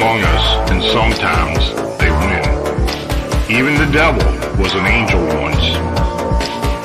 among 0.00 0.24
us, 0.24 0.70
and 0.72 0.80
sometimes 0.96 1.60
they 2.00 2.08
win. 2.08 2.40
Even 3.52 3.76
the 3.76 3.92
devil 3.92 4.24
was 4.56 4.72
an 4.72 4.86
angel 4.88 5.20
once. 5.36 5.60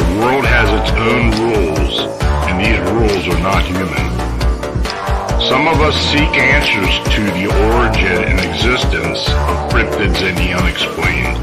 The 0.04 0.20
world 0.20 0.44
has 0.44 0.68
its 0.76 0.92
own 1.00 1.32
rules, 1.40 2.12
and 2.52 2.60
these 2.60 2.76
rules 2.92 3.24
are 3.32 3.40
not 3.40 3.64
human. 3.64 4.04
Some 5.40 5.64
of 5.66 5.80
us 5.80 5.96
seek 6.12 6.28
answers 6.36 6.92
to 7.16 7.24
the 7.40 7.48
origin 7.72 8.20
and 8.20 8.38
existence 8.44 9.24
of 9.48 9.72
cryptids 9.72 10.20
and 10.20 10.36
the 10.36 10.52
unexplained. 10.52 11.40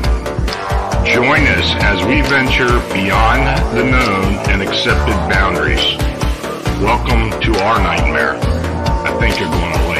Join 1.08 1.48
us 1.56 1.72
as 1.88 2.04
we 2.04 2.20
venture 2.28 2.84
beyond 2.92 3.48
the 3.72 3.84
known 3.88 4.44
and 4.52 4.60
accepted 4.60 5.16
boundaries. 5.32 5.96
Welcome 6.84 7.32
to 7.40 7.50
our 7.64 7.80
nightmare. 7.80 8.36
I 9.08 9.16
think 9.18 9.40
you're 9.40 9.48
going 9.48 9.72
to 9.72 9.91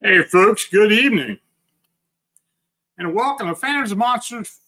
Hey, 0.00 0.22
folks, 0.22 0.68
good 0.68 0.92
evening. 0.92 1.40
And 2.98 3.12
welcome 3.12 3.48
to 3.48 3.54
Phantoms 3.56 3.90
and 3.90 3.98
Monsters 3.98 4.60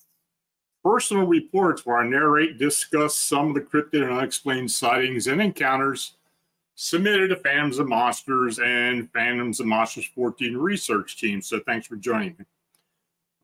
Personal 0.83 1.25
Reports, 1.25 1.87
where 1.87 1.99
I 1.99 2.09
narrate 2.09 2.59
discuss 2.59 3.15
some 3.15 3.47
of 3.47 3.55
the 3.55 3.61
cryptid 3.61 4.03
and 4.03 4.11
unexplained 4.11 4.73
sightings 4.73 5.29
and 5.29 5.41
encounters 5.41 6.15
submitted 6.75 7.29
to 7.29 7.37
Phantoms 7.37 7.79
and 7.79 7.89
Monsters 7.89 8.59
and 8.59 9.09
Phantoms 9.13 9.61
and 9.61 9.69
Monsters 9.69 10.11
Fortean 10.17 10.61
research 10.61 11.17
team. 11.17 11.41
So 11.41 11.61
thanks 11.61 11.87
for 11.87 11.95
joining 11.95 12.35
me. 12.37 12.45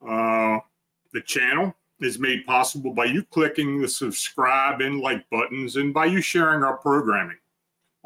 Uh, 0.05 0.59
the 1.13 1.21
channel 1.21 1.73
is 2.01 2.19
made 2.19 2.45
possible 2.47 2.95
by 2.95 3.05
you 3.05 3.23
clicking 3.23 3.81
the 3.81 3.87
subscribe 3.87 4.81
and 4.81 5.01
like 5.01 5.31
buttons 5.31 5.77
and 5.77 5.95
by 5.95 6.07
you 6.07 6.21
sharing 6.21 6.65
our 6.65 6.79
programming. 6.79 7.39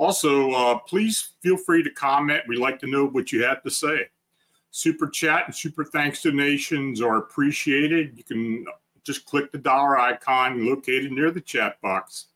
Also, 0.00 0.50
uh, 0.52 0.78
please 0.78 1.32
feel 1.42 1.58
free 1.58 1.82
to 1.82 1.90
comment. 1.90 2.44
We'd 2.48 2.58
like 2.58 2.78
to 2.78 2.86
know 2.86 3.06
what 3.06 3.32
you 3.32 3.44
have 3.44 3.62
to 3.64 3.70
say. 3.70 4.08
Super 4.70 5.06
chat 5.06 5.42
and 5.44 5.54
super 5.54 5.84
thanks 5.84 6.22
donations 6.22 7.02
are 7.02 7.18
appreciated. 7.18 8.16
You 8.16 8.24
can 8.24 8.64
just 9.04 9.26
click 9.26 9.52
the 9.52 9.58
dollar 9.58 9.98
icon 9.98 10.66
located 10.66 11.12
near 11.12 11.30
the 11.30 11.42
chat 11.42 11.78
box. 11.82 12.28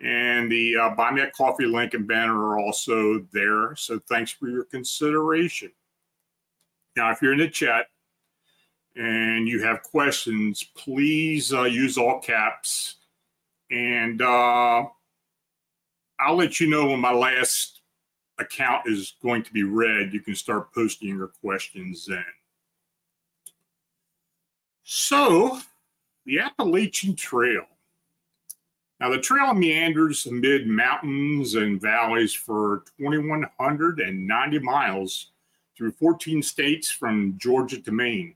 And 0.00 0.48
the 0.48 0.76
uh, 0.76 0.90
Buy 0.90 1.10
Me 1.10 1.22
a 1.22 1.30
Coffee 1.32 1.66
link 1.66 1.94
and 1.94 2.06
banner 2.06 2.50
are 2.50 2.60
also 2.60 3.26
there. 3.32 3.74
So 3.74 3.98
thanks 4.08 4.30
for 4.30 4.48
your 4.48 4.62
consideration. 4.62 5.72
Now, 6.94 7.10
if 7.10 7.20
you're 7.20 7.32
in 7.32 7.40
the 7.40 7.48
chat 7.48 7.86
and 8.94 9.48
you 9.48 9.60
have 9.64 9.82
questions, 9.82 10.62
please 10.76 11.52
uh, 11.52 11.64
use 11.64 11.98
all 11.98 12.20
caps. 12.20 12.94
And 13.72 14.22
uh, 14.22 14.84
I'll 16.18 16.36
let 16.36 16.60
you 16.60 16.68
know 16.68 16.86
when 16.86 17.00
my 17.00 17.12
last 17.12 17.80
account 18.38 18.86
is 18.86 19.14
going 19.22 19.42
to 19.42 19.52
be 19.52 19.62
read. 19.62 20.12
You 20.12 20.20
can 20.20 20.34
start 20.34 20.72
posting 20.72 21.08
your 21.08 21.30
questions 21.42 22.06
then. 22.06 22.24
So, 24.82 25.60
the 26.24 26.40
Appalachian 26.40 27.16
Trail. 27.16 27.64
Now, 29.00 29.10
the 29.10 29.18
trail 29.18 29.52
meanders 29.52 30.24
amid 30.26 30.66
mountains 30.66 31.54
and 31.54 31.80
valleys 31.80 32.32
for 32.32 32.84
2,190 32.98 34.58
miles 34.60 35.32
through 35.76 35.92
14 35.92 36.42
states 36.42 36.90
from 36.90 37.36
Georgia 37.38 37.80
to 37.82 37.92
Maine. 37.92 38.34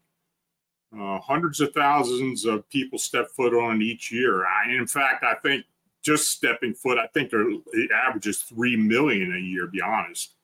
Uh, 0.92 1.18
hundreds 1.20 1.60
of 1.60 1.72
thousands 1.72 2.44
of 2.44 2.68
people 2.68 2.98
step 2.98 3.30
foot 3.30 3.54
on 3.54 3.76
it 3.76 3.84
each 3.84 4.12
year. 4.12 4.44
I, 4.44 4.72
in 4.72 4.86
fact, 4.86 5.24
I 5.24 5.34
think 5.36 5.64
just 6.02 6.30
stepping 6.30 6.74
foot, 6.74 6.98
I 6.98 7.06
think 7.08 7.30
their 7.30 7.46
average 7.94 8.26
is 8.26 8.42
three 8.42 8.76
million 8.76 9.34
a 9.34 9.38
year. 9.38 9.66
Be 9.66 9.82
honest, 9.82 10.34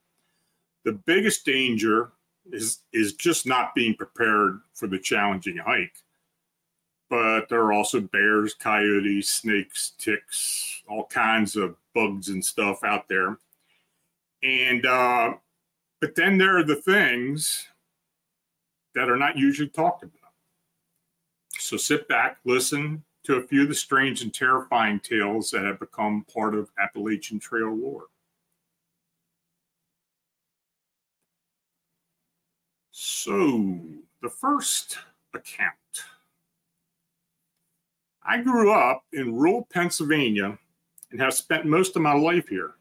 the 0.85 0.93
biggest 0.93 1.45
danger 1.45 2.13
is 2.53 2.81
is 2.93 3.15
just 3.15 3.47
not 3.47 3.75
being 3.75 3.95
prepared 3.95 4.61
for 4.75 4.87
the 4.87 4.99
challenging 4.99 5.57
hike. 5.57 5.97
But 7.09 7.49
there 7.49 7.61
are 7.61 7.73
also 7.73 8.01
bears, 8.01 8.55
coyotes, 8.55 9.29
snakes, 9.29 9.93
ticks, 9.99 10.83
all 10.89 11.07
kinds 11.07 11.55
of 11.55 11.77
bugs 11.95 12.29
and 12.29 12.45
stuff 12.45 12.83
out 12.83 13.09
there. 13.09 13.39
And 14.43 14.85
uh, 14.85 15.35
but 16.01 16.15
then 16.15 16.39
there 16.39 16.59
are 16.59 16.65
the 16.65 16.77
things 16.77 17.67
that 18.95 19.09
are 19.09 19.17
not 19.17 19.37
usually 19.37 19.69
talked 19.69 20.03
about. 20.03 20.13
So 21.59 21.77
sit 21.77 22.09
back, 22.09 22.39
listen, 22.45 23.03
to 23.27 23.37
a 23.37 23.43
few 23.43 23.63
of 23.63 23.69
the 23.69 23.75
strange 23.75 24.23
and 24.23 24.33
terrifying 24.33 25.01
tales 25.01 25.51
that 25.51 25.65
have 25.65 25.81
become 25.81 26.25
part 26.33 26.55
of 26.55 26.71
Appalachian 26.79 27.41
Trail 27.41 27.75
lore. 27.75 28.07
So, 32.93 33.81
the 34.23 34.31
first 34.31 34.99
account. 35.35 35.75
I 38.23 38.43
grew 38.43 38.73
up 38.73 39.05
in 39.13 39.35
rural 39.35 39.67
Pennsylvania 39.73 40.57
and 41.11 41.21
have 41.21 41.35
spent 41.35 41.65
most 41.65 41.97
of 41.97 42.03
my 42.03 42.15
life 42.15 42.49
here. 42.49 42.75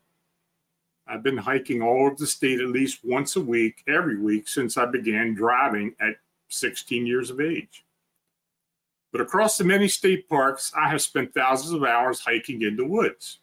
I've 1.08 1.24
been 1.24 1.38
hiking 1.38 1.82
all 1.82 2.06
over 2.06 2.16
the 2.16 2.28
state 2.28 2.62
at 2.62 2.70
least 2.70 3.00
once 3.04 3.36
a 3.36 3.42
week, 3.42 3.84
every 3.88 4.20
week, 4.20 4.48
since 4.48 4.78
I 4.78 4.86
began 4.86 5.34
driving 5.34 5.96
at 6.00 6.18
16 6.50 7.06
years 7.06 7.32
of 7.32 7.42
age. 7.42 7.84
But 9.16 9.22
across 9.22 9.58
the 9.58 9.64
many 9.64 9.88
state 9.88 10.28
parks, 10.28 10.74
I 10.78 10.90
have 10.90 11.02
spent 11.02 11.34
thousands 11.34 11.72
of 11.72 11.86
hours 11.86 12.20
hiking 12.20 12.64
in 12.64 12.76
the 12.76 12.86
woods. 12.86 13.40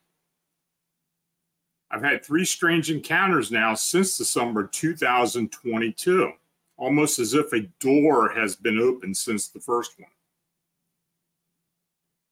I've 1.91 2.03
had 2.03 2.22
three 2.22 2.44
strange 2.44 2.91
encounters 2.91 3.50
now 3.50 3.72
since 3.72 4.19
the 4.19 4.25
summer 4.27 4.66
2022, 4.66 6.31
almost 6.77 7.19
as 7.19 7.33
if 7.33 7.55
a 7.55 7.71
door 7.81 8.28
has 8.34 8.55
been 8.55 8.78
opened 8.78 9.16
since 9.16 9.49
the 9.49 9.60
first 9.60 9.99
one. 9.99 10.10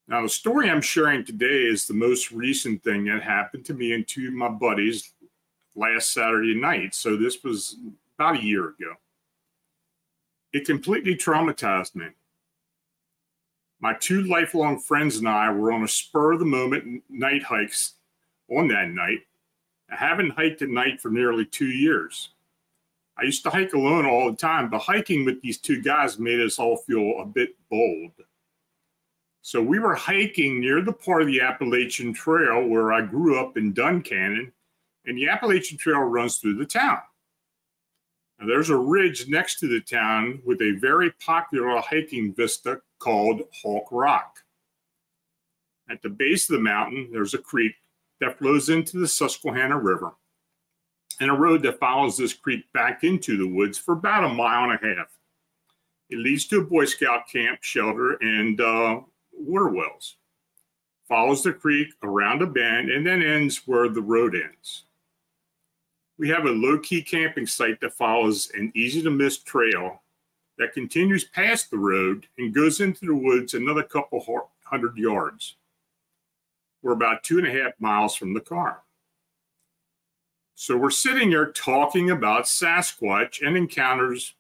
Now, 0.07 0.21
the 0.21 0.29
story 0.29 0.69
I'm 0.69 0.83
sharing 0.83 1.25
today 1.25 1.63
is 1.63 1.87
the 1.87 1.95
most 1.95 2.33
recent 2.33 2.85
thing 2.85 3.07
that 3.07 3.23
happened 3.23 3.65
to 3.65 3.73
me 3.73 3.95
and 3.95 4.07
two 4.07 4.31
my 4.33 4.51
buddies 4.51 5.15
last 5.75 6.13
Saturday 6.13 6.55
night. 6.55 6.95
So, 6.95 7.17
this 7.17 7.43
was 7.43 7.79
about 8.19 8.37
a 8.37 8.45
year 8.45 8.69
ago. 8.69 8.97
It 10.53 10.67
completely 10.67 11.17
traumatized 11.17 11.95
me. 11.95 12.09
My 13.81 13.95
two 13.95 14.25
lifelong 14.25 14.79
friends 14.79 15.17
and 15.17 15.29
I 15.29 15.51
were 15.51 15.73
on 15.73 15.83
a 15.83 15.89
spur 15.89 16.33
of 16.33 16.39
the 16.39 16.45
moment 16.45 17.03
night 17.09 17.43
hikes 17.43 17.95
on 18.51 18.69
that 18.69 18.91
night. 18.91 19.21
I 19.91 19.97
haven't 19.97 20.31
hiked 20.31 20.63
at 20.63 20.69
night 20.69 21.01
for 21.01 21.11
nearly 21.11 21.47
two 21.47 21.67
years. 21.71 22.31
I 23.19 23.25
used 23.25 23.43
to 23.45 23.51
hike 23.51 23.73
alone 23.73 24.07
all 24.07 24.31
the 24.31 24.37
time, 24.37 24.71
but 24.71 24.81
hiking 24.81 25.25
with 25.25 25.41
these 25.41 25.59
two 25.59 25.81
guys 25.81 26.19
made 26.19 26.41
us 26.41 26.59
all 26.59 26.77
feel 26.77 27.21
a 27.21 27.27
bit 27.27 27.51
bold. 27.71 28.13
So 29.43 29.63
we 29.63 29.79
were 29.79 29.95
hiking 29.95 30.61
near 30.61 30.83
the 30.83 30.93
part 30.93 31.23
of 31.23 31.29
the 31.29 31.41
Appalachian 31.41 32.13
Trail 32.13 32.67
where 32.67 32.93
I 32.93 33.01
grew 33.01 33.41
up 33.41 33.57
in 33.57 33.73
Duncannon, 33.73 34.53
and 35.07 35.17
the 35.17 35.29
Appalachian 35.29 35.79
Trail 35.79 36.01
runs 36.01 36.37
through 36.37 36.57
the 36.57 36.67
town. 36.67 36.99
Now, 38.41 38.47
there's 38.47 38.71
a 38.71 38.77
ridge 38.77 39.29
next 39.29 39.59
to 39.59 39.69
the 39.69 39.81
town 39.81 40.41
with 40.47 40.63
a 40.63 40.79
very 40.81 41.11
popular 41.25 41.79
hiking 41.81 42.33
vista 42.33 42.81
called 42.99 43.43
Hawk 43.63 43.89
Rock. 43.91 44.39
At 45.91 46.01
the 46.01 46.09
base 46.09 46.49
of 46.49 46.57
the 46.57 46.63
mountain, 46.63 47.11
there's 47.13 47.35
a 47.35 47.39
creek 47.39 47.75
that 48.21 48.39
flows 48.39 48.71
into 48.71 48.99
the 48.99 49.09
Susquehanna 49.09 49.79
River 49.79 50.15
and 51.21 51.31
a 51.31 51.35
road 51.35 51.63
that 51.63 51.79
follows 51.79 52.17
this 52.17 52.33
creek 52.33 52.65
back 52.73 53.05
into 53.05 53.37
the 53.37 53.47
woods 53.47 53.77
for 53.77 53.93
about 53.93 54.25
a 54.25 54.29
mile 54.29 54.71
and 54.71 54.73
a 54.73 54.95
half. 54.97 55.09
It 56.09 56.19
leads 56.19 56.47
to 56.47 56.61
a 56.61 56.65
Boy 56.65 56.87
Scout 56.87 57.29
camp, 57.31 57.63
shelter, 57.63 58.15
and 58.23 58.61
uh, 58.61 59.01
water 59.33 59.69
wells. 59.69 60.17
Follows 61.09 61.43
the 61.43 61.53
creek 61.53 61.89
around 62.03 62.41
a 62.41 62.47
bend 62.47 62.91
and 62.91 63.07
then 63.07 63.23
ends 63.23 63.63
where 63.67 63.89
the 63.89 64.01
road 64.01 64.35
ends. 64.35 64.85
We 66.21 66.29
have 66.29 66.45
a 66.45 66.51
low 66.51 66.79
key 66.79 67.01
camping 67.01 67.47
site 67.47 67.81
that 67.81 67.95
follows 67.95 68.51
an 68.53 68.73
easy 68.75 69.01
to 69.05 69.11
miss 69.11 69.39
trail 69.39 70.03
that 70.59 70.75
continues 70.75 71.25
past 71.25 71.71
the 71.71 71.79
road 71.79 72.27
and 72.37 72.55
goes 72.55 72.83
into 72.83 73.07
the 73.07 73.15
woods 73.15 73.55
another 73.55 73.83
couple 73.83 74.23
hundred 74.63 74.99
yards. 74.99 75.57
We're 76.83 76.93
about 76.93 77.25
two 77.25 77.39
and 77.39 77.47
a 77.47 77.51
half 77.51 77.73
miles 77.79 78.17
from 78.17 78.35
the 78.35 78.41
car. 78.43 78.83
So 80.57 80.77
we're 80.77 80.91
sitting 80.91 81.31
here 81.31 81.53
talking 81.53 82.11
about 82.11 82.45
Sasquatch 82.45 83.41
and 83.41 83.57
encounters. 83.57 84.35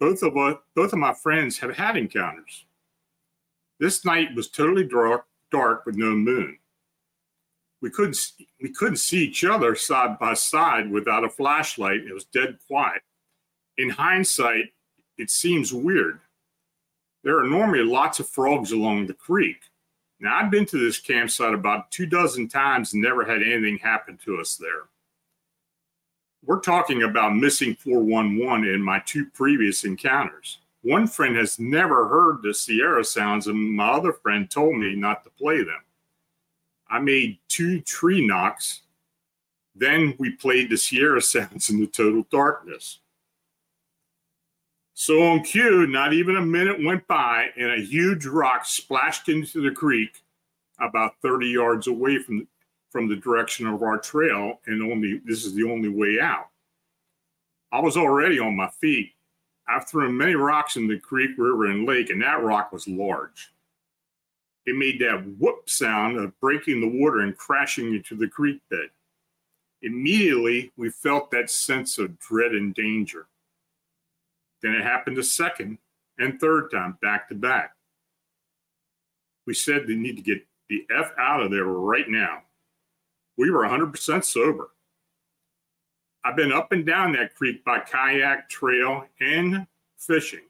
Both 0.00 0.22
of 0.22 0.38
us, 0.38 0.56
both 0.74 0.94
of 0.94 0.98
my 0.98 1.12
friends 1.12 1.58
have 1.58 1.76
had 1.76 1.98
encounters. 1.98 2.64
This 3.78 4.06
night 4.06 4.34
was 4.34 4.48
totally 4.48 4.84
dark, 4.84 5.26
dark 5.50 5.84
with 5.84 5.96
no 5.96 6.12
moon. 6.12 6.56
We 7.82 7.90
couldn't 7.90 8.18
we 8.62 8.70
couldn't 8.70 8.96
see 8.96 9.24
each 9.24 9.44
other 9.44 9.74
side 9.74 10.18
by 10.18 10.34
side 10.34 10.90
without 10.90 11.24
a 11.24 11.28
flashlight. 11.28 12.00
It 12.00 12.14
was 12.14 12.24
dead 12.24 12.58
quiet. 12.66 13.02
In 13.76 13.90
hindsight, 13.90 14.72
it 15.18 15.30
seems 15.30 15.72
weird. 15.72 16.20
There 17.24 17.38
are 17.38 17.46
normally 17.46 17.84
lots 17.84 18.20
of 18.20 18.28
frogs 18.28 18.72
along 18.72 19.06
the 19.06 19.14
creek. 19.14 19.58
Now, 20.20 20.36
I've 20.36 20.50
been 20.50 20.66
to 20.66 20.78
this 20.78 20.98
campsite 20.98 21.54
about 21.54 21.90
two 21.90 22.06
dozen 22.06 22.48
times 22.48 22.94
and 22.94 23.02
never 23.02 23.24
had 23.24 23.42
anything 23.42 23.78
happen 23.78 24.18
to 24.24 24.40
us 24.40 24.56
there 24.56 24.86
we're 26.44 26.60
talking 26.60 27.04
about 27.04 27.36
missing 27.36 27.74
411 27.76 28.68
in 28.68 28.82
my 28.82 29.00
two 29.00 29.26
previous 29.26 29.84
encounters. 29.84 30.58
One 30.82 31.06
friend 31.06 31.36
has 31.36 31.58
never 31.60 32.08
heard 32.08 32.42
the 32.42 32.52
Sierra 32.52 33.04
sounds, 33.04 33.46
and 33.46 33.76
my 33.76 33.90
other 33.90 34.12
friend 34.12 34.50
told 34.50 34.76
me 34.76 34.96
not 34.96 35.22
to 35.24 35.30
play 35.30 35.58
them. 35.58 35.80
I 36.92 36.98
made 36.98 37.38
two 37.48 37.80
tree 37.80 38.24
knocks. 38.24 38.82
Then 39.74 40.14
we 40.18 40.30
played 40.30 40.68
the 40.68 40.76
Sierra 40.76 41.22
sounds 41.22 41.70
in 41.70 41.80
the 41.80 41.86
total 41.86 42.26
darkness. 42.30 42.98
So 44.92 45.22
on 45.22 45.42
cue, 45.42 45.86
not 45.86 46.12
even 46.12 46.36
a 46.36 46.44
minute 46.44 46.84
went 46.84 47.08
by, 47.08 47.48
and 47.56 47.70
a 47.70 47.82
huge 47.82 48.26
rock 48.26 48.66
splashed 48.66 49.30
into 49.30 49.62
the 49.62 49.70
creek 49.70 50.22
about 50.78 51.14
30 51.22 51.48
yards 51.48 51.86
away 51.86 52.18
from 52.18 52.46
from 52.90 53.08
the 53.08 53.16
direction 53.16 53.66
of 53.66 53.82
our 53.82 53.98
trail, 53.98 54.60
and 54.66 54.82
only 54.82 55.22
this 55.24 55.46
is 55.46 55.54
the 55.54 55.64
only 55.64 55.88
way 55.88 56.20
out. 56.20 56.50
I 57.72 57.80
was 57.80 57.96
already 57.96 58.38
on 58.38 58.54
my 58.54 58.68
feet. 58.68 59.12
I've 59.66 59.88
thrown 59.88 60.14
many 60.14 60.34
rocks 60.34 60.76
in 60.76 60.86
the 60.86 60.98
creek, 60.98 61.30
river, 61.38 61.70
and 61.70 61.88
lake, 61.88 62.10
and 62.10 62.20
that 62.20 62.42
rock 62.42 62.70
was 62.70 62.86
large. 62.86 63.50
It 64.66 64.76
made 64.76 65.00
that 65.00 65.24
whoop 65.38 65.68
sound 65.68 66.18
of 66.18 66.38
breaking 66.40 66.80
the 66.80 67.00
water 67.00 67.20
and 67.20 67.36
crashing 67.36 67.94
into 67.94 68.16
the 68.16 68.28
creek 68.28 68.60
bed. 68.70 68.90
Immediately, 69.82 70.72
we 70.76 70.90
felt 70.90 71.30
that 71.32 71.50
sense 71.50 71.98
of 71.98 72.18
dread 72.18 72.52
and 72.52 72.72
danger. 72.72 73.26
Then 74.62 74.74
it 74.74 74.84
happened 74.84 75.18
a 75.18 75.24
second 75.24 75.78
and 76.18 76.38
third 76.38 76.70
time, 76.70 76.98
back 77.02 77.28
to 77.28 77.34
back. 77.34 77.74
We 79.46 79.54
said 79.54 79.86
they 79.86 79.96
need 79.96 80.16
to 80.16 80.22
get 80.22 80.46
the 80.68 80.86
F 80.96 81.10
out 81.18 81.42
of 81.42 81.50
there 81.50 81.64
right 81.64 82.08
now 82.08 82.42
we 83.36 83.50
were 83.50 83.62
100% 83.62 84.24
sober. 84.24 84.70
I've 86.24 86.36
been 86.36 86.52
up 86.52 86.72
and 86.72 86.86
down 86.86 87.12
that 87.12 87.34
creek 87.34 87.64
by 87.64 87.80
kayak, 87.80 88.48
trail, 88.48 89.06
and 89.20 89.66
fishing. 89.98 90.44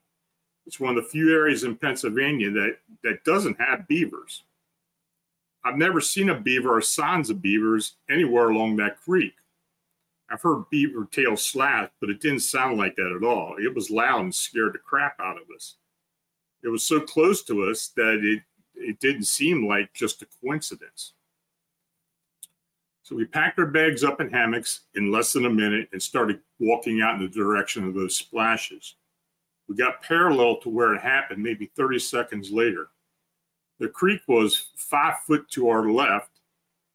It's 0.73 0.81
one 0.81 0.97
of 0.97 1.05
the 1.05 1.11
few 1.11 1.35
areas 1.35 1.65
in 1.65 1.77
Pennsylvania 1.77 2.51
that, 2.51 2.79
that 3.03 3.25
doesn't 3.25 3.61
have 3.61 3.87
beavers. 3.87 4.45
I've 5.63 5.77
never 5.77 6.01
seen 6.01 6.31
a 6.31 6.41
beaver 6.41 6.75
or 6.75 6.81
signs 6.81 7.29
of 7.29 7.43
beavers 7.43 7.97
anywhere 8.09 8.49
along 8.49 8.77
that 8.77 8.99
creek. 8.99 9.35
I've 10.31 10.41
heard 10.41 10.71
beaver 10.71 11.07
tail 11.13 11.37
slap, 11.37 11.93
but 12.01 12.09
it 12.09 12.23
didn't 12.23 12.41
sound 12.41 12.79
like 12.79 12.97
that 12.97 13.15
at 13.15 13.23
all. 13.23 13.57
It 13.59 13.75
was 13.75 13.91
loud 13.91 14.23
and 14.23 14.35
scared 14.35 14.73
the 14.73 14.79
crap 14.79 15.21
out 15.21 15.37
of 15.37 15.43
us. 15.55 15.77
It 16.63 16.69
was 16.69 16.85
so 16.85 17.01
close 17.01 17.43
to 17.43 17.65
us 17.65 17.89
that 17.97 18.21
it, 18.23 18.43
it 18.75 18.99
didn't 18.99 19.25
seem 19.25 19.69
like 19.69 19.93
just 19.93 20.23
a 20.23 20.27
coincidence. 20.43 21.13
So 23.03 23.15
we 23.15 23.27
packed 23.27 23.59
our 23.59 23.67
bags 23.67 24.05
up 24.05 24.23
in 24.23 24.31
hammocks 24.31 24.81
in 24.95 25.13
less 25.13 25.35
than 25.35 25.45
a 25.45 25.51
minute 25.51 25.91
and 25.93 26.03
started 26.03 26.41
walking 26.59 27.03
out 27.03 27.17
in 27.17 27.21
the 27.21 27.29
direction 27.29 27.87
of 27.87 27.93
those 27.93 28.17
splashes. 28.17 28.95
We 29.69 29.76
got 29.76 30.03
parallel 30.03 30.59
to 30.61 30.69
where 30.69 30.94
it 30.94 31.00
happened 31.00 31.43
maybe 31.43 31.70
30 31.76 31.99
seconds 31.99 32.50
later. 32.50 32.88
The 33.79 33.88
creek 33.88 34.20
was 34.29 34.70
five 34.76 35.20
foot 35.26 35.49
to 35.53 35.69
our 35.69 35.91
left. 35.91 36.41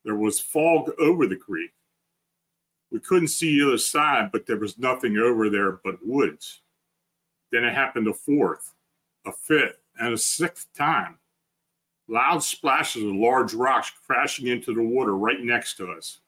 There 0.05 0.15
was 0.15 0.39
fog 0.39 0.91
over 0.99 1.27
the 1.27 1.35
creek. 1.35 1.71
We 2.91 2.99
couldn't 2.99 3.27
see 3.29 3.59
the 3.59 3.67
other 3.67 3.77
side, 3.77 4.31
but 4.31 4.45
there 4.45 4.57
was 4.57 4.77
nothing 4.77 5.17
over 5.17 5.49
there 5.49 5.79
but 5.83 6.05
woods. 6.05 6.61
Then 7.51 7.63
it 7.63 7.73
happened 7.73 8.07
a 8.07 8.13
fourth, 8.13 8.73
a 9.25 9.31
fifth, 9.31 9.79
and 9.99 10.13
a 10.13 10.17
sixth 10.17 10.67
time. 10.77 11.17
Loud 12.07 12.41
splashes 12.41 13.03
of 13.03 13.15
large 13.15 13.53
rocks 13.53 13.91
crashing 14.05 14.47
into 14.47 14.73
the 14.73 14.81
water 14.81 15.17
right 15.17 15.41
next 15.41 15.75
to 15.77 15.91
us. 15.91 16.19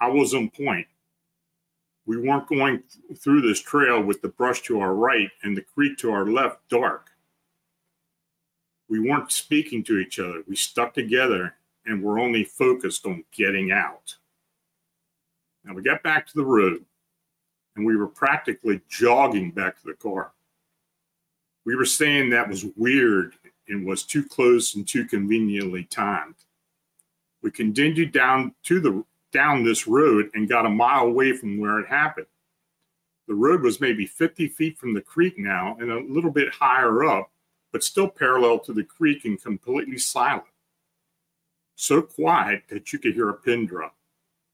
I 0.00 0.08
was 0.08 0.34
on 0.34 0.50
point. 0.50 0.86
We 2.06 2.18
weren't 2.18 2.48
going 2.48 2.82
through 3.16 3.42
this 3.42 3.60
trail 3.60 4.02
with 4.02 4.22
the 4.22 4.28
brush 4.28 4.62
to 4.62 4.80
our 4.80 4.94
right 4.94 5.30
and 5.42 5.56
the 5.56 5.62
creek 5.62 5.98
to 5.98 6.10
our 6.10 6.26
left 6.26 6.68
dark. 6.68 7.10
We 8.88 9.00
weren't 9.00 9.30
speaking 9.30 9.84
to 9.84 9.98
each 9.98 10.18
other. 10.18 10.42
We 10.46 10.56
stuck 10.56 10.94
together 10.94 11.54
and 11.86 12.02
were 12.02 12.18
only 12.18 12.44
focused 12.44 13.06
on 13.06 13.24
getting 13.32 13.72
out. 13.72 14.16
Now 15.64 15.74
we 15.74 15.82
got 15.82 16.02
back 16.02 16.26
to 16.26 16.34
the 16.34 16.44
road 16.44 16.84
and 17.76 17.86
we 17.86 17.96
were 17.96 18.08
practically 18.08 18.80
jogging 18.88 19.50
back 19.50 19.80
to 19.80 19.86
the 19.86 19.94
car. 19.94 20.32
We 21.64 21.76
were 21.76 21.84
saying 21.84 22.30
that 22.30 22.48
was 22.48 22.66
weird 22.76 23.34
and 23.68 23.86
was 23.86 24.02
too 24.02 24.24
close 24.24 24.74
and 24.74 24.86
too 24.86 25.04
conveniently 25.04 25.84
timed. 25.84 26.34
We 27.42 27.50
continued 27.50 28.12
down 28.12 28.54
to 28.64 28.80
the 28.80 29.04
down 29.32 29.64
this 29.64 29.86
road 29.86 30.30
and 30.34 30.48
got 30.48 30.66
a 30.66 30.70
mile 30.70 31.06
away 31.06 31.32
from 31.32 31.58
where 31.58 31.80
it 31.80 31.88
happened. 31.88 32.26
The 33.28 33.34
road 33.34 33.62
was 33.62 33.80
maybe 33.80 34.06
50 34.06 34.48
feet 34.48 34.78
from 34.78 34.94
the 34.94 35.00
creek 35.00 35.38
now 35.38 35.76
and 35.80 35.90
a 35.90 36.00
little 36.00 36.30
bit 36.30 36.52
higher 36.52 37.04
up, 37.04 37.30
but 37.72 37.84
still 37.84 38.08
parallel 38.08 38.58
to 38.60 38.72
the 38.72 38.84
creek 38.84 39.24
and 39.24 39.40
completely 39.40 39.98
silent. 39.98 40.44
So 41.76 42.02
quiet 42.02 42.64
that 42.68 42.92
you 42.92 42.98
could 42.98 43.14
hear 43.14 43.30
a 43.30 43.34
pin 43.34 43.66
drop. 43.66 43.96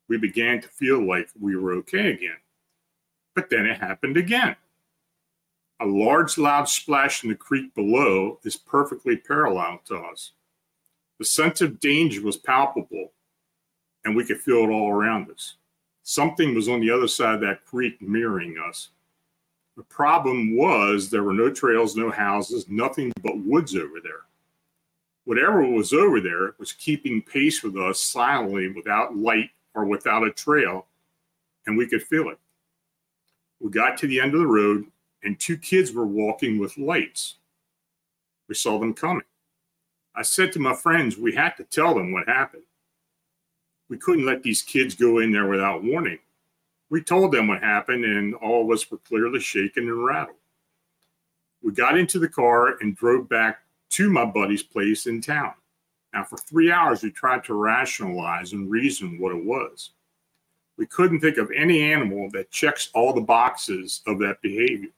We 0.09 0.17
began 0.17 0.61
to 0.61 0.69
feel 0.69 1.07
like 1.07 1.29
we 1.39 1.57
were 1.57 1.73
okay 1.75 2.13
again. 2.13 2.39
But 3.35 3.51
then 3.51 3.67
it 3.67 3.79
happened 3.79 4.17
again. 4.17 4.57
A 5.81 5.87
large, 5.87 6.39
loud 6.39 6.69
splash 6.69 7.23
in 7.23 7.31
the 7.31 7.37
creek 7.37 7.75
below 7.75 8.41
is 8.45 8.57
perfectly 8.57 9.17
parallel 9.17 9.81
to 9.87 9.97
us. 9.97 10.33
The 11.19 11.25
sense 11.25 11.61
of 11.61 11.81
danger 11.81 12.23
was 12.23 12.37
palpable, 12.37 13.13
and 14.05 14.17
we 14.17 14.25
could 14.25 14.41
feel 14.41 14.65
it 14.65 14.71
all 14.71 14.91
around 14.91 15.31
us. 15.31 15.55
Something 16.03 16.55
was 16.55 16.69
on 16.69 16.81
the 16.81 16.91
other 16.91 17.09
side 17.09 17.35
of 17.35 17.41
that 17.43 17.65
creek 17.65 18.01
mirroring 18.01 18.57
us. 18.67 18.91
The 19.77 19.83
problem 19.85 20.57
was 20.57 21.09
there 21.09 21.23
were 21.23 21.35
no 21.35 21.51
trails, 21.51 21.95
no 21.97 22.11
houses, 22.11 22.67
nothing 22.69 23.13
but 23.23 23.39
woods 23.45 23.77
over 23.77 24.01
there. 24.03 24.23
Whatever 25.25 25.63
was 25.67 25.93
over 25.93 26.21
there 26.21 26.55
was 26.59 26.73
keeping 26.73 27.23
pace 27.23 27.63
with 27.63 27.77
us 27.77 28.01
silently 28.01 28.73
without 28.73 29.17
light 29.17 29.51
or 29.75 29.85
without 29.85 30.27
a 30.27 30.33
trail, 30.33 30.87
and 31.67 31.77
we 31.77 31.87
could 31.87 32.03
feel 32.03 32.31
it. 32.31 32.39
We 33.61 33.71
got 33.71 33.99
to 33.99 34.07
the 34.07 34.21
end 34.21 34.35
of 34.35 34.41
the 34.41 34.47
road 34.47 34.87
and 35.23 35.39
two 35.39 35.57
kids 35.57 35.93
were 35.93 36.07
walking 36.07 36.59
with 36.59 36.79
lights. 36.79 37.37
We 38.49 38.55
saw 38.55 38.79
them 38.79 38.95
coming. 38.95 39.25
I 40.15 40.23
said 40.23 40.53
to 40.53 40.59
my 40.59 40.75
friends, 40.75 41.17
we 41.17 41.35
had 41.35 41.57
to 41.57 41.65
tell 41.65 41.95
them 41.95 42.13
what 42.13 42.29
happened. 42.29 42.63
We 43.89 43.99
couldn't 43.99 44.27
let 44.27 44.43
these 44.43 44.63
kids 44.63 44.95
go 44.95 45.19
in 45.19 45.33
there 45.33 45.47
without 45.47 45.85
warning. 45.85 46.19
We 46.91 47.03
told 47.03 47.33
them 47.33 47.49
what 47.49 47.63
happened, 47.63 48.05
and 48.05 48.35
all 48.35 48.65
of 48.65 48.71
us 48.71 48.91
were 48.91 48.99
clearly 48.99 49.41
shaken 49.41 49.85
and 49.85 50.05
rattled. 50.05 50.37
We 51.63 51.73
got 51.73 51.99
into 51.99 52.19
the 52.19 52.29
car 52.29 52.79
and 52.81 52.97
drove 52.97 53.29
back 53.29 53.61
to 53.91 54.11
my 54.11 54.25
buddy's 54.25 54.63
place 54.63 55.07
in 55.07 55.21
town. 55.21 55.55
Now, 56.15 56.25
for 56.25 56.39
three 56.39 56.71
hours, 56.71 57.03
we 57.03 57.11
tried 57.11 57.45
to 57.45 57.55
rationalize 57.55 58.53
and 58.53 58.71
reason 58.71 59.19
what 59.19 59.35
it 59.35 59.45
was. 59.45 59.91
We 60.77 60.87
couldn't 60.87 61.21
think 61.21 61.37
of 61.37 61.51
any 61.55 61.93
animal 61.93 62.31
that 62.33 62.51
checks 62.51 62.91
all 62.95 63.13
the 63.13 63.21
boxes 63.21 64.03
of 64.07 64.19
that 64.21 64.41
behavior 64.41 64.91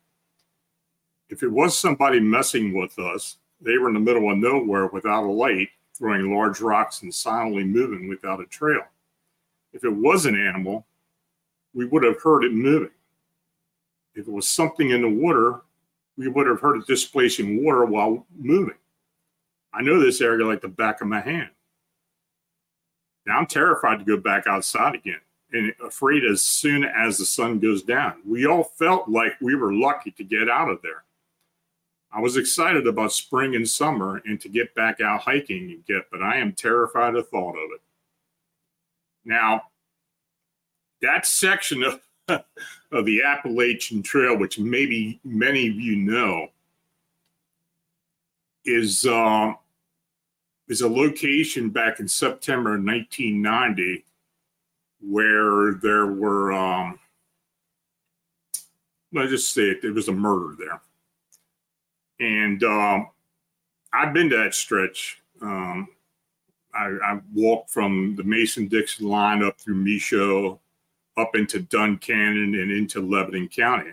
if 1.31 1.45
it 1.45 1.49
was 1.51 1.79
somebody 1.79 2.21
messing 2.21 2.75
with 2.77 2.99
us, 2.99 3.37
they 3.61 3.79
were 3.79 3.89
in 3.89 3.95
the 3.95 4.01
middle 4.01 4.31
of 4.31 4.39
nowhere 4.39 4.89
without 4.89 5.25
a 5.25 5.31
light, 5.31 5.69
throwing 6.01 6.35
large 6.35 6.61
rocks 6.63 7.03
and 7.03 7.15
silently 7.15 7.63
moving 7.63 8.09
without 8.09 8.41
a 8.41 8.47
trail. 8.47 8.83
If 9.75 9.85
it 9.85 9.95
was 9.95 10.25
an 10.25 10.35
animal, 10.35 10.87
we 11.75 11.85
would 11.85 12.03
have 12.03 12.21
heard 12.23 12.43
it 12.43 12.53
moving. 12.53 12.91
If 14.15 14.27
it 14.27 14.33
was 14.33 14.49
something 14.49 14.91
in 14.91 15.03
the 15.03 15.09
water, 15.09 15.61
we 16.17 16.27
would 16.27 16.47
have 16.47 16.59
heard 16.59 16.79
it 16.79 16.87
displacing 16.87 17.63
water 17.63 17.85
while 17.85 18.27
moving. 18.35 18.75
I 19.75 19.83
know 19.83 20.01
this 20.01 20.23
area 20.23 20.47
like 20.47 20.63
the 20.63 20.69
back 20.69 21.03
of 21.03 21.07
my 21.07 21.21
hand. 21.21 21.51
Now 23.27 23.39
I'm 23.39 23.47
terrified 23.47 23.99
to 23.99 24.05
go 24.05 24.17
back 24.17 24.47
outside 24.47 24.95
again 24.95 25.21
and 25.53 25.73
afraid 25.85 26.25
as 26.25 26.43
soon 26.43 26.85
as 26.85 27.19
the 27.19 27.27
sun 27.27 27.59
goes 27.59 27.83
down. 27.83 28.15
We 28.27 28.47
all 28.47 28.65
felt 28.65 29.09
like 29.09 29.35
we 29.41 29.55
were 29.55 29.73
lucky 29.73 30.13
to 30.13 30.25
get 30.25 30.49
out 30.49 30.71
of 30.71 30.81
there. 30.83 31.05
I 32.13 32.21
was 32.21 32.37
excited 32.37 32.87
about 32.87 33.13
spring 33.13 33.55
and 33.55 33.69
summer 33.69 34.21
and 34.25 34.41
to 34.41 34.49
get 34.49 34.75
back 34.75 35.01
out 35.01 35.21
hiking 35.21 35.71
and 35.71 35.87
get, 35.87 36.11
but 36.11 36.23
I 36.23 36.39
am 36.39 36.53
terrified 36.53 37.15
of 37.15 37.25
the 37.25 37.31
thought 37.31 37.55
of 37.57 37.71
it. 37.75 37.81
Now, 39.25 39.63
that 41.03 41.27
section 41.27 41.85
of, 41.85 42.01
of 42.93 43.05
the 43.05 43.23
Appalachian 43.23 44.03
Trail, 44.03 44.37
which 44.37 44.59
maybe 44.59 45.21
many 45.25 45.69
of 45.69 45.75
you 45.75 45.97
know, 45.97 46.49
is 48.65 49.07
um, 49.07 49.57
is 50.69 50.83
a 50.83 50.89
location 50.89 51.71
back 51.71 51.99
in 51.99 52.07
September 52.07 52.73
1990 52.73 54.05
where 55.01 55.75
there 55.83 56.07
were 56.07 56.53
um, 56.53 56.99
let's 59.13 59.31
just 59.31 59.53
say 59.53 59.63
it, 59.63 59.83
there 59.83 59.93
was 59.93 60.09
a 60.09 60.13
murder 60.13 60.55
there, 60.59 60.81
and 62.21 62.63
um, 62.63 63.09
I've 63.93 64.13
been 64.13 64.31
to 64.31 64.37
that 64.37 64.55
stretch. 64.55 65.21
Um, 65.43 65.89
I, 66.73 66.87
I 67.03 67.21
walked 67.35 67.71
from 67.71 68.15
the 68.15 68.23
Mason 68.23 68.69
Dixon 68.69 69.09
line 69.09 69.43
up 69.43 69.59
through 69.59 69.83
Michaux, 69.83 70.59
up 71.17 71.35
into 71.35 71.61
Duncannon, 71.61 72.61
and 72.61 72.71
into 72.71 73.01
Lebanon 73.01 73.49
County. 73.49 73.91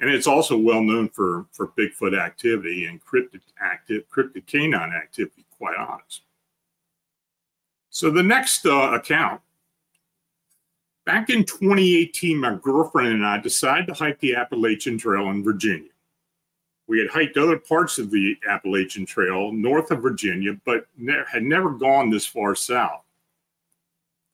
And 0.00 0.10
it's 0.10 0.26
also 0.26 0.56
well 0.56 0.82
known 0.82 1.08
for, 1.08 1.46
for 1.52 1.68
Bigfoot 1.68 2.18
activity 2.18 2.86
and 2.86 3.04
cryptid 3.04 3.40
active 3.60 4.04
cryptid 4.08 4.46
canine 4.46 4.92
activity, 4.92 5.44
quite 5.58 5.76
honest. 5.76 6.22
So 7.90 8.10
the 8.10 8.22
next 8.22 8.66
uh, 8.66 8.92
account, 8.92 9.40
back 11.06 11.30
in 11.30 11.44
2018, 11.44 12.38
my 12.38 12.58
girlfriend 12.62 13.08
and 13.08 13.26
I 13.26 13.38
decided 13.38 13.86
to 13.86 13.94
hike 13.94 14.20
the 14.20 14.34
Appalachian 14.34 14.98
Trail 14.98 15.30
in 15.30 15.42
Virginia. 15.42 15.88
We 16.88 17.00
had 17.00 17.08
hiked 17.08 17.36
other 17.36 17.58
parts 17.58 17.98
of 17.98 18.10
the 18.10 18.36
Appalachian 18.48 19.06
Trail 19.06 19.50
north 19.52 19.90
of 19.90 20.02
Virginia, 20.02 20.56
but 20.64 20.86
ne- 20.96 21.24
had 21.30 21.42
never 21.42 21.70
gone 21.70 22.10
this 22.10 22.26
far 22.26 22.54
south. 22.54 23.02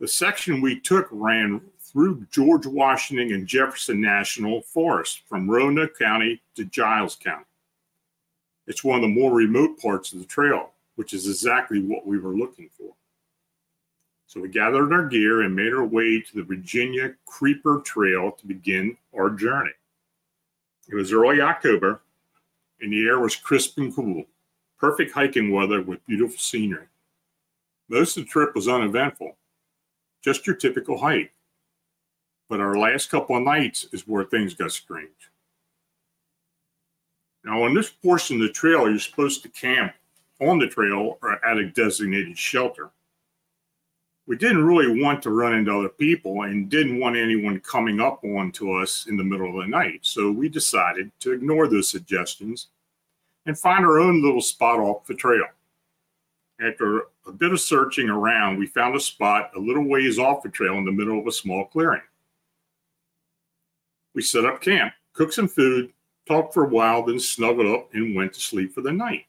The 0.00 0.08
section 0.08 0.60
we 0.60 0.80
took 0.80 1.08
ran 1.10 1.62
through 1.80 2.26
George 2.30 2.66
Washington 2.66 3.32
and 3.32 3.46
Jefferson 3.46 4.00
National 4.00 4.62
Forest 4.62 5.22
from 5.26 5.50
Roanoke 5.50 5.98
County 5.98 6.42
to 6.56 6.64
Giles 6.64 7.16
County. 7.16 7.44
It's 8.66 8.84
one 8.84 8.96
of 8.96 9.02
the 9.02 9.08
more 9.08 9.32
remote 9.32 9.78
parts 9.80 10.12
of 10.12 10.18
the 10.18 10.24
trail, 10.24 10.72
which 10.96 11.12
is 11.12 11.26
exactly 11.26 11.80
what 11.82 12.06
we 12.06 12.18
were 12.18 12.34
looking 12.34 12.68
for. 12.76 12.94
So 14.26 14.40
we 14.40 14.48
gathered 14.48 14.92
our 14.92 15.06
gear 15.06 15.42
and 15.42 15.54
made 15.54 15.72
our 15.72 15.84
way 15.84 16.20
to 16.20 16.34
the 16.34 16.42
Virginia 16.42 17.14
Creeper 17.26 17.82
Trail 17.84 18.32
to 18.32 18.46
begin 18.46 18.96
our 19.14 19.30
journey. 19.30 19.72
It 20.88 20.94
was 20.94 21.12
early 21.12 21.40
October, 21.40 22.00
and 22.82 22.92
the 22.92 23.06
air 23.06 23.20
was 23.20 23.36
crisp 23.36 23.78
and 23.78 23.94
cool. 23.94 24.24
Perfect 24.78 25.12
hiking 25.12 25.52
weather 25.52 25.80
with 25.80 26.04
beautiful 26.06 26.36
scenery. 26.36 26.86
Most 27.88 28.16
of 28.16 28.24
the 28.24 28.30
trip 28.30 28.54
was 28.54 28.68
uneventful, 28.68 29.36
just 30.22 30.46
your 30.46 30.56
typical 30.56 30.98
hike. 30.98 31.32
But 32.48 32.60
our 32.60 32.76
last 32.76 33.10
couple 33.10 33.36
of 33.36 33.44
nights 33.44 33.86
is 33.92 34.06
where 34.06 34.24
things 34.24 34.54
got 34.54 34.72
strange. 34.72 35.30
Now, 37.44 37.62
on 37.62 37.74
this 37.74 37.90
portion 37.90 38.40
of 38.40 38.46
the 38.46 38.52
trail, 38.52 38.88
you're 38.88 38.98
supposed 38.98 39.42
to 39.42 39.48
camp 39.48 39.94
on 40.40 40.58
the 40.58 40.68
trail 40.68 41.18
or 41.22 41.44
at 41.44 41.58
a 41.58 41.70
designated 41.70 42.36
shelter. 42.36 42.90
We 44.32 44.38
didn't 44.38 44.64
really 44.64 44.98
want 44.98 45.22
to 45.24 45.30
run 45.30 45.52
into 45.52 45.78
other 45.78 45.90
people 45.90 46.44
and 46.44 46.70
didn't 46.70 46.98
want 46.98 47.16
anyone 47.16 47.60
coming 47.60 48.00
up 48.00 48.24
onto 48.24 48.72
us 48.72 49.06
in 49.06 49.18
the 49.18 49.22
middle 49.22 49.46
of 49.50 49.62
the 49.62 49.68
night. 49.68 49.98
So 50.00 50.32
we 50.32 50.48
decided 50.48 51.12
to 51.20 51.32
ignore 51.32 51.68
those 51.68 51.90
suggestions 51.90 52.68
and 53.44 53.58
find 53.58 53.84
our 53.84 54.00
own 54.00 54.22
little 54.22 54.40
spot 54.40 54.80
off 54.80 55.06
the 55.06 55.12
trail. 55.12 55.44
After 56.62 57.08
a 57.26 57.32
bit 57.32 57.52
of 57.52 57.60
searching 57.60 58.08
around, 58.08 58.58
we 58.58 58.66
found 58.66 58.96
a 58.96 59.00
spot 59.00 59.50
a 59.54 59.60
little 59.60 59.84
ways 59.84 60.18
off 60.18 60.42
the 60.42 60.48
trail 60.48 60.78
in 60.78 60.86
the 60.86 60.92
middle 60.92 61.20
of 61.20 61.26
a 61.26 61.30
small 61.30 61.66
clearing. 61.66 62.00
We 64.14 64.22
set 64.22 64.46
up 64.46 64.62
camp, 64.62 64.94
cooked 65.12 65.34
some 65.34 65.46
food, 65.46 65.92
talked 66.26 66.54
for 66.54 66.64
a 66.64 66.70
while, 66.70 67.02
then 67.02 67.20
snuggled 67.20 67.66
up 67.66 67.92
and 67.92 68.16
went 68.16 68.32
to 68.32 68.40
sleep 68.40 68.74
for 68.74 68.80
the 68.80 68.92
night. 68.92 69.26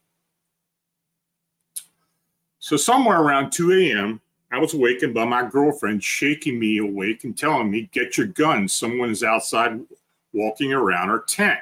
So, 2.59 2.77
somewhere 2.77 3.19
around 3.19 3.51
2 3.51 3.73
a.m., 3.73 4.21
I 4.53 4.59
was 4.59 4.75
awakened 4.75 5.15
by 5.15 5.25
my 5.25 5.49
girlfriend 5.49 6.03
shaking 6.03 6.59
me 6.59 6.77
awake 6.77 7.23
and 7.23 7.35
telling 7.35 7.71
me, 7.71 7.89
Get 7.91 8.19
your 8.19 8.27
gun. 8.27 8.67
Someone 8.67 9.09
is 9.09 9.23
outside 9.23 9.81
walking 10.31 10.71
around 10.71 11.09
our 11.09 11.21
tent. 11.21 11.59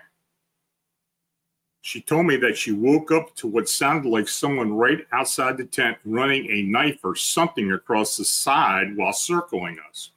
She 1.79 2.01
told 2.01 2.25
me 2.25 2.35
that 2.35 2.57
she 2.57 2.73
woke 2.73 3.09
up 3.13 3.33
to 3.37 3.47
what 3.47 3.69
sounded 3.69 4.09
like 4.09 4.27
someone 4.27 4.73
right 4.73 5.07
outside 5.13 5.55
the 5.55 5.63
tent 5.63 5.99
running 6.03 6.51
a 6.51 6.63
knife 6.63 6.99
or 7.05 7.15
something 7.15 7.71
across 7.71 8.17
the 8.17 8.25
side 8.25 8.97
while 8.97 9.13
circling 9.13 9.77
us. 9.89 10.11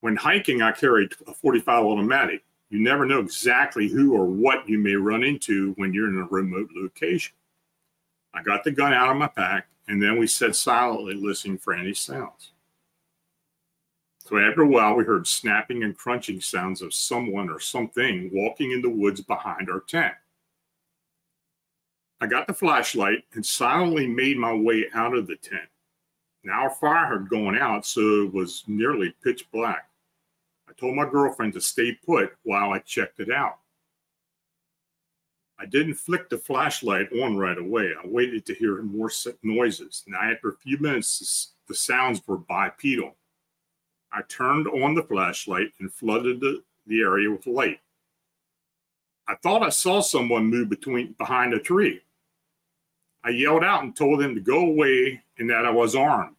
When 0.00 0.16
hiking, 0.16 0.60
I 0.60 0.72
carried 0.72 1.12
a 1.28 1.34
45 1.34 1.84
automatic. 1.84 2.42
You 2.68 2.80
never 2.80 3.06
know 3.06 3.20
exactly 3.20 3.86
who 3.86 4.12
or 4.12 4.26
what 4.26 4.68
you 4.68 4.76
may 4.76 4.94
run 4.94 5.22
into 5.22 5.72
when 5.76 5.94
you're 5.94 6.08
in 6.08 6.18
a 6.18 6.24
remote 6.24 6.70
location. 6.74 7.34
I 8.34 8.42
got 8.42 8.64
the 8.64 8.72
gun 8.72 8.92
out 8.92 9.10
of 9.10 9.16
my 9.16 9.28
pack, 9.28 9.68
and 9.92 10.02
then 10.02 10.18
we 10.18 10.26
sat 10.26 10.56
silently 10.56 11.12
listening 11.12 11.58
for 11.58 11.74
any 11.74 11.92
sounds. 11.92 12.52
So 14.20 14.38
after 14.38 14.62
a 14.62 14.66
while, 14.66 14.96
we 14.96 15.04
heard 15.04 15.26
snapping 15.26 15.82
and 15.82 15.94
crunching 15.94 16.40
sounds 16.40 16.80
of 16.80 16.94
someone 16.94 17.50
or 17.50 17.60
something 17.60 18.30
walking 18.32 18.72
in 18.72 18.80
the 18.80 18.88
woods 18.88 19.20
behind 19.20 19.68
our 19.68 19.80
tent. 19.80 20.14
I 22.22 22.26
got 22.26 22.46
the 22.46 22.54
flashlight 22.54 23.24
and 23.34 23.44
silently 23.44 24.06
made 24.06 24.38
my 24.38 24.54
way 24.54 24.86
out 24.94 25.14
of 25.14 25.26
the 25.26 25.36
tent. 25.36 25.68
Now 26.42 26.62
our 26.62 26.70
fire 26.70 27.18
had 27.18 27.28
gone 27.28 27.58
out, 27.58 27.84
so 27.84 28.22
it 28.22 28.32
was 28.32 28.64
nearly 28.66 29.14
pitch 29.22 29.44
black. 29.52 29.90
I 30.70 30.72
told 30.72 30.96
my 30.96 31.04
girlfriend 31.06 31.52
to 31.52 31.60
stay 31.60 31.98
put 32.06 32.32
while 32.44 32.72
I 32.72 32.78
checked 32.78 33.20
it 33.20 33.30
out. 33.30 33.58
I 35.62 35.66
didn't 35.66 35.94
flick 35.94 36.28
the 36.28 36.38
flashlight 36.38 37.12
on 37.12 37.36
right 37.36 37.56
away. 37.56 37.92
I 37.92 38.04
waited 38.04 38.44
to 38.46 38.54
hear 38.54 38.82
more 38.82 39.12
noises. 39.44 40.02
Now, 40.08 40.18
after 40.20 40.48
a 40.48 40.56
few 40.56 40.76
minutes, 40.78 41.52
the 41.68 41.74
sounds 41.74 42.20
were 42.26 42.38
bipedal. 42.38 43.14
I 44.12 44.22
turned 44.22 44.66
on 44.66 44.96
the 44.96 45.04
flashlight 45.04 45.72
and 45.78 45.92
flooded 45.92 46.40
the, 46.40 46.64
the 46.88 47.00
area 47.00 47.30
with 47.30 47.46
light. 47.46 47.78
I 49.28 49.36
thought 49.36 49.62
I 49.62 49.68
saw 49.68 50.00
someone 50.00 50.46
move 50.46 50.68
between 50.68 51.12
behind 51.12 51.54
a 51.54 51.60
tree. 51.60 52.00
I 53.22 53.30
yelled 53.30 53.62
out 53.62 53.84
and 53.84 53.94
told 53.94 54.18
them 54.18 54.34
to 54.34 54.40
go 54.40 54.66
away 54.66 55.22
and 55.38 55.48
that 55.48 55.64
I 55.64 55.70
was 55.70 55.94
armed. 55.94 56.34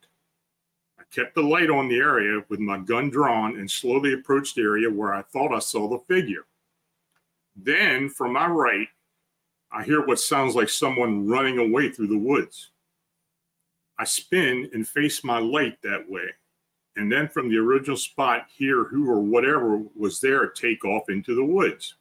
I 1.00 1.04
kept 1.16 1.34
the 1.34 1.44
light 1.44 1.70
on 1.70 1.88
the 1.88 1.96
area 1.96 2.44
with 2.50 2.60
my 2.60 2.78
gun 2.78 3.10
drawn 3.10 3.58
and 3.58 3.72
slowly 3.72 4.16
approached 4.16 4.56
the 4.56 4.64
area 4.64 4.90
where 4.90 5.14
I 5.14 5.22
thought 5.22 5.56
I 5.56 5.60
saw 5.60 5.88
the 5.88 6.14
figure. 6.14 6.44
Then, 7.56 8.10
from 8.10 8.34
my 8.34 8.48
right, 8.48 8.88
I 9.74 9.84
hear 9.84 10.06
what 10.06 10.20
sounds 10.20 10.56
like 10.56 10.70
someone 10.70 11.28
running 11.28 11.58
away 11.58 11.90
through 11.90 12.08
the 12.08 12.18
woods. 12.18 12.70
I 13.98 14.06
spin 14.06 14.70
and 14.74 14.88
face 14.88 15.24
my 15.24 15.40
light 15.40 15.82
that 15.82 16.10
way 16.10 16.30
and 16.96 17.12
then 17.12 17.28
from 17.28 17.50
the 17.50 17.58
original 17.58 17.98
spot 17.98 18.46
hear 18.56 18.84
who 18.84 19.10
or 19.10 19.20
whatever 19.20 19.82
was 19.96 20.20
there 20.20 20.48
take 20.48 20.86
off 20.86 21.10
into 21.10 21.36
the 21.36 21.44
woods. 21.44 21.96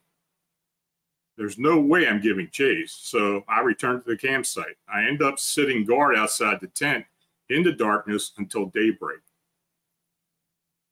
There's 1.37 1.59
no 1.59 1.81
way 1.81 2.07
I'm 2.07 2.21
giving 2.21 2.51
chase, 2.51 2.93
so 2.93 3.43
I 3.49 3.61
return 3.61 4.03
to 4.03 4.09
the 4.09 4.17
campsite. 4.17 4.77
I 4.93 5.05
end 5.05 5.23
up 5.23 5.39
sitting 5.39 5.85
guard 5.85 6.15
outside 6.15 6.61
the 6.61 6.67
tent 6.69 7.07
in 7.49 7.63
the 7.63 7.73
darkness 7.73 8.33
until 8.37 8.67
daybreak. 8.67 9.21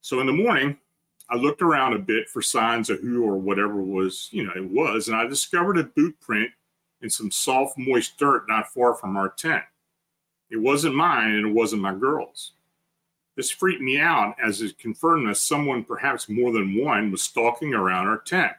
So 0.01 0.21
in 0.21 0.27
the 0.27 0.33
morning, 0.33 0.79
I 1.29 1.37
looked 1.37 1.61
around 1.61 1.93
a 1.93 1.99
bit 1.99 2.29
for 2.29 2.41
signs 2.41 2.89
of 2.89 3.01
who 3.01 3.23
or 3.23 3.37
whatever 3.37 3.77
was, 3.77 4.29
you 4.33 4.45
know, 4.45 4.53
it 4.57 4.65
was, 4.65 5.09
and 5.09 5.17
I 5.17 5.27
discovered 5.27 5.77
a 5.77 5.85
boot 5.85 6.19
print 6.21 6.51
in 7.03 7.11
some 7.11 7.31
soft, 7.31 7.79
moist 7.79 8.19
dirt 8.19 8.45
not 8.49 8.73
far 8.73 8.95
from 8.95 9.17
our 9.17 9.31
tent. 9.31 9.65
It 10.51 10.59
wasn't 10.59 10.97
mine 10.97 11.31
and 11.31 11.47
it 11.47 11.55
wasn't 11.55 11.83
my 11.83 11.95
girl's. 11.95 12.53
This 13.37 13.51
freaked 13.51 13.81
me 13.81 13.99
out 13.99 14.35
as 14.43 14.61
it 14.61 14.79
confirmed 14.79 15.29
that 15.29 15.37
someone, 15.37 15.85
perhaps 15.85 16.29
more 16.29 16.53
than 16.53 16.85
one, 16.85 17.11
was 17.11 17.23
stalking 17.23 17.73
around 17.73 18.09
our 18.09 18.19
tent. 18.19 18.53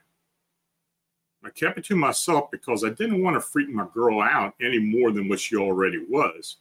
I 1.43 1.49
kept 1.49 1.77
it 1.77 1.85
to 1.85 1.95
myself 1.95 2.51
because 2.51 2.83
I 2.83 2.89
didn't 2.89 3.23
want 3.23 3.35
to 3.35 3.41
freak 3.41 3.69
my 3.69 3.85
girl 3.93 4.21
out 4.21 4.53
any 4.61 4.79
more 4.79 5.11
than 5.11 5.27
what 5.27 5.39
she 5.39 5.55
already 5.55 6.03
was. 6.09 6.57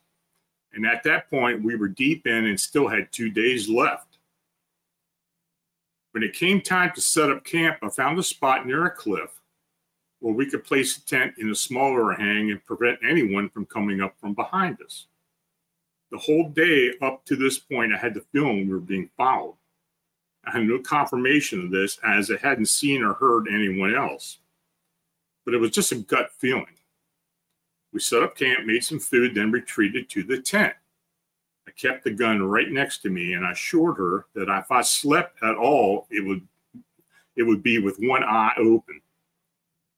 And 0.72 0.86
at 0.86 1.02
that 1.04 1.28
point, 1.30 1.62
we 1.62 1.76
were 1.76 1.88
deep 1.88 2.26
in 2.26 2.46
and 2.46 2.58
still 2.58 2.88
had 2.88 3.12
two 3.12 3.30
days 3.30 3.68
left. 3.68 4.18
When 6.12 6.22
it 6.22 6.34
came 6.34 6.60
time 6.60 6.92
to 6.94 7.00
set 7.00 7.30
up 7.30 7.44
camp, 7.44 7.78
I 7.82 7.88
found 7.88 8.18
a 8.18 8.22
spot 8.22 8.66
near 8.66 8.86
a 8.86 8.90
cliff 8.90 9.39
where 10.20 10.34
we 10.34 10.46
could 10.46 10.64
place 10.64 10.96
a 10.96 11.04
tent 11.06 11.34
in 11.38 11.50
a 11.50 11.54
smaller 11.54 12.12
hang 12.12 12.50
and 12.50 12.64
prevent 12.64 12.98
anyone 13.08 13.48
from 13.50 13.66
coming 13.66 14.00
up 14.00 14.14
from 14.20 14.34
behind 14.34 14.78
us 14.82 15.06
the 16.10 16.18
whole 16.18 16.48
day 16.48 16.92
up 17.00 17.24
to 17.26 17.36
this 17.36 17.58
point, 17.58 17.94
I 17.94 17.98
had 17.98 18.14
the 18.14 18.24
feeling 18.32 18.66
we 18.66 18.74
were 18.74 18.80
being 18.80 19.10
followed. 19.16 19.56
I 20.44 20.52
had 20.52 20.64
no 20.64 20.78
confirmation 20.78 21.64
of 21.64 21.70
this 21.70 21.98
as 22.04 22.30
I 22.30 22.36
hadn't 22.36 22.66
seen 22.66 23.02
or 23.02 23.14
heard 23.14 23.46
anyone 23.48 23.94
else. 23.94 24.38
But 25.44 25.54
it 25.54 25.58
was 25.58 25.70
just 25.70 25.92
a 25.92 25.96
gut 25.96 26.30
feeling. 26.38 26.66
We 27.92 28.00
set 28.00 28.22
up 28.22 28.36
camp, 28.36 28.66
made 28.66 28.84
some 28.84 29.00
food, 29.00 29.34
then 29.34 29.50
retreated 29.50 30.08
to 30.10 30.22
the 30.22 30.40
tent. 30.40 30.74
I 31.68 31.72
kept 31.72 32.04
the 32.04 32.10
gun 32.10 32.42
right 32.42 32.70
next 32.70 32.98
to 33.02 33.10
me 33.10 33.34
and 33.34 33.44
I 33.44 33.52
assured 33.52 33.96
her 33.98 34.26
that 34.34 34.48
if 34.48 34.70
I 34.70 34.82
slept 34.82 35.42
at 35.42 35.56
all, 35.56 36.06
it 36.10 36.24
would 36.24 36.46
it 37.36 37.44
would 37.44 37.62
be 37.62 37.78
with 37.78 37.96
one 37.98 38.24
eye 38.24 38.52
open. 38.58 39.00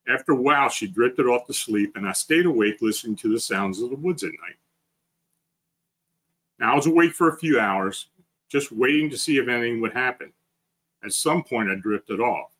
After 0.07 0.33
a 0.33 0.41
while, 0.41 0.69
she 0.69 0.87
drifted 0.87 1.27
off 1.27 1.47
to 1.47 1.53
sleep, 1.53 1.95
and 1.95 2.07
I 2.07 2.11
stayed 2.11 2.45
awake 2.45 2.81
listening 2.81 3.15
to 3.17 3.29
the 3.31 3.39
sounds 3.39 3.81
of 3.81 3.89
the 3.89 3.95
woods 3.95 4.23
at 4.23 4.31
night. 4.31 4.57
Now, 6.59 6.73
I 6.73 6.75
was 6.75 6.87
awake 6.87 7.13
for 7.13 7.29
a 7.29 7.37
few 7.37 7.59
hours, 7.59 8.07
just 8.49 8.71
waiting 8.71 9.09
to 9.09 9.17
see 9.17 9.37
if 9.37 9.47
anything 9.47 9.81
would 9.81 9.93
happen. 9.93 10.33
At 11.03 11.13
some 11.13 11.43
point, 11.43 11.69
I 11.69 11.75
drifted 11.75 12.19
off. 12.19 12.51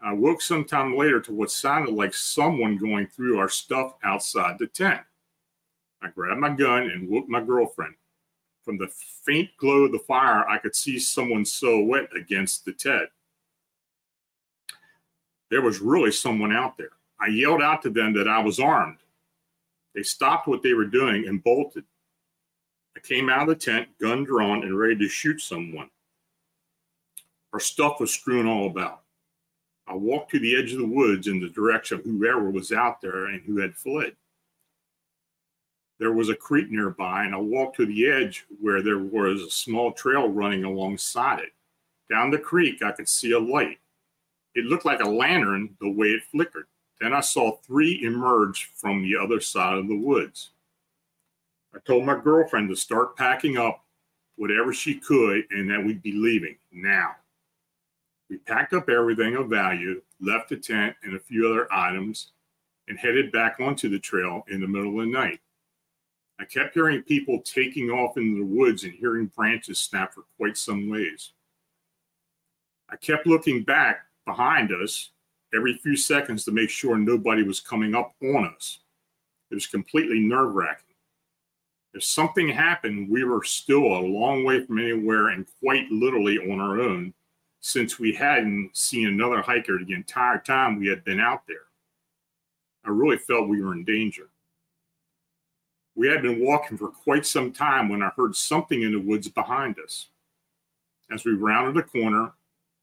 I 0.00 0.12
woke 0.12 0.42
sometime 0.42 0.96
later 0.96 1.20
to 1.20 1.32
what 1.32 1.50
sounded 1.50 1.94
like 1.94 2.14
someone 2.14 2.76
going 2.76 3.06
through 3.06 3.38
our 3.38 3.48
stuff 3.48 3.94
outside 4.02 4.58
the 4.58 4.66
tent. 4.66 5.00
I 6.02 6.08
grabbed 6.08 6.40
my 6.40 6.50
gun 6.50 6.90
and 6.90 7.08
woke 7.08 7.28
my 7.28 7.40
girlfriend. 7.40 7.94
From 8.64 8.78
the 8.78 8.88
faint 9.24 9.50
glow 9.56 9.84
of 9.84 9.92
the 9.92 10.00
fire, 10.00 10.48
I 10.48 10.58
could 10.58 10.74
see 10.74 10.98
someone's 10.98 11.52
silhouette 11.52 12.10
against 12.16 12.64
the 12.64 12.72
tent. 12.72 13.08
There 15.52 15.60
was 15.60 15.80
really 15.80 16.12
someone 16.12 16.50
out 16.50 16.78
there. 16.78 16.92
I 17.20 17.26
yelled 17.26 17.60
out 17.60 17.82
to 17.82 17.90
them 17.90 18.14
that 18.14 18.26
I 18.26 18.38
was 18.38 18.58
armed. 18.58 18.96
They 19.94 20.02
stopped 20.02 20.48
what 20.48 20.62
they 20.62 20.72
were 20.72 20.86
doing 20.86 21.28
and 21.28 21.44
bolted. 21.44 21.84
I 22.96 23.00
came 23.00 23.28
out 23.28 23.42
of 23.42 23.48
the 23.48 23.54
tent, 23.54 23.88
gun 24.00 24.24
drawn, 24.24 24.62
and 24.62 24.78
ready 24.78 24.96
to 24.96 25.08
shoot 25.10 25.42
someone. 25.42 25.90
Our 27.52 27.60
stuff 27.60 28.00
was 28.00 28.14
strewn 28.14 28.46
all 28.46 28.66
about. 28.66 29.02
I 29.86 29.92
walked 29.94 30.30
to 30.30 30.38
the 30.38 30.56
edge 30.56 30.72
of 30.72 30.78
the 30.78 30.86
woods 30.86 31.26
in 31.26 31.38
the 31.38 31.50
direction 31.50 31.98
of 31.98 32.04
whoever 32.04 32.50
was 32.50 32.72
out 32.72 33.02
there 33.02 33.26
and 33.26 33.42
who 33.42 33.58
had 33.58 33.76
fled. 33.76 34.16
There 35.98 36.14
was 36.14 36.30
a 36.30 36.34
creek 36.34 36.70
nearby, 36.70 37.24
and 37.24 37.34
I 37.34 37.38
walked 37.38 37.76
to 37.76 37.84
the 37.84 38.08
edge 38.08 38.46
where 38.58 38.80
there 38.80 39.00
was 39.00 39.42
a 39.42 39.50
small 39.50 39.92
trail 39.92 40.30
running 40.30 40.64
alongside 40.64 41.40
it. 41.40 41.52
Down 42.08 42.30
the 42.30 42.38
creek, 42.38 42.82
I 42.82 42.92
could 42.92 43.06
see 43.06 43.32
a 43.32 43.38
light. 43.38 43.80
It 44.54 44.66
looked 44.66 44.84
like 44.84 45.00
a 45.00 45.08
lantern 45.08 45.76
the 45.80 45.90
way 45.90 46.08
it 46.08 46.24
flickered. 46.30 46.66
Then 47.00 47.12
I 47.12 47.20
saw 47.20 47.56
three 47.58 48.04
emerge 48.04 48.70
from 48.74 49.02
the 49.02 49.16
other 49.16 49.40
side 49.40 49.78
of 49.78 49.88
the 49.88 49.98
woods. 49.98 50.50
I 51.74 51.78
told 51.80 52.04
my 52.04 52.18
girlfriend 52.20 52.68
to 52.68 52.76
start 52.76 53.16
packing 53.16 53.56
up 53.56 53.84
whatever 54.36 54.72
she 54.72 54.94
could 54.94 55.44
and 55.50 55.70
that 55.70 55.84
we'd 55.84 56.02
be 56.02 56.12
leaving 56.12 56.56
now. 56.70 57.16
We 58.28 58.38
packed 58.38 58.72
up 58.72 58.88
everything 58.88 59.36
of 59.36 59.48
value, 59.48 60.00
left 60.20 60.50
the 60.50 60.56
tent 60.56 60.96
and 61.02 61.14
a 61.14 61.20
few 61.20 61.48
other 61.48 61.72
items, 61.72 62.32
and 62.88 62.98
headed 62.98 63.32
back 63.32 63.60
onto 63.60 63.88
the 63.88 63.98
trail 63.98 64.44
in 64.48 64.60
the 64.60 64.68
middle 64.68 65.00
of 65.00 65.06
the 65.06 65.12
night. 65.12 65.40
I 66.38 66.44
kept 66.44 66.74
hearing 66.74 67.02
people 67.02 67.40
taking 67.42 67.90
off 67.90 68.16
into 68.16 68.38
the 68.38 68.44
woods 68.44 68.84
and 68.84 68.92
hearing 68.92 69.26
branches 69.26 69.78
snap 69.78 70.14
for 70.14 70.24
quite 70.36 70.56
some 70.56 70.88
ways. 70.88 71.32
I 72.88 72.96
kept 72.96 73.26
looking 73.26 73.62
back 73.62 74.06
behind 74.24 74.72
us 74.72 75.10
every 75.54 75.74
few 75.74 75.96
seconds 75.96 76.44
to 76.44 76.52
make 76.52 76.70
sure 76.70 76.96
nobody 76.96 77.42
was 77.42 77.60
coming 77.60 77.94
up 77.94 78.14
on 78.22 78.52
us. 78.54 78.80
It 79.50 79.54
was 79.54 79.66
completely 79.66 80.20
nerve 80.20 80.54
wracking. 80.54 80.86
If 81.94 82.04
something 82.04 82.48
happened, 82.48 83.10
we 83.10 83.24
were 83.24 83.44
still 83.44 83.84
a 83.84 84.00
long 84.00 84.44
way 84.44 84.64
from 84.64 84.78
anywhere 84.78 85.28
and 85.28 85.46
quite 85.60 85.90
literally 85.90 86.38
on 86.38 86.58
our 86.58 86.80
own 86.80 87.12
since 87.60 87.98
we 87.98 88.14
hadn't 88.14 88.70
seen 88.72 89.06
another 89.06 89.42
hiker 89.42 89.78
the 89.78 89.92
entire 89.92 90.38
time 90.38 90.78
we 90.78 90.88
had 90.88 91.04
been 91.04 91.20
out 91.20 91.46
there. 91.46 91.66
I 92.84 92.90
really 92.90 93.18
felt 93.18 93.48
we 93.48 93.62
were 93.62 93.74
in 93.74 93.84
danger. 93.84 94.28
We 95.94 96.08
had 96.08 96.22
been 96.22 96.44
walking 96.44 96.78
for 96.78 96.88
quite 96.88 97.26
some 97.26 97.52
time 97.52 97.88
when 97.88 98.02
I 98.02 98.10
heard 98.16 98.34
something 98.34 98.82
in 98.82 98.92
the 98.92 98.98
woods 98.98 99.28
behind 99.28 99.78
us. 99.78 100.08
As 101.10 101.24
we 101.24 101.32
rounded 101.32 101.76
a 101.76 101.86
corner, 101.86 102.32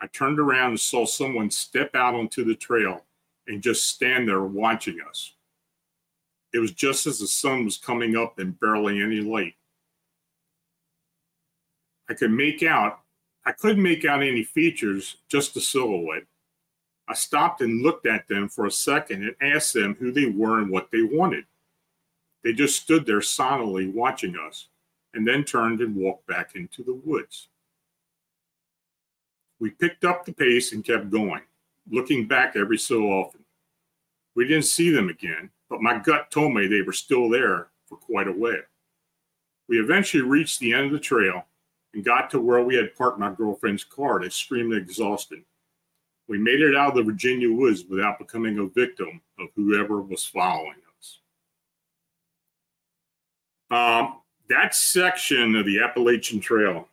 I 0.02 0.08
turned 0.08 0.40
around 0.40 0.72
and 0.72 0.80
saw 0.80 1.06
someone 1.06 1.52
step 1.52 1.96
out 1.96 2.16
onto 2.16 2.44
the 2.44 2.56
trail 2.56 3.06
and 3.48 3.62
just 3.62 3.90
stand 3.90 4.28
there 4.28 4.44
watching 4.44 4.98
us. 5.08 5.34
It 6.54 6.60
was 6.60 6.72
just 6.72 7.06
as 7.06 7.20
the 7.20 7.28
sun 7.28 7.66
was 7.66 7.78
coming 7.78 8.16
up 8.16 8.40
and 8.40 8.60
barely 8.60 9.02
any 9.02 9.22
light. 9.22 9.56
I 12.10 12.14
could 12.14 12.32
make 12.32 12.64
out 12.64 13.02
I 13.46 13.52
couldn't 13.54 13.82
make 13.82 14.06
out 14.06 14.22
any 14.22 14.44
features, 14.44 15.18
just 15.28 15.56
a 15.58 15.62
silhouette. 15.62 16.26
I 17.08 17.14
stopped 17.16 17.62
and 17.62 17.82
looked 17.82 18.06
at 18.06 18.28
them 18.28 18.48
for 18.48 18.66
a 18.66 18.72
second 18.72 19.24
and 19.24 19.36
asked 19.56 19.74
them 19.74 19.96
who 19.96 20.12
they 20.12 20.28
were 20.28 20.60
and 20.60 20.70
what 20.70 20.92
they 20.92 21.02
wanted. 21.02 21.46
They 22.44 22.54
just 22.54 22.82
stood 22.82 23.06
there 23.06 23.22
silently 23.22 23.88
watching 23.88 24.38
us 24.38 24.68
and 25.14 25.28
then 25.28 25.44
turned 25.44 25.82
and 25.82 25.96
walked 25.96 26.28
back 26.28 26.56
into 26.56 26.84
the 26.84 26.94
woods. 26.94 27.49
We 29.60 29.72
picked 29.72 30.06
up 30.06 30.26
the 30.26 30.34
pace 30.34 30.72
and 30.72 30.84
kept 30.84 31.10
going, 31.10 31.42
looking 31.90 32.28
back 32.28 32.56
every 32.56 32.78
so 32.78 33.04
often. 33.04 33.44
We 34.36 34.48
didn't 34.48 34.66
see 34.66 34.90
them 34.90 35.10
again, 35.10 35.50
but 35.70 35.82
my 35.82 35.98
gut 35.98 36.32
told 36.32 36.54
me 36.54 36.68
they 36.68 36.82
were 36.82 36.94
still 36.94 37.30
there 37.30 37.68
for 37.88 37.98
quite 37.98 38.28
a 38.28 38.32
while. 38.32 38.56
We 39.68 39.80
eventually 39.80 40.24
reached 40.24 40.60
the 40.60 40.74
end 40.74 40.88
of 40.88 40.92
the 40.94 41.00
trail 41.00 41.46
and 41.94 42.04
got 42.04 42.30
to 42.32 42.40
where 42.40 42.64
we 42.64 42.76
had 42.76 42.96
parked 42.96 43.20
my 43.20 43.34
girlfriend's 43.34 43.84
car, 43.84 44.24
extremely 44.24 44.78
exhausted. 44.78 45.44
We 46.28 46.38
made 46.38 46.62
it 46.62 46.76
out 46.76 46.90
of 46.90 46.96
the 46.96 47.04
Virginia 47.04 47.52
woods 47.52 47.86
without 47.90 48.20
becoming 48.20 48.60
a 48.60 48.68
victim 48.68 49.22
of 49.40 49.48
whoever 49.56 50.02
was 50.02 50.24
following 50.24 50.76
us. 50.98 51.20
Um, 53.72 54.22
that 54.50 54.76
section 54.76 55.56
of 55.56 55.66
the 55.66 55.82
Appalachian 55.82 56.40
Trail 56.40 56.88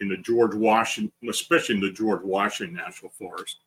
in 0.00 0.08
the 0.08 0.16
George 0.18 0.54
Washington, 0.54 1.28
especially 1.28 1.76
in 1.76 1.80
the 1.80 1.92
George 1.92 2.22
Washington 2.22 2.76
National 2.76 3.10
Forest, 3.10 3.58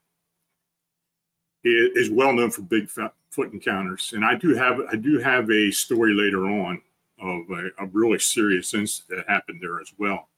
is 1.64 2.10
well 2.10 2.34
known 2.34 2.52
for 2.52 2.62
Bigfoot 2.62 3.12
encounters. 3.54 4.14
And 4.16 4.24
I 4.24 4.36
do 4.36 4.56
have 4.56 4.80
I 4.92 4.96
do 4.96 5.20
have 5.20 5.50
a 5.52 5.72
story 5.72 6.14
later 6.14 6.46
on 6.46 6.82
of 7.22 7.50
a, 7.50 7.84
a 7.84 7.88
really 7.88 8.20
serious 8.20 8.74
incident 8.74 9.26
that 9.26 9.32
happened 9.32 9.60
there 9.62 9.82
as 9.82 9.92
well. 9.98 10.30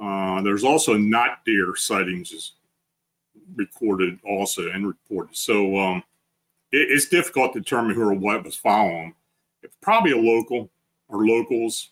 Uh, 0.00 0.42
there's 0.42 0.64
also 0.64 0.96
not 0.96 1.44
deer 1.44 1.74
sightings 1.76 2.52
recorded 3.54 4.18
also 4.24 4.70
and 4.70 4.86
reported. 4.86 5.36
So 5.36 5.78
um, 5.78 6.02
it, 6.72 6.90
it's 6.90 7.08
difficult 7.08 7.52
to 7.52 7.60
determine 7.60 7.94
who 7.94 8.02
or 8.02 8.14
what 8.14 8.44
was 8.44 8.56
following. 8.56 9.14
It's 9.62 9.76
probably 9.80 10.12
a 10.12 10.18
local 10.18 10.70
or 11.08 11.26
locals. 11.26 11.90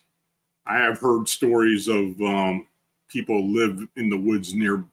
I 0.67 0.79
have 0.79 0.99
heard 0.99 1.29
stories 1.29 1.89
of 1.89 2.21
um, 2.21 2.67
people 3.13 3.53
live 3.53 3.87
in 3.97 4.09
the 4.09 4.17
woods 4.17 4.55
near 4.55 4.85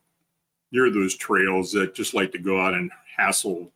near 0.71 0.91
those 0.91 1.15
trails 1.15 1.71
that 1.71 1.95
just 1.95 2.13
like 2.13 2.31
to 2.31 2.37
go 2.37 2.61
out 2.61 2.75
and 2.75 2.91
hassle 3.17 3.71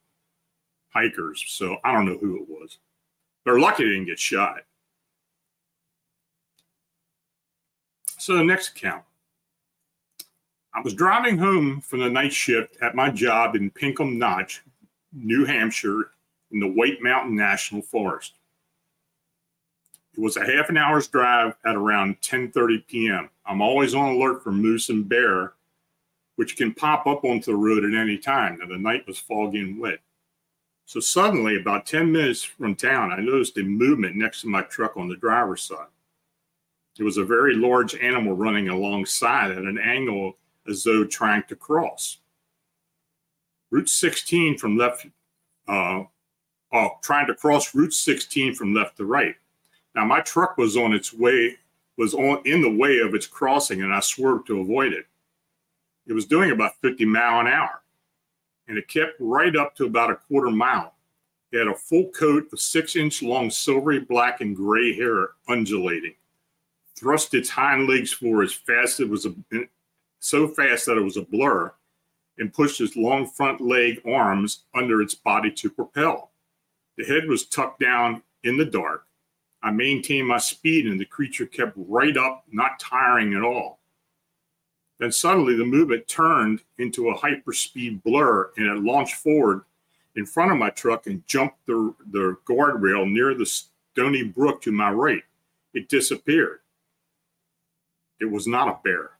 hikers. 0.89 1.43
So 1.47 1.77
I 1.84 1.91
don't 1.91 2.06
know 2.06 2.17
who 2.17 2.36
it 2.38 2.47
was. 2.47 2.77
They're 3.43 3.60
lucky 3.60 3.84
they 3.84 3.89
didn't 3.91 4.06
get 4.06 4.19
shot. 4.19 4.60
So 8.19 8.38
the 8.38 8.43
next 8.43 8.69
account. 8.69 9.03
I 10.75 10.82
was 10.82 10.93
driving 10.93 11.38
home 11.38 11.82
from 11.82 11.99
the 11.99 12.10
night 12.10 12.34
shift 12.34 12.77
at 12.82 12.95
my 12.95 13.10
job 13.10 13.56
in 13.56 13.69
Pinkham 13.69 14.17
Notch, 14.17 14.63
New 15.12 15.45
Hampshire, 15.45 16.12
in 16.51 16.60
the 16.60 16.71
White 16.71 17.01
Mountain 17.01 17.36
National 17.36 17.82
Forest. 17.82 18.34
It 20.15 20.19
was 20.21 20.38
a 20.38 20.45
half 20.45 20.69
an 20.69 20.78
hour's 20.78 21.08
drive 21.08 21.56
at 21.65 21.76
around 21.76 22.21
10:30 22.21 22.88
p.m. 22.88 23.30
I'm 23.45 23.62
always 23.62 23.95
on 23.95 24.15
alert 24.15 24.43
for 24.43 24.52
moose 24.52 24.89
and 24.89 25.08
bear, 25.08 25.54
which 26.36 26.56
can 26.56 26.73
pop 26.73 27.08
up 27.08 27.23
onto 27.23 27.52
the 27.52 27.58
road 27.58 27.84
at 27.84 27.99
any 27.99 28.17
time. 28.17 28.60
Now 28.60 28.67
the 28.67 28.78
night 28.78 29.08
was 29.08 29.17
foggy 29.17 29.60
and 29.60 29.80
wet. 29.80 29.99
So 30.86 30.99
suddenly, 30.99 31.56
about 31.56 31.86
10 31.86 32.12
minutes 32.12 32.43
from 32.43 32.76
town, 32.76 33.12
I 33.12 33.21
noticed 33.21 33.58
a 33.58 33.63
movement 33.63 34.15
next 34.15 34.41
to 34.41 34.47
my 34.47 34.62
truck 34.63 34.97
on 34.97 35.08
the 35.08 35.15
driver's 35.15 35.63
side. 35.63 35.88
It 36.99 37.04
was 37.04 37.17
a 37.17 37.23
very 37.23 37.56
large 37.56 37.95
animal 37.95 38.34
running 38.34 38.69
alongside 38.69 39.52
at 39.52 39.63
an 39.63 39.80
angle 39.80 40.38
as 40.67 40.84
though 40.84 41.06
trying 41.06 41.43
to 41.47 41.56
cross. 41.56 42.19
Route 43.71 43.89
16 43.89 44.58
from 44.58 44.78
left, 44.78 45.08
uh, 45.67 46.04
oh, 46.71 46.89
trying 47.02 47.28
to 47.28 47.34
cross 47.34 47.73
Route 47.73 47.93
16 47.93 48.54
from 48.54 48.76
left 48.76 48.97
to 48.97 49.06
right. 49.06 49.36
Now 49.95 50.06
my 50.06 50.21
truck 50.21 50.58
was 50.58 50.75
on 50.75 50.93
its 50.93 51.13
way, 51.13 51.58
was 51.97 52.13
on 52.13 52.41
in 52.45 52.62
the 52.62 52.75
way 52.75 52.99
of 52.99 53.13
its 53.13 53.27
crossing, 53.27 53.82
and 53.82 53.93
I 53.93 53.99
swerved 53.99 54.47
to 54.47 54.60
avoid 54.60 54.93
it. 54.93 55.06
It 56.08 56.13
was 56.13 56.25
doing 56.25 56.51
about 56.51 56.75
50 56.82 57.06
mile 57.06 57.41
an 57.41 57.47
hour, 57.47 57.82
and 58.67 58.77
it 58.77 58.88
kept 58.88 59.13
right 59.19 59.56
up 59.56 59.75
to 59.75 59.86
about 59.86 60.12
a 60.12 60.15
quarter 60.15 60.51
mile. 60.51 60.93
It 61.51 61.60
had 61.60 61.67
a 61.67 61.75
full 61.75 62.10
coat 62.10 62.47
of 62.51 62.60
six 62.60 62.95
inch 62.95 63.21
long 63.21 63.49
silvery 63.49 63.99
black 63.99 64.41
and 64.41 64.56
gray 64.56 64.93
hair 64.93 65.29
undulating. 65.47 66.15
Thrust 66.95 67.34
its 67.34 67.49
hind 67.49 67.88
legs 67.88 68.12
forward 68.12 68.45
as 68.45 68.53
fast 68.53 68.95
as 68.95 69.01
it 69.01 69.10
was 69.10 69.25
a, 69.25 69.34
so 70.19 70.47
fast 70.47 70.86
that 70.88 70.97
it 70.97 71.03
was 71.03 71.17
a 71.17 71.21
blur 71.21 71.73
and 72.39 72.53
pushed 72.53 72.82
its 72.82 72.95
long 72.95 73.27
front 73.27 73.62
leg 73.62 74.01
arms 74.06 74.63
under 74.73 75.01
its 75.01 75.13
body 75.13 75.51
to 75.51 75.69
propel. 75.69 76.32
The 76.97 77.06
head 77.06 77.27
was 77.27 77.45
tucked 77.45 77.79
down 77.79 78.23
in 78.43 78.58
the 78.58 78.65
dark. 78.65 79.06
I 79.63 79.71
maintained 79.71 80.28
my 80.28 80.39
speed 80.39 80.88
and 80.88 80.99
the 80.99 81.06
creature 81.06 81.45
kept 81.45 81.73
right 81.78 82.17
up, 82.17 82.43
not 82.52 82.80
tiring 82.80 83.34
at 83.34 83.43
all. 83.43 83.80
Then 84.99 85.12
suddenly 85.12 85.56
the 85.56 85.65
movement 85.65 86.08
turned 86.08 86.62
into 86.78 87.10
a 87.10 87.17
hyperspeed 87.17 88.04
blur 88.04 88.52
and 88.58 88.67
it 88.67 88.84
launched 88.84 89.15
forward 89.15 89.62
in 90.15 90.26
front 90.26 90.52
of 90.52 90.58
my 90.58 90.69
truck 90.69 91.08
and 91.08 91.26
jumped 91.28 91.65
the, 91.65 91.95
the 92.12 92.38
guardrail 92.45 93.10
near 93.10 93.34
the 93.34 93.45
stony 93.45 94.23
brook 94.23 94.62
to 94.62 94.71
my 94.71 94.91
right. 94.91 95.23
It 95.73 95.88
disappeared. 95.89 96.60
It 98.19 98.26
was 98.26 98.45
not 98.45 98.67
a 98.67 98.80
bear. 98.84 99.12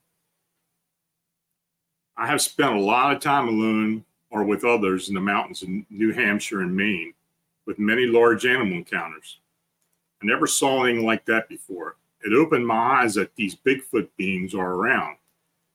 I 2.16 2.28
have 2.28 2.42
spent 2.42 2.76
a 2.76 2.80
lot 2.80 3.16
of 3.16 3.22
time 3.22 3.48
alone 3.48 4.04
or 4.30 4.44
with 4.44 4.66
others 4.66 5.08
in 5.08 5.16
the 5.16 5.22
mountains 5.22 5.64
in 5.64 5.86
New 5.90 6.12
Hampshire 6.12 6.62
and 6.62 6.76
Maine 6.76 7.14
with 7.66 7.80
many 7.80 8.06
large 8.06 8.46
animal 8.46 8.78
encounters. 8.78 9.40
I 10.24 10.26
never 10.26 10.48
saw 10.48 10.86
anything 10.86 11.06
like 11.06 11.26
that 11.26 11.50
before. 11.50 11.98
It 12.22 12.34
opened 12.34 12.66
my 12.66 13.02
eyes 13.02 13.16
that 13.16 13.36
these 13.36 13.56
Bigfoot 13.56 14.08
beings 14.16 14.56
are 14.56 14.74
around. 14.74 15.18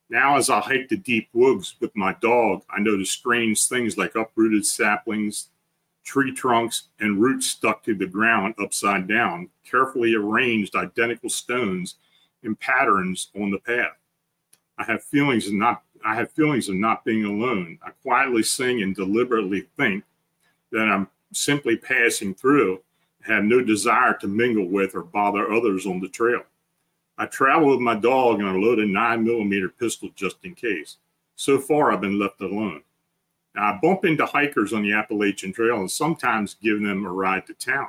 Now, 0.08 0.38
as 0.38 0.48
I 0.48 0.60
hike 0.60 0.88
the 0.88 0.96
deep 0.96 1.28
woods 1.34 1.74
with 1.80 1.94
my 1.94 2.14
dog, 2.14 2.62
I 2.70 2.80
notice 2.80 3.10
strange 3.10 3.66
things 3.66 3.98
like 3.98 4.14
uprooted 4.14 4.64
saplings, 4.64 5.48
tree 6.02 6.32
trunks, 6.32 6.84
and 6.98 7.20
roots 7.20 7.48
stuck 7.48 7.84
to 7.84 7.94
the 7.94 8.06
ground 8.06 8.54
upside 8.58 9.06
down, 9.06 9.50
carefully 9.70 10.14
arranged 10.14 10.74
identical 10.74 11.28
stones 11.28 11.96
in 12.42 12.56
patterns 12.56 13.30
on 13.38 13.50
the 13.50 13.58
path. 13.58 13.98
I 14.78 14.84
have 14.84 15.04
feelings 15.04 15.46
of 15.48 15.54
not 15.54 15.82
I 16.04 16.14
have 16.14 16.30
feelings 16.30 16.68
of 16.68 16.76
not 16.76 17.04
being 17.04 17.24
alone. 17.24 17.78
I 17.82 17.90
quietly 17.90 18.44
sing 18.44 18.82
and 18.82 18.94
deliberately 18.94 19.66
think 19.76 20.04
that 20.70 20.88
I'm 20.88 21.08
simply 21.32 21.76
passing 21.76 22.34
through, 22.34 22.80
have 23.22 23.44
no 23.44 23.60
desire 23.60 24.14
to 24.14 24.26
mingle 24.26 24.68
with 24.68 24.94
or 24.94 25.02
bother 25.02 25.52
others 25.52 25.86
on 25.86 26.00
the 26.00 26.08
trail. 26.08 26.42
I 27.18 27.26
travel 27.26 27.70
with 27.70 27.80
my 27.80 27.96
dog 27.96 28.38
and 28.38 28.48
I 28.48 28.52
load 28.52 28.62
a 28.62 28.66
loaded 28.66 28.88
nine 28.88 29.24
millimeter 29.24 29.68
pistol 29.68 30.10
just 30.14 30.36
in 30.44 30.54
case. 30.54 30.96
So 31.36 31.58
far, 31.58 31.92
I've 31.92 32.00
been 32.00 32.18
left 32.18 32.40
alone. 32.40 32.82
Now, 33.54 33.72
I 33.72 33.78
bump 33.82 34.04
into 34.04 34.24
hikers 34.24 34.72
on 34.72 34.82
the 34.82 34.92
Appalachian 34.92 35.52
Trail 35.52 35.80
and 35.80 35.90
sometimes 35.90 36.54
give 36.54 36.80
them 36.80 37.04
a 37.04 37.12
ride 37.12 37.46
to 37.46 37.54
town. 37.54 37.88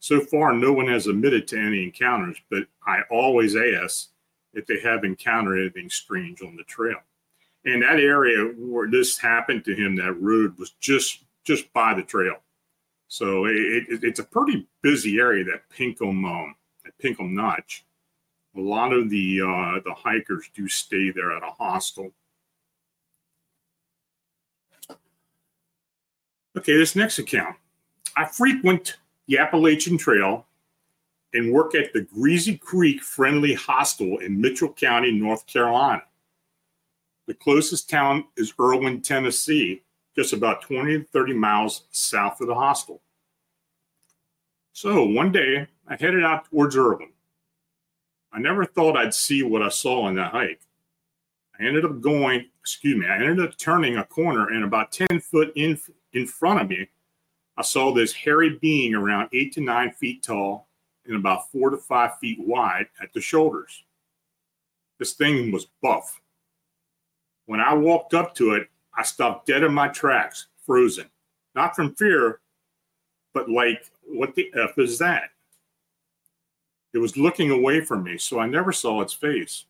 So 0.00 0.20
far, 0.20 0.52
no 0.52 0.72
one 0.72 0.88
has 0.88 1.06
admitted 1.06 1.48
to 1.48 1.58
any 1.58 1.84
encounters, 1.84 2.36
but 2.50 2.66
I 2.86 3.02
always 3.10 3.56
ask 3.56 4.10
if 4.52 4.66
they 4.66 4.80
have 4.80 5.04
encountered 5.04 5.60
anything 5.60 5.88
strange 5.90 6.42
on 6.42 6.56
the 6.56 6.64
trail. 6.64 6.98
And 7.64 7.82
that 7.82 7.98
area 7.98 8.52
where 8.56 8.90
this 8.90 9.18
happened 9.18 9.64
to 9.64 9.74
him, 9.74 9.96
that 9.96 10.20
road 10.20 10.58
was 10.58 10.72
just 10.80 11.20
just 11.44 11.72
by 11.72 11.94
the 11.94 12.02
trail. 12.02 12.36
So 13.14 13.44
it, 13.44 13.84
it, 13.88 14.00
it's 14.02 14.18
a 14.18 14.24
pretty 14.24 14.66
busy 14.82 15.20
area, 15.20 15.44
that 15.44 15.70
Pinkham, 15.70 16.24
um, 16.24 16.56
that 16.84 16.98
Pinkham 16.98 17.32
Notch. 17.32 17.84
A 18.56 18.60
lot 18.60 18.92
of 18.92 19.08
the 19.08 19.40
uh, 19.40 19.80
the 19.84 19.94
hikers 19.94 20.50
do 20.52 20.66
stay 20.66 21.12
there 21.12 21.30
at 21.30 21.44
a 21.44 21.52
hostel. 21.52 22.10
Okay, 26.58 26.76
this 26.76 26.96
next 26.96 27.20
account. 27.20 27.54
I 28.16 28.24
frequent 28.24 28.96
the 29.28 29.38
Appalachian 29.38 29.96
Trail 29.96 30.44
and 31.34 31.52
work 31.52 31.76
at 31.76 31.92
the 31.92 32.00
Greasy 32.00 32.58
Creek 32.58 33.00
Friendly 33.00 33.54
Hostel 33.54 34.18
in 34.18 34.40
Mitchell 34.40 34.72
County, 34.72 35.12
North 35.12 35.46
Carolina. 35.46 36.02
The 37.28 37.34
closest 37.34 37.88
town 37.88 38.24
is 38.36 38.52
Erwin, 38.60 39.02
Tennessee, 39.02 39.82
just 40.16 40.32
about 40.32 40.62
20 40.62 40.98
to 40.98 41.04
30 41.04 41.34
miles 41.34 41.84
south 41.90 42.40
of 42.40 42.46
the 42.46 42.54
hostel. 42.54 43.00
So 44.72 45.04
one 45.04 45.32
day 45.32 45.66
I 45.86 45.96
headed 45.96 46.24
out 46.24 46.50
towards 46.50 46.76
Erwin. 46.76 47.12
I 48.32 48.40
never 48.40 48.64
thought 48.64 48.96
I'd 48.96 49.14
see 49.14 49.42
what 49.42 49.62
I 49.62 49.68
saw 49.68 50.02
on 50.02 50.14
that 50.16 50.32
hike. 50.32 50.60
I 51.58 51.64
ended 51.64 51.84
up 51.84 52.00
going, 52.00 52.46
excuse 52.60 52.96
me, 52.96 53.06
I 53.06 53.16
ended 53.16 53.40
up 53.40 53.56
turning 53.56 53.96
a 53.96 54.04
corner 54.04 54.48
and 54.48 54.64
about 54.64 54.90
10 54.90 55.20
foot 55.20 55.52
in, 55.54 55.78
in 56.12 56.26
front 56.26 56.60
of 56.60 56.68
me, 56.68 56.88
I 57.56 57.62
saw 57.62 57.92
this 57.92 58.12
hairy 58.12 58.58
being 58.60 58.94
around 58.94 59.28
eight 59.32 59.52
to 59.54 59.60
nine 59.60 59.92
feet 59.92 60.22
tall 60.22 60.68
and 61.06 61.16
about 61.16 61.50
four 61.52 61.70
to 61.70 61.76
five 61.76 62.18
feet 62.18 62.38
wide 62.40 62.86
at 63.00 63.12
the 63.12 63.20
shoulders. 63.20 63.84
This 64.98 65.12
thing 65.12 65.52
was 65.52 65.66
buff. 65.80 66.20
When 67.46 67.60
I 67.60 67.74
walked 67.74 68.14
up 68.14 68.34
to 68.36 68.54
it, 68.54 68.68
I 68.96 69.02
stopped 69.02 69.46
dead 69.46 69.62
in 69.62 69.74
my 69.74 69.88
tracks, 69.88 70.46
frozen. 70.64 71.06
Not 71.54 71.74
from 71.74 71.94
fear, 71.94 72.40
but 73.32 73.48
like, 73.50 73.86
what 74.06 74.34
the 74.34 74.50
F 74.54 74.78
is 74.78 74.98
that? 74.98 75.30
It 76.92 76.98
was 76.98 77.16
looking 77.16 77.50
away 77.50 77.80
from 77.80 78.04
me, 78.04 78.18
so 78.18 78.38
I 78.38 78.46
never 78.46 78.72
saw 78.72 79.00
its 79.00 79.12
face. 79.12 79.64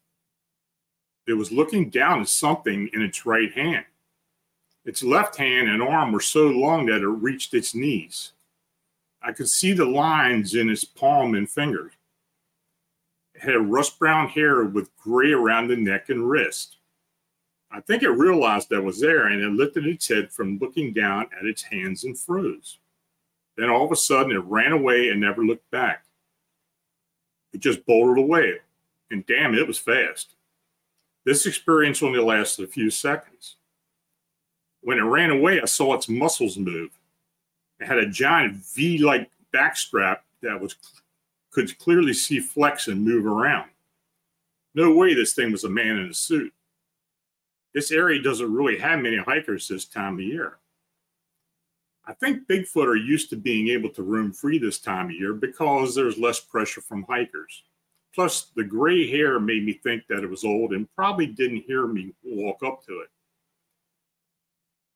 It 1.27 1.33
was 1.33 1.51
looking 1.51 1.89
down 1.89 2.21
at 2.21 2.29
something 2.29 2.91
in 2.93 3.01
its 3.01 3.25
right 3.25 3.51
hand. 3.53 3.87
Its 4.85 5.03
left 5.03 5.37
hand 5.37 5.69
and 5.69 5.83
arm 5.83 6.13
were 6.13 6.21
so 6.21 6.49
long 6.49 6.87
that 6.87 7.01
it 7.01 7.07
reached 7.07 7.55
its 7.55 7.75
knees. 7.75 8.33
I 9.23 9.33
could 9.33 9.49
see 9.49 9.73
the 9.73 9.87
lines 9.87 10.55
in 10.55 10.69
its 10.69 10.85
palm 10.85 11.35
and 11.35 11.49
fingers. 11.49 11.93
It 13.35 13.41
had 13.41 13.73
rust 13.73 13.99
brown 13.99 14.29
hair 14.29 14.65
with 14.65 14.95
gray 14.99 15.33
around 15.33 15.69
the 15.69 15.77
neck 15.77 16.11
and 16.11 16.29
wrist. 16.29 16.77
I 17.75 17.81
think 17.81 18.05
it 18.05 18.11
realized 18.11 18.73
I 18.73 18.79
was 18.79 19.01
there 19.01 19.27
and 19.27 19.43
it 19.43 19.51
lifted 19.51 19.85
its 19.85 20.09
head 20.09 20.33
from 20.33 20.59
looking 20.59 20.93
down 20.93 21.27
at 21.37 21.45
its 21.45 21.63
hands 21.63 22.05
and 22.05 22.17
froze. 22.17 22.79
Then 23.57 23.69
all 23.69 23.85
of 23.85 23.91
a 23.91 23.97
sudden 23.97 24.31
it 24.31 24.45
ran 24.45 24.71
away 24.71 25.09
and 25.09 25.21
never 25.21 25.45
looked 25.45 25.69
back. 25.73 26.05
It 27.53 27.59
just 27.61 27.85
bolted 27.85 28.23
away, 28.23 28.59
and 29.11 29.27
damn, 29.27 29.55
it 29.55 29.67
was 29.67 29.79
fast. 29.79 30.35
This 31.25 31.47
experience 31.47 32.01
only 32.01 32.21
lasted 32.21 32.65
a 32.65 32.69
few 32.71 32.91
seconds. 32.91 33.57
When 34.83 34.99
it 34.99 35.03
ran 35.03 35.31
away, 35.31 35.61
I 35.61 35.65
saw 35.65 35.95
its 35.95 36.09
muscles 36.09 36.57
move. 36.57 36.91
It 37.81 37.87
had 37.87 37.99
a 37.99 38.09
giant 38.09 38.55
V-like 38.55 39.31
backstrap 39.53 40.19
that 40.43 40.61
was 40.61 40.77
could 41.51 41.77
clearly 41.79 42.13
see 42.13 42.39
flex 42.41 42.87
and 42.87 43.05
move 43.05 43.27
around. 43.27 43.71
No 44.75 44.95
way 44.95 45.15
this 45.15 45.35
thing 45.35 45.51
was 45.53 45.65
a 45.65 45.69
man 45.69 45.97
in 45.99 46.11
a 46.11 46.15
suit. 46.15 46.53
This 47.75 47.91
area 47.91 48.23
doesn't 48.23 48.53
really 48.53 48.79
have 48.79 49.01
many 49.01 49.17
hikers 49.19 49.67
this 49.67 49.85
time 49.85 50.15
of 50.15 50.21
year. 50.21 50.59
I 52.07 52.13
think 52.13 52.47
Bigfoot 52.47 52.87
are 52.87 52.97
used 52.97 53.31
to 53.31 53.37
being 53.37 53.69
able 53.69 53.89
to 53.91 54.03
roam 54.03 54.33
free 54.33 54.59
this 54.59 54.79
time 54.79 55.07
of 55.07 55.13
year 55.13 55.33
because 55.33 55.95
there's 55.95 56.19
less 56.19 56.39
pressure 56.39 56.83
from 56.83 57.05
hikers. 57.09 57.65
Plus, 58.15 58.53
the 58.55 58.63
gray 58.63 59.11
hair 59.11 59.41
made 59.41 59.65
me 59.65 59.73
think 59.73 60.07
that 60.09 60.23
it 60.23 60.31
was 60.31 60.45
old 60.45 60.73
and 60.73 60.93
probably 60.95 61.27
didn't 61.27 61.65
hear 61.67 61.87
me 61.87 62.13
walk 62.23 62.63
up 62.63 62.85
to 62.87 63.01
it. 63.01 63.09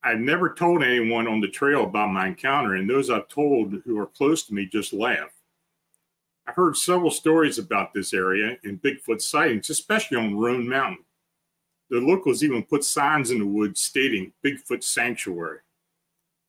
I've 0.05 0.21
never 0.21 0.55
told 0.55 0.85
anyone 0.85 1.27
on 1.27 1.41
the 1.41 1.49
trail 1.49 1.83
about 1.83 2.13
my 2.13 2.29
encounter, 2.29 2.77
and 2.77 2.89
those 2.89 3.11
I've 3.11 3.29
told 3.29 3.75
who 3.85 3.99
are 3.99 4.07
close 4.07 4.45
to 4.45 4.55
me 4.55 4.67
just 4.67 4.93
laugh. 4.93 5.33
I've 6.47 6.55
heard 6.55 6.77
several 6.77 7.11
stories 7.11 7.59
about 7.59 7.93
this 7.93 8.15
area 8.15 8.57
and 8.63 8.81
Bigfoot 8.81 9.21
sightings, 9.21 9.69
especially 9.71 10.19
on 10.19 10.39
Roan 10.39 10.69
Mountain. 10.69 11.05
The 11.91 12.01
locals 12.01 12.45
even 12.45 12.63
put 12.63 12.85
signs 12.85 13.31
in 13.31 13.39
the 13.39 13.47
woods 13.47 13.81
stating 13.81 14.33
Bigfoot 14.45 14.83
Sanctuary. 14.83 15.61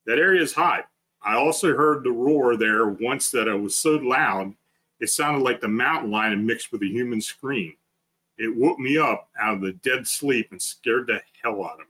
That 0.05 0.19
area 0.19 0.41
is 0.41 0.53
hot. 0.53 0.89
I 1.21 1.35
also 1.35 1.75
heard 1.75 2.03
the 2.03 2.11
roar 2.11 2.57
there 2.57 2.87
once 2.87 3.31
that 3.31 3.47
it 3.47 3.55
was 3.55 3.75
so 3.75 3.91
loud 3.91 4.53
it 4.99 5.09
sounded 5.09 5.43
like 5.43 5.61
the 5.61 5.67
mountain 5.67 6.11
lion 6.11 6.45
mixed 6.45 6.71
with 6.71 6.81
a 6.81 6.87
human 6.87 7.21
scream. 7.21 7.75
It 8.37 8.55
woke 8.55 8.79
me 8.79 8.97
up 8.97 9.29
out 9.39 9.55
of 9.55 9.61
the 9.61 9.73
dead 9.73 10.07
sleep 10.07 10.49
and 10.51 10.61
scared 10.61 11.07
the 11.07 11.21
hell 11.41 11.63
out 11.63 11.73
of 11.73 11.79
me. 11.79 11.85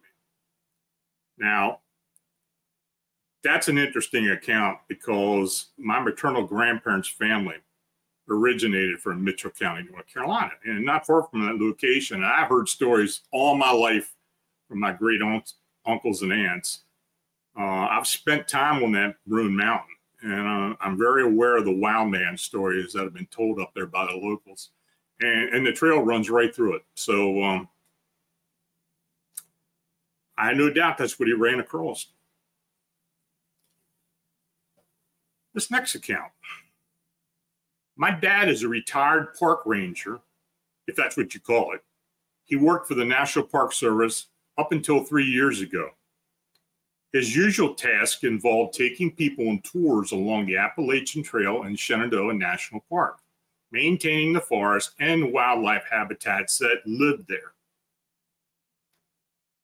Now, 1.37 1.79
that's 3.43 3.67
an 3.67 3.77
interesting 3.77 4.29
account 4.29 4.79
because 4.87 5.67
my 5.77 5.99
maternal 5.99 6.45
grandparents' 6.45 7.07
family 7.07 7.55
originated 8.29 8.99
from 8.99 9.23
Mitchell 9.23 9.51
County, 9.51 9.87
North 9.91 10.07
Carolina, 10.11 10.51
and 10.65 10.85
not 10.85 11.05
far 11.05 11.23
from 11.23 11.45
that 11.45 11.63
location. 11.63 12.23
I've 12.23 12.49
heard 12.49 12.69
stories 12.69 13.21
all 13.31 13.55
my 13.55 13.71
life 13.71 14.15
from 14.67 14.79
my 14.79 14.91
great 14.91 15.21
aunts, 15.21 15.55
uncles 15.85 16.21
and 16.21 16.31
aunts. 16.31 16.81
Uh, 17.59 17.87
I've 17.89 18.07
spent 18.07 18.47
time 18.47 18.83
on 18.83 18.91
that 18.93 19.15
Roan 19.27 19.55
Mountain, 19.55 19.95
and 20.21 20.73
uh, 20.73 20.75
I'm 20.79 20.97
very 20.97 21.23
aware 21.23 21.57
of 21.57 21.65
the 21.65 21.75
wild 21.75 22.09
man 22.11 22.37
stories 22.37 22.93
that 22.93 23.03
have 23.03 23.13
been 23.13 23.27
told 23.27 23.59
up 23.59 23.71
there 23.73 23.87
by 23.87 24.05
the 24.05 24.17
locals. 24.17 24.69
And, 25.21 25.49
and 25.53 25.65
the 25.65 25.73
trail 25.73 25.99
runs 25.99 26.29
right 26.29 26.55
through 26.55 26.75
it. 26.75 26.83
So 26.95 27.43
um, 27.43 27.67
I 30.37 30.53
no 30.53 30.69
doubt 30.69 30.97
that's 30.97 31.19
what 31.19 31.27
he 31.27 31.33
ran 31.33 31.59
across. 31.59 32.07
This 35.53 35.69
next 35.69 35.95
account. 35.95 36.31
My 37.99 38.11
dad 38.11 38.47
is 38.47 38.63
a 38.63 38.69
retired 38.69 39.33
park 39.37 39.63
ranger, 39.65 40.21
if 40.87 40.95
that's 40.95 41.17
what 41.17 41.33
you 41.33 41.41
call 41.41 41.73
it. 41.73 41.83
He 42.45 42.55
worked 42.55 42.87
for 42.87 42.95
the 42.95 43.03
National 43.03 43.43
Park 43.43 43.73
Service 43.73 44.27
up 44.57 44.71
until 44.71 45.03
three 45.03 45.25
years 45.25 45.59
ago. 45.59 45.89
His 47.11 47.35
usual 47.35 47.73
task 47.73 48.23
involved 48.23 48.73
taking 48.73 49.11
people 49.11 49.49
on 49.49 49.59
tours 49.63 50.13
along 50.13 50.45
the 50.45 50.55
Appalachian 50.55 51.23
Trail 51.23 51.63
and 51.63 51.77
Shenandoah 51.77 52.35
National 52.35 52.85
Park, 52.89 53.19
maintaining 53.69 54.31
the 54.31 54.39
forest 54.39 54.91
and 55.01 55.33
wildlife 55.33 55.83
habitats 55.91 56.57
that 56.59 56.79
lived 56.85 57.27
there. 57.27 57.51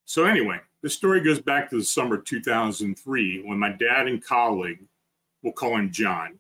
So, 0.04 0.26
anyway, 0.26 0.60
the 0.82 0.90
story 0.90 1.22
goes 1.22 1.40
back 1.40 1.70
to 1.70 1.78
the 1.78 1.86
summer 1.86 2.18
2003 2.18 3.44
when 3.46 3.58
my 3.58 3.70
dad 3.70 4.10
and 4.10 4.22
colleague, 4.22 4.84
we'll 5.42 5.54
call 5.54 5.78
him 5.78 5.90
John, 5.90 6.38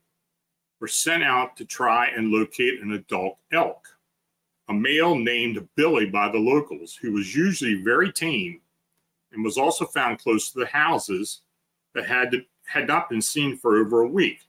were 0.85 0.89
sent 0.89 1.23
out 1.23 1.57
to 1.57 1.65
try 1.65 2.05
and 2.15 2.29
locate 2.29 2.79
an 2.79 2.91
adult 2.91 3.39
elk, 3.51 3.87
a 4.69 4.73
male 4.73 5.15
named 5.15 5.67
Billy 5.75 6.05
by 6.05 6.29
the 6.29 6.37
locals, 6.37 6.95
who 6.95 7.11
was 7.11 7.35
usually 7.35 7.81
very 7.81 8.11
tame 8.11 8.61
and 9.31 9.43
was 9.43 9.57
also 9.57 9.83
found 9.83 10.19
close 10.19 10.51
to 10.51 10.59
the 10.59 10.67
houses 10.67 11.41
that 11.95 12.05
had 12.05 12.29
to, 12.29 12.43
had 12.67 12.87
not 12.87 13.09
been 13.09 13.19
seen 13.19 13.57
for 13.57 13.77
over 13.77 14.01
a 14.01 14.07
week, 14.07 14.41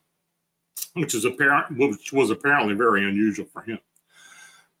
which 0.93 1.15
is 1.15 1.25
apparent 1.25 1.75
which 1.75 2.13
was 2.13 2.29
apparently 2.29 2.75
very 2.75 3.03
unusual 3.09 3.47
for 3.51 3.63
him. 3.63 3.79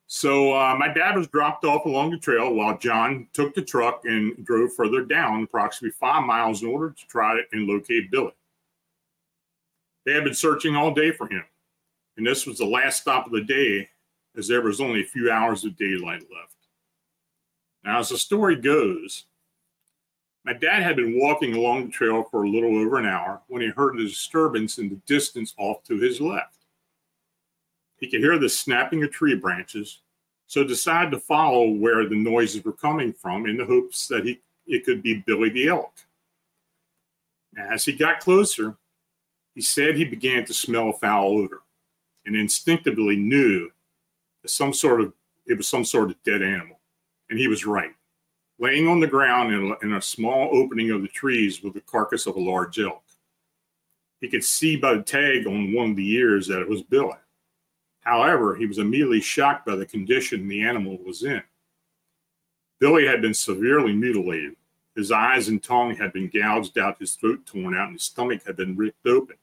So 0.05 0.53
uh, 0.53 0.75
my 0.77 0.89
dad 0.89 1.17
was 1.17 1.27
dropped 1.27 1.65
off 1.65 1.85
along 1.85 2.11
the 2.11 2.19
trail 2.19 2.53
while 2.53 2.77
John 2.77 3.29
took 3.33 3.55
the 3.55 3.63
truck 3.63 4.05
and 4.05 4.45
drove 4.45 4.75
further 4.75 5.03
down, 5.03 5.41
approximately 5.41 5.95
five 5.99 6.23
miles, 6.23 6.61
in 6.61 6.67
order 6.67 6.91
to 6.91 7.07
try 7.07 7.41
and 7.51 7.65
locate 7.65 8.11
Billy. 8.11 8.33
They 10.07 10.13
had 10.13 10.23
been 10.23 10.33
searching 10.33 10.73
all 10.73 10.93
day 10.93 11.11
for 11.11 11.27
him, 11.27 11.43
and 12.15 12.25
this 12.25 12.45
was 12.45 12.59
the 12.59 12.65
last 12.65 13.01
stop 13.01 13.25
of 13.25 13.33
the 13.33 13.43
day, 13.43 13.89
as 14.37 14.47
there 14.47 14.61
was 14.61 14.79
only 14.79 15.01
a 15.01 15.05
few 15.05 15.29
hours 15.29 15.65
of 15.65 15.75
daylight 15.75 16.21
left. 16.33 16.55
Now, 17.83 17.99
as 17.99 18.07
the 18.07 18.17
story 18.17 18.55
goes, 18.55 19.25
my 20.45 20.53
dad 20.53 20.81
had 20.81 20.95
been 20.95 21.19
walking 21.19 21.55
along 21.55 21.87
the 21.87 21.91
trail 21.91 22.23
for 22.31 22.43
a 22.43 22.49
little 22.49 22.77
over 22.77 22.97
an 22.97 23.05
hour 23.05 23.41
when 23.49 23.61
he 23.61 23.67
heard 23.67 23.99
a 23.99 24.03
disturbance 24.03 24.77
in 24.77 24.87
the 24.87 24.95
distance 25.07 25.53
off 25.57 25.83
to 25.83 25.97
his 25.97 26.21
left. 26.21 26.63
He 27.97 28.09
could 28.09 28.21
hear 28.21 28.39
the 28.39 28.47
snapping 28.47 29.03
of 29.03 29.11
tree 29.11 29.35
branches, 29.35 29.99
so 30.45 30.63
decided 30.63 31.11
to 31.11 31.19
follow 31.19 31.69
where 31.69 32.07
the 32.07 32.15
noises 32.15 32.63
were 32.63 32.71
coming 32.71 33.11
from 33.11 33.45
in 33.45 33.57
the 33.57 33.65
hopes 33.65 34.07
that 34.07 34.25
he, 34.25 34.39
it 34.67 34.85
could 34.85 35.03
be 35.03 35.21
Billy 35.27 35.49
the 35.49 35.67
elk. 35.67 35.91
As 37.57 37.83
he 37.83 37.91
got 37.91 38.21
closer, 38.21 38.77
he 39.57 39.63
said 39.63 39.95
he 39.95 40.05
began 40.05 40.45
to 40.45 40.53
smell 40.53 40.91
a 40.91 40.93
foul 40.93 41.39
odor 41.39 41.61
and 42.27 42.35
instinctively 42.35 43.15
knew 43.15 43.67
that 44.43 44.49
some 44.51 44.71
sort 44.71 45.01
of 45.01 45.13
it 45.47 45.57
was 45.57 45.67
some 45.67 45.83
sort 45.83 46.11
of 46.11 46.23
dead 46.23 46.43
animal. 46.43 46.79
And 47.31 47.39
he 47.39 47.47
was 47.47 47.65
right 47.65 47.89
laying 48.59 48.87
on 48.87 48.99
the 48.99 49.07
ground 49.07 49.51
in 49.51 49.71
a, 49.71 49.85
in 49.85 49.93
a 49.93 50.01
small 50.01 50.55
opening 50.55 50.91
of 50.91 51.01
the 51.01 51.07
trees 51.07 51.63
was 51.63 51.73
the 51.73 51.81
carcass 51.81 52.27
of 52.27 52.35
a 52.35 52.39
large 52.39 52.77
elk. 52.77 53.01
He 54.21 54.29
could 54.29 54.43
see 54.43 54.75
by 54.75 54.93
the 54.93 55.01
tag 55.01 55.47
on 55.47 55.73
one 55.73 55.89
of 55.89 55.95
the 55.95 56.11
ears 56.11 56.45
that 56.47 56.61
it 56.61 56.69
was 56.69 56.83
Billy. 56.83 57.17
However, 58.01 58.55
he 58.55 58.67
was 58.67 58.77
immediately 58.77 59.21
shocked 59.21 59.65
by 59.65 59.75
the 59.75 59.87
condition 59.87 60.47
the 60.47 60.61
animal 60.61 60.99
was 61.03 61.23
in. 61.23 61.41
Billy 62.79 63.07
had 63.07 63.23
been 63.23 63.33
severely 63.33 63.93
mutilated. 63.93 64.55
His 64.95 65.11
eyes 65.11 65.47
and 65.47 65.63
tongue 65.63 65.95
had 65.95 66.13
been 66.13 66.29
gouged 66.29 66.77
out, 66.77 66.99
his 66.99 67.15
throat 67.15 67.43
torn 67.47 67.75
out, 67.75 67.87
and 67.87 67.93
his 67.93 68.03
stomach 68.03 68.45
had 68.45 68.55
been 68.55 68.77
ripped 68.77 69.07
open 69.07 69.35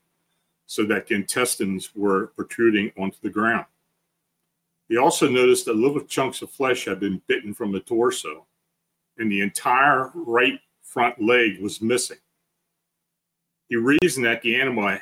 so 0.67 0.85
that 0.85 1.07
the 1.07 1.15
intestines 1.15 1.95
were 1.95 2.29
protruding 2.29 2.91
onto 2.97 3.19
the 3.23 3.31
ground. 3.31 3.67
He 4.89 4.97
also 4.97 5.29
noticed 5.29 5.65
that 5.65 5.77
little 5.77 6.01
chunks 6.01 6.43
of 6.43 6.51
flesh 6.51 6.85
had 6.85 7.01
been 7.01 7.23
bitten 7.27 7.55
from 7.55 7.73
the 7.73 7.81
torso, 7.81 8.47
and 9.19 9.31
the 9.31 9.41
entire 9.41 10.11
right 10.15 10.59
front 10.83 11.23
leg 11.23 11.61
was 11.61 11.81
missing. 11.81 12.19
He 13.69 13.77
reasoned 13.77 14.27
that 14.27 14.43
the 14.43 14.61
animal 14.61 14.99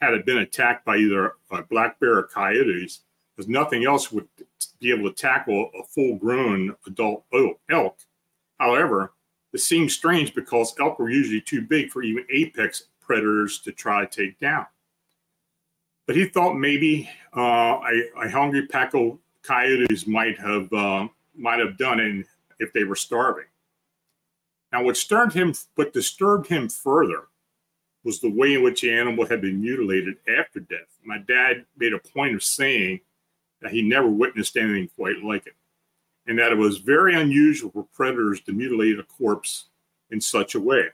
had 0.00 0.24
been 0.24 0.38
attacked 0.38 0.84
by 0.84 0.96
either 0.96 1.34
a 1.50 1.62
black 1.62 2.00
bear 2.00 2.18
or 2.18 2.24
coyotes, 2.24 3.00
as 3.38 3.48
nothing 3.48 3.84
else 3.84 4.10
would 4.10 4.28
be 4.80 4.90
able 4.90 5.10
to 5.10 5.14
tackle 5.14 5.70
a 5.78 5.84
full 5.84 6.16
grown 6.16 6.74
adult 6.86 7.24
elk. 7.70 7.98
However, 8.58 9.12
this 9.52 9.66
seemed 9.66 9.92
strange 9.92 10.34
because 10.34 10.74
elk 10.80 10.98
were 10.98 11.10
usually 11.10 11.40
too 11.40 11.62
big 11.62 11.90
for 11.90 12.02
even 12.02 12.26
apex 12.30 12.84
predators 13.00 13.60
to 13.60 13.72
try 13.72 14.04
to 14.04 14.22
take 14.24 14.38
down. 14.40 14.66
But 16.06 16.16
he 16.16 16.26
thought 16.26 16.54
maybe 16.54 17.10
uh, 17.36 17.80
a, 17.82 18.02
a, 18.24 18.30
hungry 18.30 18.66
pack 18.66 18.94
of 18.94 19.18
coyotes 19.42 20.06
might 20.06 20.38
have 20.38 20.72
uh, 20.72 21.08
might 21.34 21.58
have 21.58 21.76
done 21.76 22.00
it 22.00 22.26
if 22.58 22.72
they 22.72 22.84
were 22.84 22.96
starving. 22.96 23.44
Now, 24.72 24.84
what 24.84 24.94
disturbed 24.94 25.32
him, 25.32 25.54
what 25.74 25.92
disturbed 25.92 26.46
him 26.46 26.68
further 26.68 27.24
was 28.04 28.20
the 28.20 28.30
way 28.30 28.54
in 28.54 28.62
which 28.62 28.82
the 28.82 28.92
animal 28.92 29.26
had 29.26 29.40
been 29.40 29.60
mutilated 29.60 30.16
after 30.38 30.60
death. 30.60 30.86
My 31.04 31.18
dad 31.18 31.66
made 31.76 31.92
a 31.92 31.98
point 31.98 32.36
of 32.36 32.42
saying 32.42 33.00
that 33.60 33.72
he 33.72 33.82
never 33.82 34.08
witnessed 34.08 34.56
anything 34.56 34.88
quite 34.96 35.22
like 35.24 35.46
it, 35.46 35.54
and 36.26 36.38
that 36.38 36.52
it 36.52 36.58
was 36.58 36.78
very 36.78 37.20
unusual 37.20 37.70
for 37.70 37.84
predators 37.92 38.40
to 38.42 38.52
mutilate 38.52 38.98
a 39.00 39.02
corpse 39.02 39.66
in 40.10 40.20
such 40.20 40.54
a 40.54 40.60
way. 40.60 40.88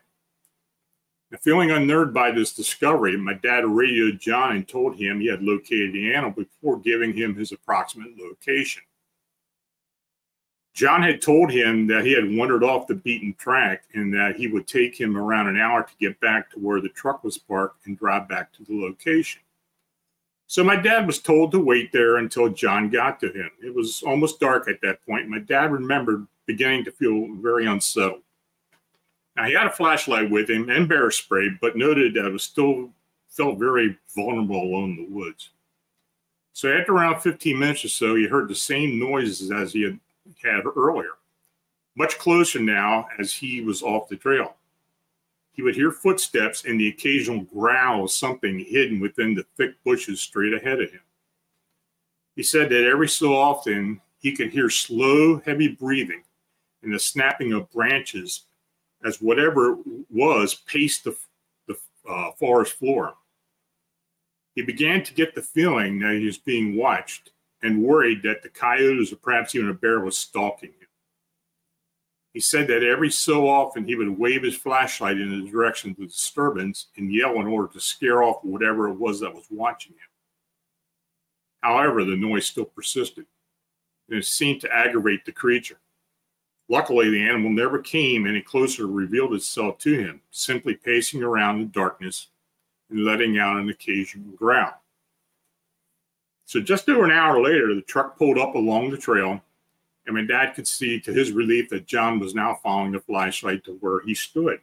Feeling 1.41 1.71
unnerved 1.71 2.13
by 2.13 2.31
this 2.31 2.53
discovery, 2.53 3.17
my 3.17 3.33
dad 3.33 3.65
radioed 3.65 4.21
John 4.21 4.55
and 4.55 4.69
told 4.69 4.97
him 4.97 5.19
he 5.19 5.29
had 5.29 5.43
located 5.43 5.93
the 5.93 6.13
animal 6.13 6.31
before 6.31 6.79
giving 6.79 7.15
him 7.15 7.35
his 7.35 7.53
approximate 7.53 8.19
location. 8.19 8.83
John 10.75 11.03
had 11.03 11.21
told 11.21 11.51
him 11.51 11.87
that 11.87 12.05
he 12.05 12.13
had 12.13 12.35
wandered 12.35 12.65
off 12.65 12.87
the 12.87 12.95
beaten 12.95 13.35
track 13.35 13.85
and 13.95 14.13
that 14.15 14.37
he 14.37 14.47
would 14.47 14.67
take 14.67 14.99
him 14.99 15.17
around 15.17 15.49
an 15.49 15.59
hour 15.59 15.83
to 15.83 15.93
get 15.99 16.21
back 16.21 16.51
to 16.51 16.59
where 16.59 16.81
the 16.81 16.89
truck 16.91 17.25
was 17.25 17.39
parked 17.39 17.87
and 17.87 17.99
drive 17.99 18.29
back 18.29 18.53
to 18.55 18.65
the 18.65 18.79
location. 18.81 19.43
So 20.47 20.63
my 20.63 20.77
dad 20.77 21.07
was 21.07 21.19
told 21.19 21.53
to 21.53 21.61
wait 21.61 21.93
there 21.93 22.19
until 22.19 22.49
John 22.51 22.91
got 22.91 23.21
to 23.21 23.29
him. 23.33 23.51
It 23.63 23.75
was 23.75 24.03
almost 24.03 24.41
dark 24.41 24.69
at 24.69 24.81
that 24.83 25.05
point. 25.07 25.29
My 25.29 25.39
dad 25.39 25.73
remembered 25.73 26.27
beginning 26.47 26.85
to 26.85 26.93
feel 26.93 27.29
very 27.37 27.67
unsettled. 27.67 28.23
Now 29.37 29.45
he 29.45 29.55
had 29.55 29.67
a 29.67 29.71
flashlight 29.71 30.31
with 30.31 30.51
him 30.51 30.69
and 30.69 30.89
bear 30.89 31.11
spray, 31.11 31.49
but 31.61 31.77
noted 31.77 32.15
that 32.15 32.27
it 32.27 32.33
was 32.33 32.43
still 32.43 32.91
felt 33.29 33.59
very 33.59 33.97
vulnerable 34.15 34.63
alone 34.63 34.91
in 34.91 34.97
the 34.97 35.15
woods. 35.15 35.51
So 36.53 36.71
after 36.71 36.93
around 36.93 37.21
15 37.21 37.59
minutes 37.59 37.85
or 37.85 37.89
so, 37.89 38.15
he 38.15 38.27
heard 38.27 38.49
the 38.49 38.55
same 38.55 38.99
noises 38.99 39.51
as 39.51 39.73
he 39.73 39.83
had 39.83 39.99
had 40.43 40.65
earlier. 40.77 41.13
Much 41.97 42.19
closer 42.19 42.61
now 42.61 43.07
as 43.19 43.33
he 43.33 43.63
was 43.63 43.83
off 43.83 44.09
the 44.09 44.17
trail. 44.17 44.57
He 45.53 45.63
would 45.63 45.75
hear 45.75 45.91
footsteps 45.91 46.65
and 46.65 46.79
the 46.79 46.89
occasional 46.89 47.41
growl 47.41 48.05
of 48.05 48.11
something 48.11 48.59
hidden 48.59 49.01
within 49.01 49.35
the 49.35 49.45
thick 49.57 49.83
bushes 49.85 50.21
straight 50.21 50.55
ahead 50.55 50.81
of 50.81 50.91
him. 50.91 51.01
He 52.37 52.43
said 52.43 52.71
that 52.71 52.87
every 52.87 53.09
so 53.09 53.35
often 53.35 54.01
he 54.19 54.35
could 54.35 54.51
hear 54.51 54.71
slow, 54.71 55.41
heavy 55.41 55.69
breathing 55.69 56.23
and 56.83 56.93
the 56.93 56.99
snapping 56.99 57.53
of 57.53 57.71
branches 57.71 58.45
as 59.05 59.21
whatever 59.21 59.73
it 59.73 59.79
was 60.11 60.55
paced 60.55 61.05
the, 61.05 61.17
the 61.67 61.77
uh, 62.09 62.33
forest 62.33 62.75
floor. 62.75 63.15
He 64.55 64.63
began 64.63 65.03
to 65.05 65.15
get 65.15 65.35
the 65.35 65.43
feeling 65.43 65.99
that 66.01 66.15
he 66.15 66.27
was 66.27 66.39
being 66.39 66.77
watched 66.77 67.31
and 67.63 67.83
worried 67.83 68.23
that 68.23 68.43
the 68.43 68.49
coyotes 68.49 69.13
or 69.13 69.17
perhaps 69.17 69.55
even 69.55 69.71
a 69.71 69.75
bear 69.75 70.01
was 70.01 70.17
stalking 70.17 70.71
him. 70.71 70.89
He 72.33 72.41
said 72.41 72.67
that 72.69 72.83
every 72.83 73.11
so 73.11 73.49
often 73.49 73.85
he 73.85 73.95
would 73.95 74.19
wave 74.19 74.43
his 74.43 74.57
flashlight 74.57 75.19
in 75.19 75.45
the 75.45 75.51
direction 75.51 75.91
of 75.91 75.97
the 75.99 76.07
disturbance 76.07 76.87
and 76.97 77.13
yell 77.13 77.41
in 77.41 77.47
order 77.47 77.71
to 77.73 77.81
scare 77.81 78.23
off 78.23 78.43
whatever 78.43 78.89
it 78.89 78.95
was 78.95 79.21
that 79.21 79.35
was 79.35 79.47
watching 79.51 79.93
him. 79.93 79.99
However, 81.61 82.05
the 82.05 82.17
noise 82.17 82.47
still 82.47 82.65
persisted, 82.65 83.27
and 84.09 84.19
it 84.19 84.25
seemed 84.25 84.63
to 84.63 84.75
aggravate 84.75 85.25
the 85.25 85.33
creature. 85.33 85.79
Luckily, 86.73 87.11
the 87.11 87.29
animal 87.29 87.51
never 87.51 87.79
came 87.81 88.27
any 88.27 88.41
closer 88.41 88.87
revealed 88.87 89.35
itself 89.35 89.77
to 89.81 89.93
him, 89.93 90.23
simply 90.31 90.75
pacing 90.75 91.23
around 91.23 91.61
in 91.61 91.71
darkness 91.71 92.29
and 92.89 93.05
letting 93.05 93.39
out 93.39 93.59
an 93.59 93.69
occasional 93.69 94.35
growl. 94.35 94.81
So 96.47 96.63
just 96.63 96.89
over 96.89 97.05
an 97.05 97.11
hour 97.11 97.43
later, 97.43 97.75
the 97.75 97.83
truck 97.83 98.17
pulled 98.17 98.39
up 98.39 98.55
along 98.55 98.91
the 98.91 98.97
trail, 98.97 99.39
and 100.07 100.17
my 100.17 100.23
dad 100.23 100.55
could 100.55 100.67
see 100.67 100.99
to 101.01 101.13
his 101.13 101.33
relief 101.33 101.69
that 101.69 101.85
John 101.85 102.19
was 102.19 102.35
now 102.35 102.59
following 102.63 102.93
the 102.93 103.01
flashlight 103.01 103.65
to 103.65 103.73
where 103.73 104.01
he 104.01 104.15
stood. 104.15 104.59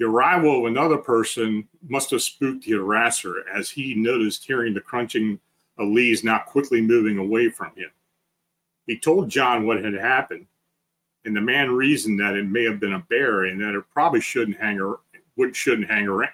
The 0.00 0.06
arrival 0.06 0.58
of 0.58 0.64
another 0.64 0.96
person 0.96 1.68
must 1.88 2.10
have 2.10 2.22
spooked 2.22 2.64
the 2.64 2.72
harasser 2.72 3.44
as 3.54 3.70
he 3.70 3.94
noticed 3.94 4.44
hearing 4.44 4.74
the 4.74 4.80
crunching 4.80 5.38
of 5.78 5.86
leaves 5.86 6.24
now 6.24 6.38
quickly 6.40 6.80
moving 6.80 7.18
away 7.18 7.48
from 7.48 7.70
him. 7.76 7.90
He 8.90 8.98
told 8.98 9.28
John 9.28 9.66
what 9.66 9.84
had 9.84 9.94
happened, 9.94 10.46
and 11.24 11.36
the 11.36 11.40
man 11.40 11.70
reasoned 11.70 12.18
that 12.18 12.34
it 12.34 12.46
may 12.46 12.64
have 12.64 12.80
been 12.80 12.94
a 12.94 13.06
bear 13.08 13.44
and 13.44 13.60
that 13.60 13.76
it 13.76 13.84
probably 13.92 14.20
shouldn't 14.20 14.58
hang 14.58 14.80
around. 14.80 14.98
Shouldn't 15.52 15.88
hang 15.88 16.08
around. 16.08 16.32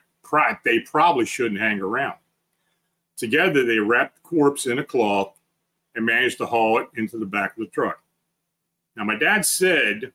They 0.64 0.80
probably 0.80 1.26
shouldn't 1.26 1.60
hang 1.60 1.82
around. 1.82 2.14
Together, 3.18 3.66
they 3.66 3.78
wrapped 3.78 4.14
the 4.14 4.22
corpse 4.22 4.64
in 4.64 4.78
a 4.78 4.84
cloth 4.84 5.36
and 5.94 6.06
managed 6.06 6.38
to 6.38 6.46
haul 6.46 6.78
it 6.78 6.88
into 6.96 7.18
the 7.18 7.26
back 7.26 7.58
of 7.58 7.58
the 7.58 7.70
truck. 7.70 8.00
Now, 8.96 9.04
my 9.04 9.16
dad 9.16 9.44
said 9.44 10.14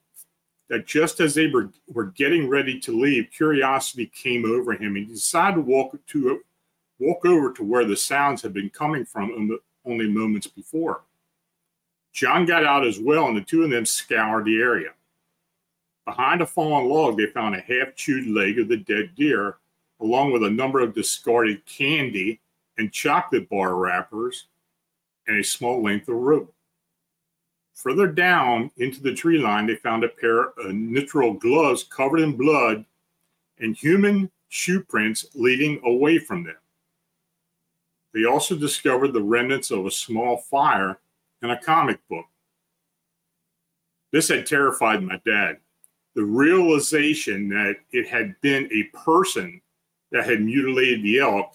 that 0.68 0.84
just 0.84 1.20
as 1.20 1.36
they 1.36 1.46
were, 1.46 1.70
were 1.86 2.06
getting 2.06 2.48
ready 2.48 2.80
to 2.80 3.00
leave, 3.00 3.30
curiosity 3.30 4.06
came 4.06 4.44
over 4.44 4.72
him 4.72 4.96
and 4.96 5.06
he 5.06 5.14
decided 5.14 5.54
to 5.54 5.62
walk 5.62 5.96
to 6.08 6.40
walk 6.98 7.24
over 7.24 7.52
to 7.52 7.62
where 7.62 7.84
the 7.84 7.96
sounds 7.96 8.42
had 8.42 8.52
been 8.52 8.70
coming 8.70 9.04
from 9.04 9.60
only 9.84 10.08
moments 10.08 10.48
before. 10.48 11.02
John 12.12 12.44
got 12.44 12.64
out 12.64 12.86
as 12.86 13.00
well, 13.00 13.26
and 13.26 13.36
the 13.36 13.42
two 13.42 13.62
of 13.62 13.70
them 13.70 13.86
scoured 13.86 14.44
the 14.44 14.60
area. 14.60 14.90
Behind 16.04 16.42
a 16.42 16.46
fallen 16.46 16.88
log, 16.88 17.16
they 17.16 17.26
found 17.26 17.54
a 17.54 17.60
half 17.60 17.94
chewed 17.94 18.26
leg 18.26 18.58
of 18.58 18.68
the 18.68 18.76
dead 18.76 19.14
deer, 19.16 19.56
along 20.00 20.32
with 20.32 20.42
a 20.42 20.50
number 20.50 20.80
of 20.80 20.94
discarded 20.94 21.64
candy 21.64 22.40
and 22.76 22.92
chocolate 22.92 23.48
bar 23.48 23.76
wrappers 23.76 24.48
and 25.26 25.38
a 25.38 25.44
small 25.44 25.82
length 25.82 26.08
of 26.08 26.16
rope. 26.16 26.52
Further 27.74 28.06
down 28.06 28.70
into 28.76 29.00
the 29.00 29.14
tree 29.14 29.38
line, 29.38 29.66
they 29.66 29.76
found 29.76 30.04
a 30.04 30.08
pair 30.08 30.40
of 30.40 30.72
nitrile 30.72 31.38
gloves 31.38 31.84
covered 31.84 32.20
in 32.20 32.36
blood 32.36 32.84
and 33.58 33.76
human 33.76 34.30
shoe 34.48 34.82
prints 34.82 35.26
leading 35.34 35.80
away 35.84 36.18
from 36.18 36.44
them. 36.44 36.56
They 38.12 38.24
also 38.24 38.56
discovered 38.56 39.12
the 39.12 39.22
remnants 39.22 39.70
of 39.70 39.86
a 39.86 39.90
small 39.90 40.36
fire 40.36 40.98
and 41.42 41.50
a 41.52 41.58
comic 41.58 41.98
book. 42.08 42.24
This 44.12 44.28
had 44.28 44.46
terrified 44.46 45.02
my 45.02 45.20
dad. 45.24 45.58
The 46.14 46.24
realization 46.24 47.48
that 47.48 47.76
it 47.90 48.06
had 48.06 48.34
been 48.40 48.68
a 48.72 48.96
person 48.96 49.60
that 50.10 50.26
had 50.26 50.42
mutilated 50.42 51.02
the 51.02 51.18
elk 51.18 51.54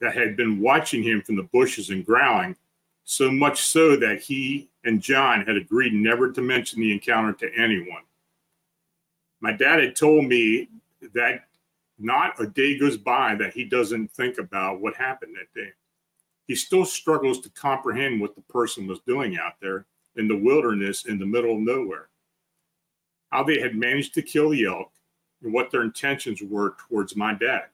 that 0.00 0.14
had 0.14 0.36
been 0.36 0.60
watching 0.60 1.02
him 1.02 1.22
from 1.22 1.36
the 1.36 1.44
bushes 1.44 1.90
and 1.90 2.04
growling, 2.04 2.56
so 3.04 3.30
much 3.30 3.62
so 3.62 3.96
that 3.96 4.20
he 4.20 4.68
and 4.84 5.00
John 5.00 5.46
had 5.46 5.56
agreed 5.56 5.94
never 5.94 6.30
to 6.30 6.42
mention 6.42 6.80
the 6.80 6.92
encounter 6.92 7.32
to 7.32 7.54
anyone. 7.58 8.02
My 9.40 9.52
dad 9.52 9.80
had 9.80 9.96
told 9.96 10.26
me 10.26 10.68
that 11.14 11.46
not 11.98 12.40
a 12.40 12.46
day 12.46 12.78
goes 12.78 12.96
by 12.96 13.34
that 13.36 13.54
he 13.54 13.64
doesn't 13.64 14.10
think 14.10 14.38
about 14.38 14.80
what 14.80 14.94
happened 14.94 15.36
that 15.36 15.58
day. 15.58 15.70
He 16.46 16.54
still 16.54 16.84
struggles 16.84 17.40
to 17.40 17.50
comprehend 17.50 18.20
what 18.20 18.34
the 18.34 18.42
person 18.42 18.86
was 18.86 19.00
doing 19.06 19.38
out 19.38 19.54
there 19.60 19.86
in 20.16 20.28
the 20.28 20.36
wilderness 20.36 21.06
in 21.06 21.18
the 21.18 21.26
middle 21.26 21.54
of 21.54 21.60
nowhere. 21.60 22.08
How 23.30 23.42
they 23.42 23.58
had 23.60 23.74
managed 23.74 24.14
to 24.14 24.22
kill 24.22 24.50
the 24.50 24.66
elk 24.66 24.92
and 25.42 25.52
what 25.52 25.70
their 25.70 25.82
intentions 25.82 26.42
were 26.42 26.76
towards 26.88 27.16
my 27.16 27.34
dad. 27.34 27.64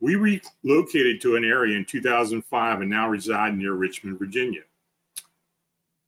We 0.00 0.16
relocated 0.16 1.20
to 1.20 1.36
an 1.36 1.44
area 1.44 1.76
in 1.76 1.84
2005 1.84 2.80
and 2.80 2.90
now 2.90 3.08
reside 3.08 3.56
near 3.56 3.74
Richmond, 3.74 4.18
Virginia. 4.18 4.62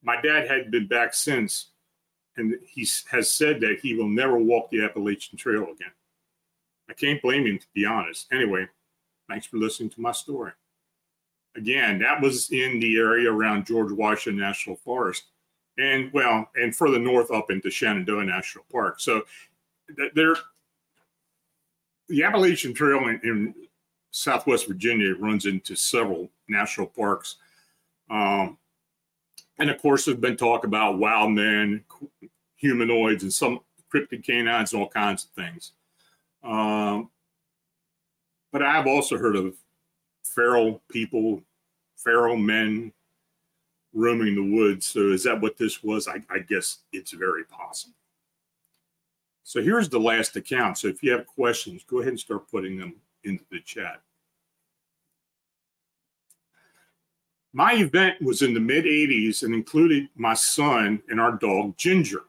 My 0.02 0.20
dad 0.20 0.50
had 0.50 0.70
been 0.70 0.88
back 0.88 1.14
since, 1.14 1.70
and 2.36 2.58
he 2.66 2.86
has 3.10 3.30
said 3.30 3.60
that 3.60 3.78
he 3.80 3.94
will 3.94 4.08
never 4.08 4.36
walk 4.36 4.68
the 4.70 4.82
Appalachian 4.82 5.38
Trail 5.38 5.62
again. 5.62 5.92
I 6.90 6.92
can't 6.92 7.22
blame 7.22 7.46
him, 7.46 7.58
to 7.58 7.66
be 7.72 7.86
honest. 7.86 8.26
Anyway, 8.32 8.66
thanks 9.28 9.46
for 9.46 9.56
listening 9.56 9.90
to 9.90 10.00
my 10.00 10.12
story. 10.12 10.52
Again, 11.56 11.98
that 12.00 12.20
was 12.20 12.50
in 12.50 12.80
the 12.80 12.96
area 12.98 13.30
around 13.30 13.66
George 13.66 13.92
Washington 13.92 14.40
National 14.40 14.76
Forest, 14.76 15.24
and 15.78 16.12
well, 16.12 16.48
and 16.56 16.74
further 16.74 16.98
north 16.98 17.30
up 17.30 17.50
into 17.50 17.70
Shenandoah 17.70 18.24
National 18.24 18.64
Park. 18.72 19.00
So 19.00 19.22
there, 20.14 20.36
the 22.08 22.24
Appalachian 22.24 22.74
Trail 22.74 23.08
in, 23.08 23.20
in 23.22 23.54
Southwest 24.10 24.66
Virginia 24.68 25.14
runs 25.14 25.46
into 25.46 25.74
several 25.74 26.30
national 26.48 26.86
parks. 26.86 27.36
Um, 28.10 28.58
and 29.58 29.70
of 29.70 29.80
course, 29.80 30.04
there's 30.04 30.18
been 30.18 30.36
talk 30.36 30.64
about 30.64 30.98
wild 30.98 31.32
men, 31.32 31.84
humanoids, 32.56 33.22
and 33.22 33.32
some 33.32 33.60
cryptid 33.92 34.24
canines, 34.24 34.72
and 34.72 34.82
all 34.82 34.88
kinds 34.88 35.24
of 35.24 35.30
things. 35.30 35.72
Um, 36.42 37.10
but 38.52 38.62
I've 38.62 38.86
also 38.86 39.18
heard 39.18 39.36
of 39.36 39.54
feral 40.24 40.82
people, 40.90 41.42
feral 41.96 42.36
men 42.36 42.92
roaming 43.92 44.34
the 44.34 44.56
woods. 44.56 44.86
So 44.86 45.12
is 45.12 45.22
that 45.24 45.40
what 45.40 45.56
this 45.56 45.82
was? 45.82 46.08
I, 46.08 46.22
I 46.30 46.40
guess 46.40 46.78
it's 46.92 47.12
very 47.12 47.44
possible. 47.44 47.94
So 49.44 49.62
here's 49.62 49.88
the 49.88 50.00
last 50.00 50.36
account. 50.36 50.78
So 50.78 50.88
if 50.88 51.02
you 51.02 51.12
have 51.12 51.26
questions, 51.26 51.84
go 51.84 51.98
ahead 51.98 52.10
and 52.10 52.20
start 52.20 52.50
putting 52.50 52.78
them 52.78 52.94
into 53.24 53.44
the 53.50 53.60
chat. 53.60 54.00
My 57.52 57.74
event 57.74 58.20
was 58.20 58.42
in 58.42 58.52
the 58.52 58.60
mid 58.60 58.84
80s 58.84 59.44
and 59.44 59.54
included 59.54 60.08
my 60.16 60.34
son 60.34 61.00
and 61.08 61.20
our 61.20 61.32
dog 61.32 61.76
Ginger. 61.76 62.22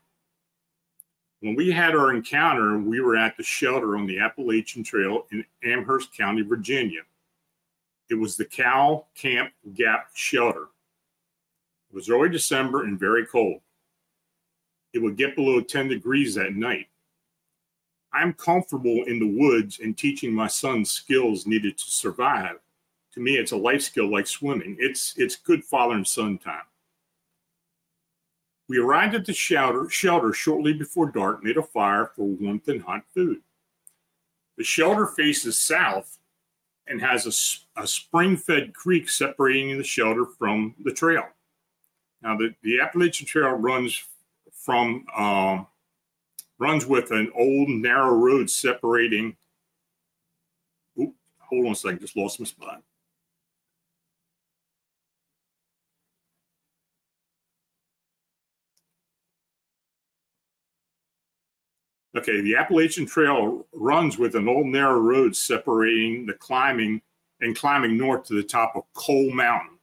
When 1.40 1.56
we 1.56 1.72
had 1.72 1.96
our 1.96 2.14
encounter, 2.14 2.78
we 2.78 3.02
were 3.02 3.18
at 3.18 3.36
the 3.38 3.44
shelter 3.44 3.98
on 3.98 4.06
the 4.06 4.20
Appalachian 4.20 4.84
Trail 4.84 5.26
in 5.32 5.44
Amherst 5.64 6.16
County, 6.16 6.44
Virginia. 6.44 7.02
It 8.10 8.16
was 8.16 8.38
the 8.38 8.46
Cow 8.46 9.06
Camp 9.16 9.52
Gap 9.74 10.10
Shelter. 10.14 10.68
It 11.90 11.96
was 11.96 12.10
early 12.10 12.30
December 12.30 12.84
and 12.84 13.00
very 13.00 13.26
cold. 13.26 13.62
It 14.94 15.00
would 15.00 15.18
get 15.18 15.36
below 15.36 15.62
10 15.62 15.88
degrees 15.88 16.38
at 16.38 16.56
night. 16.56 16.88
I'm 18.14 18.34
comfortable 18.34 19.04
in 19.08 19.20
the 19.20 19.38
woods 19.38 19.80
and 19.80 19.98
teaching 19.98 20.34
my 20.34 20.48
son 20.48 20.86
skills 20.86 21.46
needed 21.46 21.78
to 21.78 21.92
survive. 21.92 22.58
To 23.14 23.20
me, 23.20 23.38
it's 23.38 23.52
a 23.52 23.58
life 23.58 23.82
skill 23.82 24.10
like 24.10 24.28
swimming. 24.28 24.78
It's 24.80 25.14
it's 25.18 25.36
good 25.36 25.64
father 25.64 25.96
and 25.96 26.08
son 26.08 26.38
time. 26.38 26.64
We 28.68 28.78
arrived 28.78 29.16
at 29.16 29.26
the 29.26 29.34
shelter, 29.34 29.90
shelter 29.90 30.34
shortly 30.34 30.74
before 30.74 31.12
dark, 31.12 31.44
made 31.44 31.58
a 31.58 31.64
fire 31.64 32.12
for 32.16 32.26
warmth 32.26 32.68
and 32.68 32.82
hot 32.82 33.04
food. 33.14 33.42
The 34.58 34.64
shelter 34.64 35.08
faces 35.08 35.58
south 35.58 36.18
and 36.88 37.02
has 37.02 37.26
a, 37.78 37.82
a 37.82 37.88
spring 37.88 38.38
fed 38.38 38.74
creek 38.74 39.10
separating 39.10 39.78
the 39.78 39.84
shelter 39.84 40.26
from 40.38 40.76
the 40.84 40.94
trail. 40.94 41.24
Now, 42.22 42.38
the, 42.38 42.54
the 42.64 42.80
Appalachian 42.80 43.28
Trail 43.28 43.52
runs 43.52 44.04
from 44.54 45.06
um, 45.16 45.68
runs 46.58 46.86
with 46.86 47.12
an 47.12 47.32
old 47.36 47.70
narrow 47.70 48.16
road 48.16 48.50
separating. 48.50 49.36
Hold 50.98 51.66
on 51.68 51.72
a 51.74 51.76
second, 51.76 52.00
just 52.00 52.18
lost 52.18 52.40
my 52.40 52.46
spot. 52.46 52.82
Okay, 62.18 62.40
the 62.40 62.56
Appalachian 62.56 63.06
Trail 63.06 63.66
runs 63.74 64.18
with 64.18 64.36
an 64.36 64.48
old 64.48 64.68
narrow 64.68 65.00
road 65.00 65.36
separating 65.36 66.26
the 66.26 66.34
climbing 66.34 67.02
and 67.42 67.58
climbing 67.58 67.98
north 67.98 68.24
to 68.26 68.36
the 68.36 68.44
top 68.44 68.74
of 68.78 68.84
Cold 68.94 69.34
Mountain. 69.34 69.78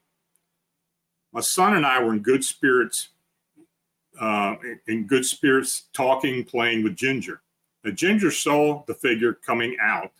My 1.34 1.40
son 1.40 1.76
and 1.76 1.84
I 1.84 2.02
were 2.02 2.14
in 2.14 2.20
good 2.20 2.42
spirits, 2.42 3.10
uh, 4.18 4.54
in 4.88 5.06
good 5.06 5.26
spirits, 5.26 5.88
talking, 5.92 6.42
playing 6.42 6.84
with 6.84 6.96
Ginger. 6.96 7.42
Now, 7.84 7.90
Ginger 7.90 8.30
saw 8.30 8.82
the 8.86 8.94
figure 8.94 9.34
coming 9.34 9.76
out 9.82 10.12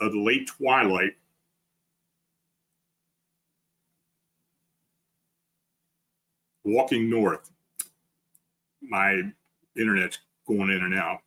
of 0.00 0.12
the 0.12 0.20
late 0.20 0.48
twilight. 0.48 1.14
Walking 6.64 7.08
north. 7.08 7.50
My 8.80 9.22
internet's 9.76 10.18
going 10.46 10.70
in 10.70 10.82
and 10.82 10.94
out. 10.94 11.20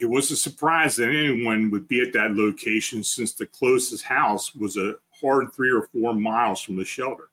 It 0.00 0.06
was 0.06 0.30
a 0.30 0.36
surprise 0.36 0.96
that 0.96 1.08
anyone 1.08 1.70
would 1.70 1.86
be 1.88 2.00
at 2.00 2.12
that 2.14 2.34
location 2.34 3.02
since 3.02 3.32
the 3.32 3.46
closest 3.46 4.04
house 4.04 4.54
was 4.54 4.76
a 4.76 4.94
hard 5.20 5.52
three 5.54 5.70
or 5.70 5.88
four 5.92 6.14
miles 6.14 6.60
from 6.60 6.76
the 6.76 6.84
shelter. 6.84 7.30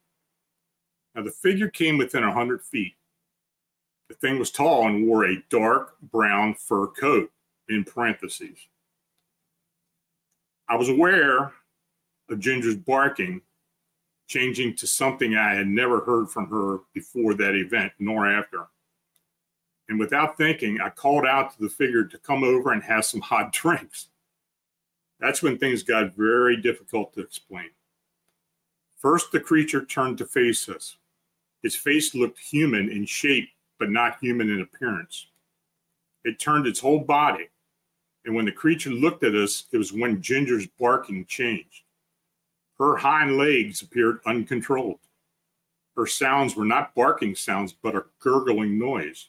Now, 1.14 1.22
the 1.22 1.30
figure 1.30 1.68
came 1.68 1.98
within 1.98 2.22
a 2.22 2.28
100 2.28 2.62
feet. 2.62 2.94
The 4.08 4.14
thing 4.14 4.38
was 4.38 4.50
tall 4.50 4.86
and 4.86 5.06
wore 5.06 5.26
a 5.26 5.42
dark 5.50 5.96
brown 6.00 6.54
fur 6.54 6.86
coat, 6.86 7.30
in 7.68 7.84
parentheses. 7.84 8.58
I 10.68 10.76
was 10.76 10.88
aware 10.88 11.52
of 12.28 12.38
Ginger's 12.38 12.76
barking 12.76 13.40
changing 14.28 14.76
to 14.76 14.86
something 14.86 15.36
I 15.36 15.54
had 15.54 15.66
never 15.66 16.00
heard 16.00 16.30
from 16.30 16.48
her 16.48 16.78
before 16.94 17.34
that 17.34 17.54
event, 17.54 17.92
nor 17.98 18.26
after. 18.26 18.68
And 19.92 20.00
without 20.00 20.38
thinking, 20.38 20.80
I 20.80 20.88
called 20.88 21.26
out 21.26 21.52
to 21.52 21.60
the 21.60 21.68
figure 21.68 22.04
to 22.04 22.16
come 22.16 22.44
over 22.44 22.72
and 22.72 22.82
have 22.82 23.04
some 23.04 23.20
hot 23.20 23.52
drinks. 23.52 24.08
That's 25.20 25.42
when 25.42 25.58
things 25.58 25.82
got 25.82 26.16
very 26.16 26.56
difficult 26.56 27.12
to 27.12 27.20
explain. 27.20 27.68
First, 28.96 29.32
the 29.32 29.40
creature 29.40 29.84
turned 29.84 30.16
to 30.16 30.24
face 30.24 30.66
us. 30.70 30.96
Its 31.62 31.76
face 31.76 32.14
looked 32.14 32.38
human 32.38 32.88
in 32.88 33.04
shape, 33.04 33.50
but 33.78 33.90
not 33.90 34.16
human 34.18 34.48
in 34.48 34.62
appearance. 34.62 35.26
It 36.24 36.40
turned 36.40 36.66
its 36.66 36.80
whole 36.80 37.00
body. 37.00 37.50
And 38.24 38.34
when 38.34 38.46
the 38.46 38.52
creature 38.52 38.88
looked 38.88 39.24
at 39.24 39.34
us, 39.34 39.64
it 39.72 39.76
was 39.76 39.92
when 39.92 40.22
Ginger's 40.22 40.68
barking 40.80 41.26
changed. 41.26 41.82
Her 42.78 42.96
hind 42.96 43.36
legs 43.36 43.82
appeared 43.82 44.20
uncontrolled. 44.24 45.00
Her 45.98 46.06
sounds 46.06 46.56
were 46.56 46.64
not 46.64 46.94
barking 46.94 47.34
sounds, 47.34 47.74
but 47.74 47.94
a 47.94 48.06
gurgling 48.20 48.78
noise. 48.78 49.28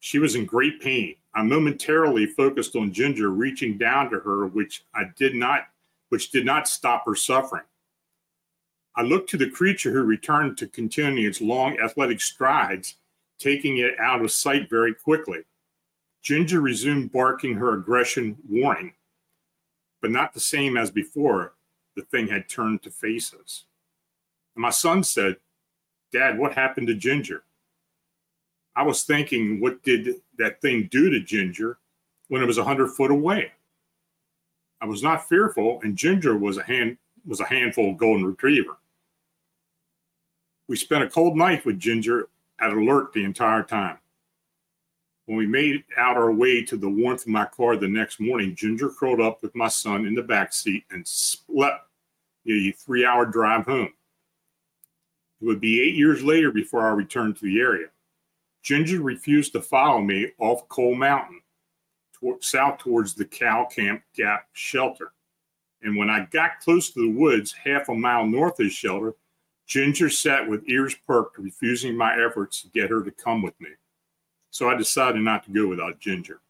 She 0.00 0.18
was 0.18 0.34
in 0.34 0.46
great 0.46 0.80
pain. 0.80 1.16
I 1.34 1.42
momentarily 1.42 2.26
focused 2.26 2.76
on 2.76 2.92
Ginger 2.92 3.30
reaching 3.30 3.78
down 3.78 4.10
to 4.10 4.20
her, 4.20 4.46
which 4.46 4.84
I 4.94 5.04
did 5.16 5.34
not, 5.34 5.68
which 6.08 6.30
did 6.30 6.44
not 6.44 6.68
stop 6.68 7.04
her 7.06 7.14
suffering. 7.14 7.64
I 8.96 9.02
looked 9.02 9.30
to 9.30 9.36
the 9.36 9.50
creature 9.50 9.92
who 9.92 10.02
returned 10.02 10.58
to 10.58 10.66
continue 10.66 11.28
its 11.28 11.40
long 11.40 11.78
athletic 11.78 12.20
strides, 12.20 12.96
taking 13.38 13.78
it 13.78 13.98
out 14.00 14.22
of 14.22 14.32
sight 14.32 14.68
very 14.68 14.94
quickly. 14.94 15.44
Ginger 16.22 16.60
resumed 16.60 17.12
barking 17.12 17.54
her 17.54 17.74
aggression 17.74 18.36
warning, 18.48 18.94
but 20.02 20.10
not 20.10 20.34
the 20.34 20.40
same 20.40 20.76
as 20.76 20.90
before. 20.90 21.54
The 21.94 22.02
thing 22.02 22.28
had 22.28 22.48
turned 22.48 22.82
to 22.82 22.90
face 22.90 23.34
us. 23.34 23.64
And 24.54 24.62
my 24.62 24.70
son 24.70 25.02
said, 25.02 25.36
Dad, 26.12 26.38
what 26.38 26.54
happened 26.54 26.86
to 26.88 26.94
Ginger? 26.94 27.42
I 28.78 28.82
was 28.82 29.02
thinking, 29.02 29.60
what 29.60 29.82
did 29.82 30.22
that 30.38 30.60
thing 30.62 30.88
do 30.88 31.10
to 31.10 31.18
Ginger 31.18 31.78
when 32.28 32.44
it 32.44 32.46
was 32.46 32.58
100 32.58 32.92
foot 32.92 33.10
away? 33.10 33.50
I 34.80 34.86
was 34.86 35.02
not 35.02 35.28
fearful, 35.28 35.80
and 35.82 35.96
Ginger 35.96 36.38
was 36.38 36.58
a 36.58 36.62
hand 36.62 36.96
was 37.26 37.40
a 37.40 37.44
handful 37.44 37.90
of 37.90 37.96
golden 37.96 38.24
retriever. 38.24 38.78
We 40.68 40.76
spent 40.76 41.02
a 41.02 41.08
cold 41.08 41.36
night 41.36 41.66
with 41.66 41.80
Ginger 41.80 42.28
at 42.60 42.70
alert 42.70 43.12
the 43.12 43.24
entire 43.24 43.64
time. 43.64 43.98
When 45.26 45.36
we 45.36 45.48
made 45.48 45.82
out 45.96 46.16
our 46.16 46.30
way 46.30 46.62
to 46.62 46.76
the 46.76 46.88
warmth 46.88 47.22
of 47.22 47.28
my 47.28 47.46
car 47.46 47.76
the 47.76 47.88
next 47.88 48.20
morning, 48.20 48.54
Ginger 48.54 48.90
curled 48.90 49.20
up 49.20 49.42
with 49.42 49.56
my 49.56 49.66
son 49.66 50.06
in 50.06 50.14
the 50.14 50.22
back 50.22 50.52
seat 50.52 50.84
and 50.92 51.04
slept 51.04 51.88
the 52.44 52.70
three 52.78 53.04
hour 53.04 53.26
drive 53.26 53.66
home. 53.66 53.92
It 55.40 55.46
would 55.46 55.60
be 55.60 55.80
eight 55.80 55.96
years 55.96 56.22
later 56.22 56.52
before 56.52 56.86
I 56.86 56.90
returned 56.90 57.34
to 57.38 57.44
the 57.44 57.58
area. 57.58 57.88
Ginger 58.62 59.00
refused 59.02 59.52
to 59.52 59.62
follow 59.62 60.00
me 60.00 60.32
off 60.38 60.68
Cold 60.68 60.98
Mountain, 60.98 61.40
toward, 62.12 62.42
south 62.42 62.78
towards 62.78 63.14
the 63.14 63.24
Cow 63.24 63.66
Camp 63.66 64.02
Gap 64.14 64.46
shelter. 64.52 65.12
And 65.82 65.96
when 65.96 66.10
I 66.10 66.26
got 66.30 66.60
close 66.60 66.90
to 66.90 67.00
the 67.00 67.18
woods, 67.18 67.52
half 67.52 67.88
a 67.88 67.94
mile 67.94 68.26
north 68.26 68.58
of 68.60 68.66
the 68.66 68.70
shelter, 68.70 69.14
Ginger 69.66 70.08
sat 70.08 70.48
with 70.48 70.68
ears 70.68 70.96
perked, 71.06 71.38
refusing 71.38 71.96
my 71.96 72.14
efforts 72.24 72.62
to 72.62 72.68
get 72.68 72.90
her 72.90 73.02
to 73.02 73.10
come 73.10 73.42
with 73.42 73.58
me. 73.60 73.68
So 74.50 74.68
I 74.68 74.76
decided 74.76 75.20
not 75.20 75.44
to 75.44 75.52
go 75.52 75.68
without 75.68 76.00
Ginger. 76.00 76.40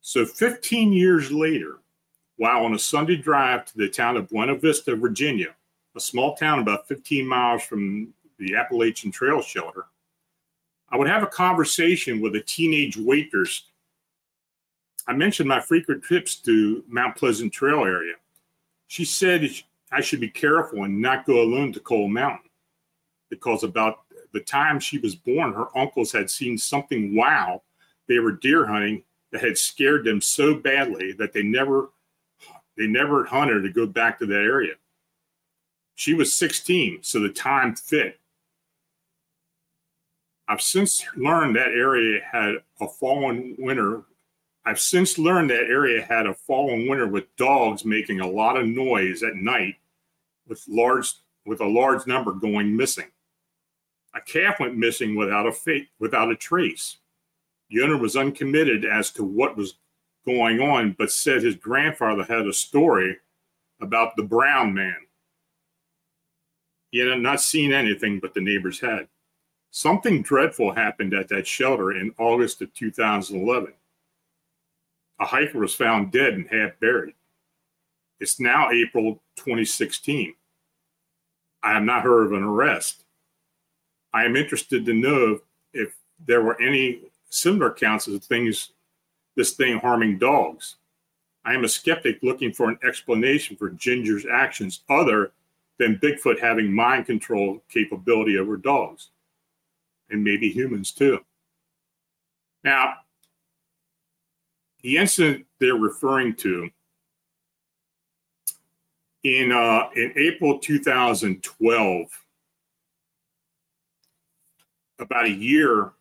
So 0.00 0.24
15 0.24 0.92
years 0.92 1.30
later, 1.30 1.78
while 2.36 2.64
on 2.64 2.74
a 2.74 2.78
Sunday 2.78 3.16
drive 3.16 3.64
to 3.66 3.76
the 3.76 3.88
town 3.88 4.16
of 4.16 4.28
Buena 4.28 4.54
Vista, 4.54 4.96
Virginia, 4.96 5.54
a 5.94 6.00
small 6.00 6.36
town 6.36 6.58
about 6.58 6.88
15 6.88 7.26
miles 7.26 7.62
from 7.62 8.12
the 8.38 8.54
Appalachian 8.54 9.10
Trail 9.10 9.40
Shelter, 9.40 9.86
I 10.88 10.96
would 10.96 11.08
have 11.08 11.22
a 11.22 11.28
conversation 11.28 12.20
with 12.20 12.36
a 12.36 12.40
teenage 12.40 12.96
waitress. 12.96 13.64
I 15.06 15.12
mentioned 15.12 15.48
my 15.48 15.60
frequent 15.60 16.02
trips 16.02 16.36
to 16.36 16.84
Mount 16.88 17.16
Pleasant 17.16 17.52
Trail 17.52 17.84
area. 17.84 18.14
She 18.86 19.04
said 19.04 19.48
I 19.90 20.00
should 20.00 20.20
be 20.20 20.28
careful 20.28 20.84
and 20.84 21.00
not 21.00 21.26
go 21.26 21.42
alone 21.42 21.72
to 21.72 21.80
Cold 21.80 22.12
Mountain 22.12 22.50
because 23.30 23.62
about 23.62 24.00
the 24.32 24.40
time 24.40 24.78
she 24.78 24.98
was 24.98 25.14
born, 25.14 25.52
her 25.52 25.76
uncles 25.76 26.12
had 26.12 26.30
seen 26.30 26.58
something 26.58 27.16
wow. 27.16 27.62
They 28.08 28.18
were 28.18 28.32
deer 28.32 28.66
hunting 28.66 29.02
that 29.32 29.42
had 29.42 29.58
scared 29.58 30.04
them 30.04 30.20
so 30.20 30.54
badly 30.54 31.12
that 31.12 31.32
they 31.32 31.42
never 31.42 31.90
they 32.76 32.86
never 32.86 33.24
hunted 33.24 33.62
to 33.62 33.70
go 33.70 33.86
back 33.86 34.18
to 34.18 34.26
that 34.26 34.34
area. 34.34 34.74
She 35.94 36.12
was 36.12 36.34
16, 36.34 36.98
so 37.02 37.20
the 37.20 37.30
time 37.30 37.74
fit. 37.74 38.20
I've 40.48 40.62
since 40.62 41.04
learned 41.16 41.56
that 41.56 41.68
area 41.68 42.20
had 42.30 42.56
a 42.80 42.88
fallen 42.88 43.56
winter. 43.58 44.04
I've 44.64 44.80
since 44.80 45.18
learned 45.18 45.50
that 45.50 45.68
area 45.68 46.04
had 46.04 46.26
a 46.26 46.34
fallen 46.34 46.88
winter 46.88 47.06
with 47.06 47.34
dogs 47.36 47.84
making 47.84 48.20
a 48.20 48.28
lot 48.28 48.56
of 48.56 48.66
noise 48.66 49.22
at 49.22 49.36
night 49.36 49.76
with 50.46 50.62
large 50.68 51.14
with 51.44 51.60
a 51.60 51.66
large 51.66 52.06
number 52.06 52.32
going 52.32 52.76
missing. 52.76 53.10
A 54.14 54.20
calf 54.20 54.58
went 54.58 54.76
missing 54.76 55.14
without 55.14 55.46
a 55.46 55.52
fate, 55.52 55.88
without 56.00 56.30
a 56.30 56.36
trace. 56.36 56.98
The 57.70 57.82
owner 57.82 57.96
was 57.96 58.16
uncommitted 58.16 58.84
as 58.84 59.10
to 59.12 59.24
what 59.24 59.56
was 59.56 59.74
going 60.24 60.60
on, 60.60 60.96
but 60.98 61.12
said 61.12 61.42
his 61.42 61.54
grandfather 61.54 62.24
had 62.24 62.46
a 62.46 62.52
story 62.52 63.18
about 63.80 64.16
the 64.16 64.22
brown 64.22 64.74
man. 64.74 64.96
He 66.90 66.98
had 66.98 67.20
not 67.20 67.40
seen 67.40 67.72
anything, 67.72 68.18
but 68.20 68.34
the 68.34 68.40
neighbors 68.40 68.80
had. 68.80 69.08
Something 69.70 70.22
dreadful 70.22 70.72
happened 70.72 71.14
at 71.14 71.28
that 71.28 71.46
shelter 71.46 71.92
in 71.92 72.14
August 72.18 72.62
of 72.62 72.72
2011. 72.74 73.72
A 75.18 75.24
hiker 75.26 75.58
was 75.58 75.74
found 75.74 76.12
dead 76.12 76.34
and 76.34 76.48
half 76.48 76.78
buried. 76.80 77.14
It's 78.20 78.40
now 78.40 78.70
April 78.70 79.22
2016. 79.36 80.34
I 81.62 81.72
have 81.72 81.82
not 81.82 82.02
heard 82.02 82.26
of 82.26 82.32
an 82.32 82.42
arrest. 82.42 83.04
I 84.12 84.24
am 84.24 84.36
interested 84.36 84.86
to 84.86 84.94
know 84.94 85.40
if, 85.72 85.94
there 86.26 86.40
were 86.40 86.58
any 86.62 87.00
similar 87.28 87.66
accounts 87.66 88.08
of 88.08 88.24
things, 88.24 88.72
this 89.36 89.52
thing 89.52 89.78
harming 89.78 90.18
dogs. 90.18 90.76
I 91.44 91.52
am 91.52 91.64
a 91.64 91.68
skeptic 91.68 92.22
looking 92.22 92.54
for 92.54 92.70
an 92.70 92.78
explanation 92.82 93.54
for 93.54 93.68
Ginger's 93.68 94.24
actions 94.24 94.80
other 94.88 95.32
than 95.78 95.98
Bigfoot 95.98 96.40
having 96.40 96.72
mind 96.72 97.04
control 97.04 97.62
capability 97.68 98.38
over 98.38 98.56
dogs 98.56 99.10
and 100.10 100.22
maybe 100.22 100.50
humans 100.50 100.92
too. 100.92 101.18
Now, 102.64 102.94
the 104.82 104.98
incident 104.98 105.46
they're 105.58 105.74
referring 105.74 106.34
to 106.36 106.70
in 109.24 109.50
uh, 109.50 109.88
in 109.96 110.12
April 110.16 110.58
2012, 110.58 112.06
about 115.00 115.24
a 115.24 115.30
year 115.30 115.92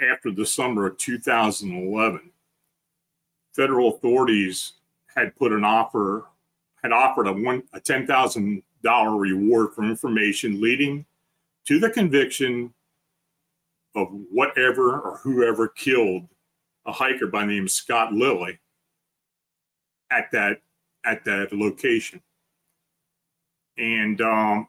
after 0.00 0.30
the 0.30 0.44
summer 0.44 0.86
of 0.86 0.98
2011, 0.98 2.30
federal 3.54 3.94
authorities 3.94 4.74
had 5.14 5.34
put 5.36 5.52
an 5.52 5.64
offer 5.64 6.26
had 6.82 6.92
offered 6.92 7.26
a 7.26 7.32
one 7.32 7.62
a 7.72 7.80
ten 7.80 8.06
thousand 8.06 8.62
dollar 8.82 9.16
reward 9.16 9.72
for 9.74 9.84
information 9.84 10.60
leading 10.60 11.04
to 11.66 11.78
the 11.78 11.90
conviction 11.90 12.72
of 13.94 14.08
whatever 14.30 15.00
or 15.00 15.18
whoever 15.18 15.68
killed 15.68 16.28
a 16.86 16.92
hiker 16.92 17.26
by 17.26 17.44
name 17.44 17.68
Scott 17.68 18.12
Lilly 18.12 18.58
at 20.10 20.30
that 20.32 20.60
at 21.04 21.24
that 21.24 21.52
location. 21.52 22.20
And 23.76 24.20
um, 24.20 24.68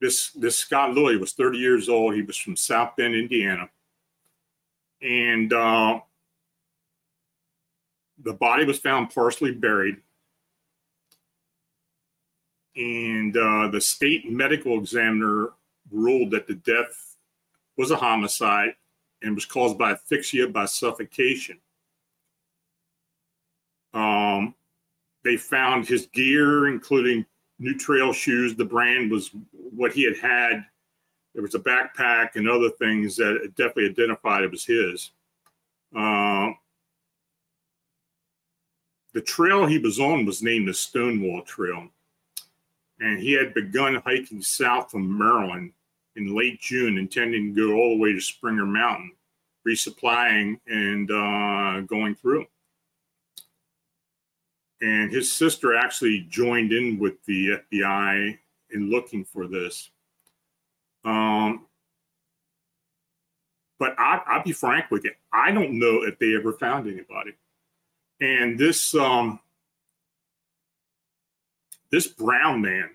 this 0.00 0.30
this 0.30 0.58
Scott 0.58 0.94
Lilly 0.94 1.16
was 1.16 1.32
30 1.32 1.58
years 1.58 1.88
old. 1.88 2.14
He 2.14 2.22
was 2.22 2.36
from 2.36 2.56
South 2.56 2.96
Bend, 2.96 3.14
Indiana, 3.14 3.68
and 5.02 5.52
uh, 5.52 6.00
the 8.22 8.32
body 8.32 8.64
was 8.64 8.78
found 8.78 9.10
partially 9.10 9.52
buried. 9.52 9.96
And 12.76 13.36
uh, 13.36 13.68
the 13.68 13.80
state 13.80 14.30
medical 14.30 14.78
examiner 14.78 15.48
ruled 15.90 16.30
that 16.30 16.46
the 16.46 16.54
death 16.54 17.07
was 17.78 17.92
a 17.92 17.96
homicide 17.96 18.74
and 19.22 19.34
was 19.34 19.46
caused 19.46 19.78
by 19.78 19.92
asphyxia 19.92 20.48
by 20.48 20.66
suffocation. 20.66 21.58
Um, 23.94 24.54
they 25.24 25.36
found 25.36 25.86
his 25.86 26.06
gear, 26.06 26.68
including 26.68 27.24
new 27.58 27.76
trail 27.78 28.12
shoes. 28.12 28.54
The 28.54 28.64
brand 28.64 29.10
was 29.10 29.30
what 29.52 29.92
he 29.92 30.04
had 30.04 30.18
had. 30.18 30.64
There 31.34 31.42
was 31.42 31.54
a 31.54 31.60
backpack 31.60 32.30
and 32.34 32.48
other 32.48 32.70
things 32.70 33.16
that 33.16 33.52
definitely 33.56 33.86
identified 33.86 34.44
it 34.44 34.50
was 34.50 34.64
his. 34.64 35.12
Uh, 35.96 36.50
the 39.14 39.20
trail 39.22 39.66
he 39.66 39.78
was 39.78 40.00
on 40.00 40.26
was 40.26 40.42
named 40.42 40.68
the 40.68 40.74
Stonewall 40.74 41.42
Trail. 41.42 41.88
And 43.00 43.20
he 43.20 43.32
had 43.32 43.54
begun 43.54 44.02
hiking 44.04 44.42
south 44.42 44.90
from 44.90 45.16
Maryland 45.16 45.72
in 46.18 46.36
late 46.36 46.60
June, 46.60 46.98
intending 46.98 47.54
to 47.54 47.68
go 47.68 47.74
all 47.74 47.96
the 47.96 48.02
way 48.02 48.12
to 48.12 48.20
Springer 48.20 48.66
Mountain, 48.66 49.12
resupplying 49.66 50.58
and 50.66 51.10
uh, 51.10 51.80
going 51.86 52.14
through 52.14 52.46
and 54.80 55.10
his 55.10 55.32
sister 55.32 55.76
actually 55.76 56.26
joined 56.28 56.72
in 56.72 56.98
with 56.98 57.24
the 57.26 57.58
FBI 57.72 58.38
in 58.70 58.90
looking 58.90 59.24
for 59.24 59.46
this. 59.46 59.90
Um, 61.04 61.66
but 63.78 63.94
I, 63.98 64.20
will 64.36 64.44
be 64.44 64.52
frank 64.52 64.90
with 64.90 65.04
you, 65.04 65.12
I 65.32 65.50
don't 65.50 65.78
know 65.78 66.02
if 66.02 66.18
they 66.18 66.34
ever 66.36 66.52
found 66.52 66.86
anybody. 66.86 67.34
And 68.20 68.58
this 68.58 68.94
um, 68.94 69.38
this 71.90 72.08
brown 72.08 72.60
man 72.60 72.90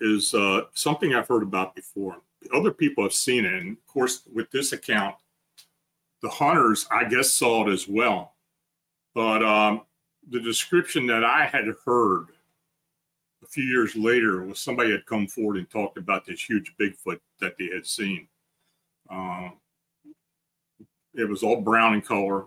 is 0.00 0.34
uh, 0.34 0.62
something 0.74 1.14
I've 1.14 1.28
heard 1.28 1.42
about 1.42 1.74
before. 1.74 2.16
other 2.54 2.70
people 2.70 3.02
have 3.02 3.12
seen 3.12 3.44
it. 3.44 3.52
And 3.52 3.76
of 3.76 3.86
course, 3.86 4.22
with 4.32 4.50
this 4.50 4.72
account, 4.72 5.16
the 6.22 6.28
hunters, 6.28 6.86
I 6.90 7.04
guess, 7.04 7.32
saw 7.32 7.66
it 7.66 7.72
as 7.72 7.88
well. 7.88 8.34
But 9.14 9.42
um, 9.42 9.82
the 10.28 10.40
description 10.40 11.06
that 11.06 11.24
I 11.24 11.46
had 11.46 11.64
heard 11.84 12.26
a 13.42 13.48
few 13.48 13.64
years 13.64 13.94
later 13.96 14.42
was 14.44 14.60
somebody 14.60 14.90
had 14.90 15.06
come 15.06 15.26
forward 15.26 15.56
and 15.56 15.70
talked 15.70 15.98
about 15.98 16.26
this 16.26 16.42
huge 16.42 16.74
Bigfoot 16.78 17.20
that 17.40 17.56
they 17.58 17.68
had 17.72 17.86
seen. 17.86 18.28
Uh, 19.08 19.50
it 21.14 21.28
was 21.28 21.42
all 21.42 21.60
brown 21.60 21.94
in 21.94 22.02
color. 22.02 22.46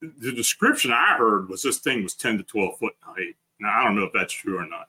The 0.00 0.32
description 0.32 0.92
I 0.92 1.16
heard 1.16 1.48
was 1.48 1.62
this 1.62 1.78
thing 1.78 2.02
was 2.02 2.14
10 2.14 2.38
to 2.38 2.44
12 2.44 2.78
foot 2.78 2.94
in 3.02 3.14
height. 3.14 3.36
Now, 3.58 3.80
I 3.80 3.84
don't 3.84 3.96
know 3.96 4.04
if 4.04 4.12
that's 4.12 4.32
true 4.32 4.58
or 4.58 4.66
not, 4.66 4.88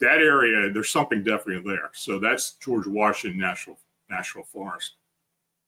that 0.00 0.18
area, 0.18 0.70
there's 0.72 0.90
something 0.90 1.22
definitely 1.22 1.62
there. 1.70 1.90
So 1.94 2.18
that's 2.18 2.52
George 2.52 2.86
Washington 2.86 3.40
National 3.40 3.78
National 4.10 4.44
Forest. 4.44 4.94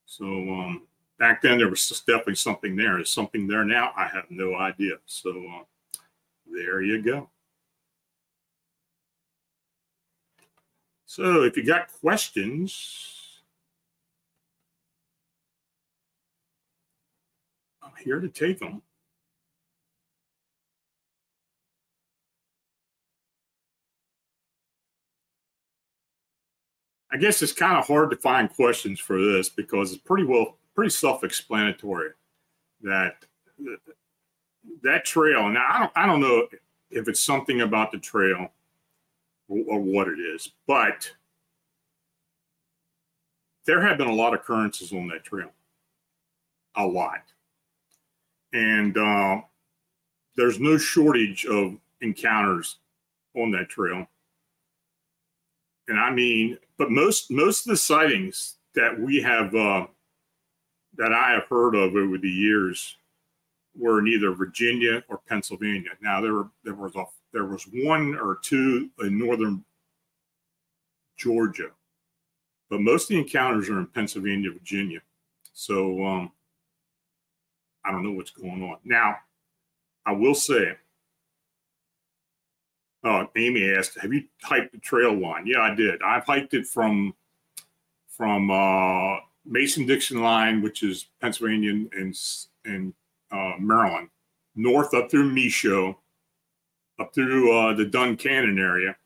So 0.06 0.24
um, 0.24 0.82
back 1.18 1.42
then, 1.42 1.58
there 1.58 1.68
was 1.68 2.02
definitely 2.06 2.36
something 2.36 2.76
there. 2.76 2.98
Is 2.98 3.10
something 3.10 3.46
there 3.46 3.64
now? 3.64 3.92
I 3.96 4.06
have 4.06 4.24
no 4.30 4.56
idea. 4.56 4.94
So 5.06 5.30
uh, 5.30 5.64
there 6.50 6.82
you 6.82 7.02
go. 7.02 7.30
So 11.06 11.42
if 11.42 11.56
you 11.56 11.64
got 11.64 11.90
questions, 11.90 13.40
I'm 17.82 17.92
here 18.04 18.20
to 18.20 18.28
take 18.28 18.60
them. 18.60 18.82
I 27.10 27.16
guess 27.16 27.40
it's 27.42 27.52
kind 27.52 27.78
of 27.78 27.86
hard 27.86 28.10
to 28.10 28.16
find 28.16 28.52
questions 28.52 29.00
for 29.00 29.20
this 29.20 29.48
because 29.48 29.92
it's 29.92 30.02
pretty 30.02 30.24
well 30.24 30.56
pretty 30.74 30.90
self-explanatory 30.90 32.10
that 32.82 33.24
that 34.82 35.04
trail. 35.04 35.48
Now 35.48 35.66
I 35.70 35.78
don't 35.78 35.92
I 35.96 36.06
don't 36.06 36.20
know 36.20 36.46
if 36.90 37.08
it's 37.08 37.20
something 37.20 37.62
about 37.62 37.92
the 37.92 37.98
trail 37.98 38.48
or 39.48 39.80
what 39.80 40.08
it 40.08 40.18
is, 40.20 40.52
but 40.66 41.10
there 43.64 43.80
have 43.82 43.98
been 43.98 44.08
a 44.08 44.14
lot 44.14 44.34
of 44.34 44.40
occurrences 44.40 44.92
on 44.92 45.08
that 45.08 45.24
trail, 45.24 45.50
a 46.76 46.86
lot, 46.86 47.22
and 48.52 48.96
uh, 48.96 49.40
there's 50.36 50.60
no 50.60 50.78
shortage 50.78 51.44
of 51.46 51.76
encounters 52.00 52.76
on 53.34 53.50
that 53.50 53.68
trail. 53.68 54.06
And 55.88 55.98
I 55.98 56.10
mean, 56.10 56.58
but 56.76 56.90
most 56.90 57.30
most 57.30 57.66
of 57.66 57.70
the 57.70 57.76
sightings 57.76 58.56
that 58.74 58.98
we 58.98 59.20
have 59.22 59.54
uh, 59.54 59.86
that 60.96 61.12
I 61.12 61.32
have 61.32 61.44
heard 61.48 61.74
of 61.74 61.94
over 61.96 62.18
the 62.18 62.30
years 62.30 62.96
were 63.76 64.00
in 64.00 64.08
either 64.08 64.32
Virginia 64.32 65.02
or 65.08 65.20
Pennsylvania. 65.28 65.90
Now 66.00 66.20
there 66.20 66.34
were, 66.34 66.48
there 66.64 66.74
was 66.74 66.94
a 66.96 67.04
there 67.32 67.46
was 67.46 67.64
one 67.72 68.14
or 68.16 68.38
two 68.42 68.90
in 69.00 69.18
northern 69.18 69.64
Georgia, 71.16 71.70
but 72.70 72.80
most 72.80 73.04
of 73.04 73.08
the 73.08 73.18
encounters 73.18 73.68
are 73.68 73.78
in 73.78 73.86
Pennsylvania, 73.86 74.50
Virginia. 74.52 75.00
So 75.52 76.04
um, 76.04 76.32
I 77.84 77.90
don't 77.90 78.04
know 78.04 78.12
what's 78.12 78.30
going 78.30 78.62
on. 78.62 78.76
Now, 78.84 79.16
I 80.06 80.12
will 80.12 80.34
say, 80.34 80.76
uh, 83.04 83.26
Amy 83.36 83.70
asked, 83.70 83.98
"Have 84.00 84.12
you 84.12 84.24
hiked 84.42 84.72
the 84.72 84.78
trail 84.78 85.14
line?" 85.14 85.46
Yeah, 85.46 85.60
I 85.60 85.74
did. 85.74 86.02
I've 86.02 86.24
hiked 86.24 86.54
it 86.54 86.66
from 86.66 87.14
from 88.08 88.50
uh, 88.50 89.20
Mason 89.44 89.86
Dixon 89.86 90.20
line, 90.20 90.62
which 90.62 90.82
is 90.82 91.06
Pennsylvania 91.20 91.70
and 91.70 92.18
and 92.64 92.92
uh, 93.30 93.52
Maryland, 93.58 94.08
north 94.56 94.94
up 94.94 95.10
through 95.10 95.32
Michaux, 95.32 95.96
up 96.98 97.14
through 97.14 97.56
uh, 97.56 97.74
the 97.74 97.84
Duncannon 97.84 98.58
area, 98.58 98.96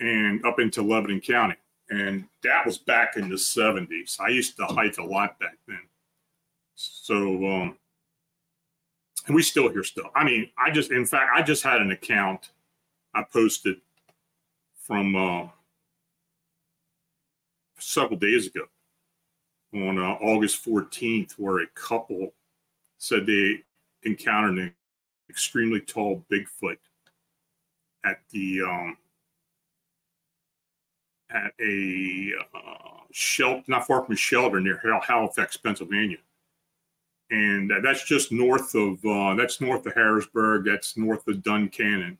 and 0.00 0.44
up 0.44 0.60
into 0.60 0.82
Lebanon 0.82 1.20
County. 1.20 1.56
And 1.90 2.26
that 2.42 2.66
was 2.66 2.78
back 2.78 3.16
in 3.16 3.28
the 3.30 3.36
70s. 3.36 4.20
I 4.20 4.28
used 4.28 4.56
to 4.58 4.66
hike 4.66 4.98
a 4.98 5.04
lot 5.04 5.38
back 5.38 5.56
then. 5.66 5.80
So, 6.74 7.46
um, 7.46 7.78
and 9.26 9.34
we 9.34 9.42
still 9.42 9.70
hear 9.70 9.82
stuff. 9.82 10.10
I 10.14 10.22
mean, 10.22 10.50
I 10.58 10.70
just, 10.70 10.90
in 10.90 11.06
fact, 11.06 11.30
I 11.34 11.42
just 11.42 11.62
had 11.62 11.80
an 11.80 11.90
account 11.90 12.50
I 13.14 13.24
posted 13.32 13.80
from 14.76 15.16
uh, 15.16 15.48
several 17.78 18.18
days 18.18 18.46
ago 18.46 18.64
on 19.74 19.98
uh, 19.98 20.16
August 20.22 20.64
14th, 20.64 21.32
where 21.32 21.60
a 21.62 21.66
couple 21.74 22.32
said 22.98 23.26
they 23.26 23.62
encountered 24.02 24.58
an 24.58 24.74
extremely 25.28 25.80
tall 25.80 26.24
Bigfoot 26.30 26.78
at 28.04 28.20
the 28.30 28.62
um, 28.62 28.96
at 31.30 31.52
a 31.60 32.32
uh, 32.54 33.00
shelter 33.12 33.62
not 33.68 33.86
far 33.86 34.04
from 34.04 34.14
a 34.14 34.16
shelter 34.16 34.60
near 34.60 34.80
Halifax, 35.02 35.56
Pennsylvania, 35.56 36.18
and 37.30 37.70
that's 37.82 38.04
just 38.04 38.32
north 38.32 38.74
of 38.74 39.04
uh, 39.04 39.34
that's 39.34 39.60
north 39.60 39.84
of 39.86 39.94
Harrisburg. 39.94 40.64
That's 40.64 40.96
north 40.96 41.26
of 41.28 41.42
Duncannon. 41.42 42.16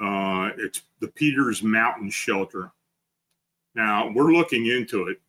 Uh, 0.00 0.50
it's 0.56 0.82
the 1.00 1.08
Peters 1.08 1.62
Mountain 1.62 2.10
Shelter. 2.10 2.72
Now 3.74 4.10
we're 4.14 4.32
looking 4.32 4.66
into 4.66 5.08
it. 5.08 5.20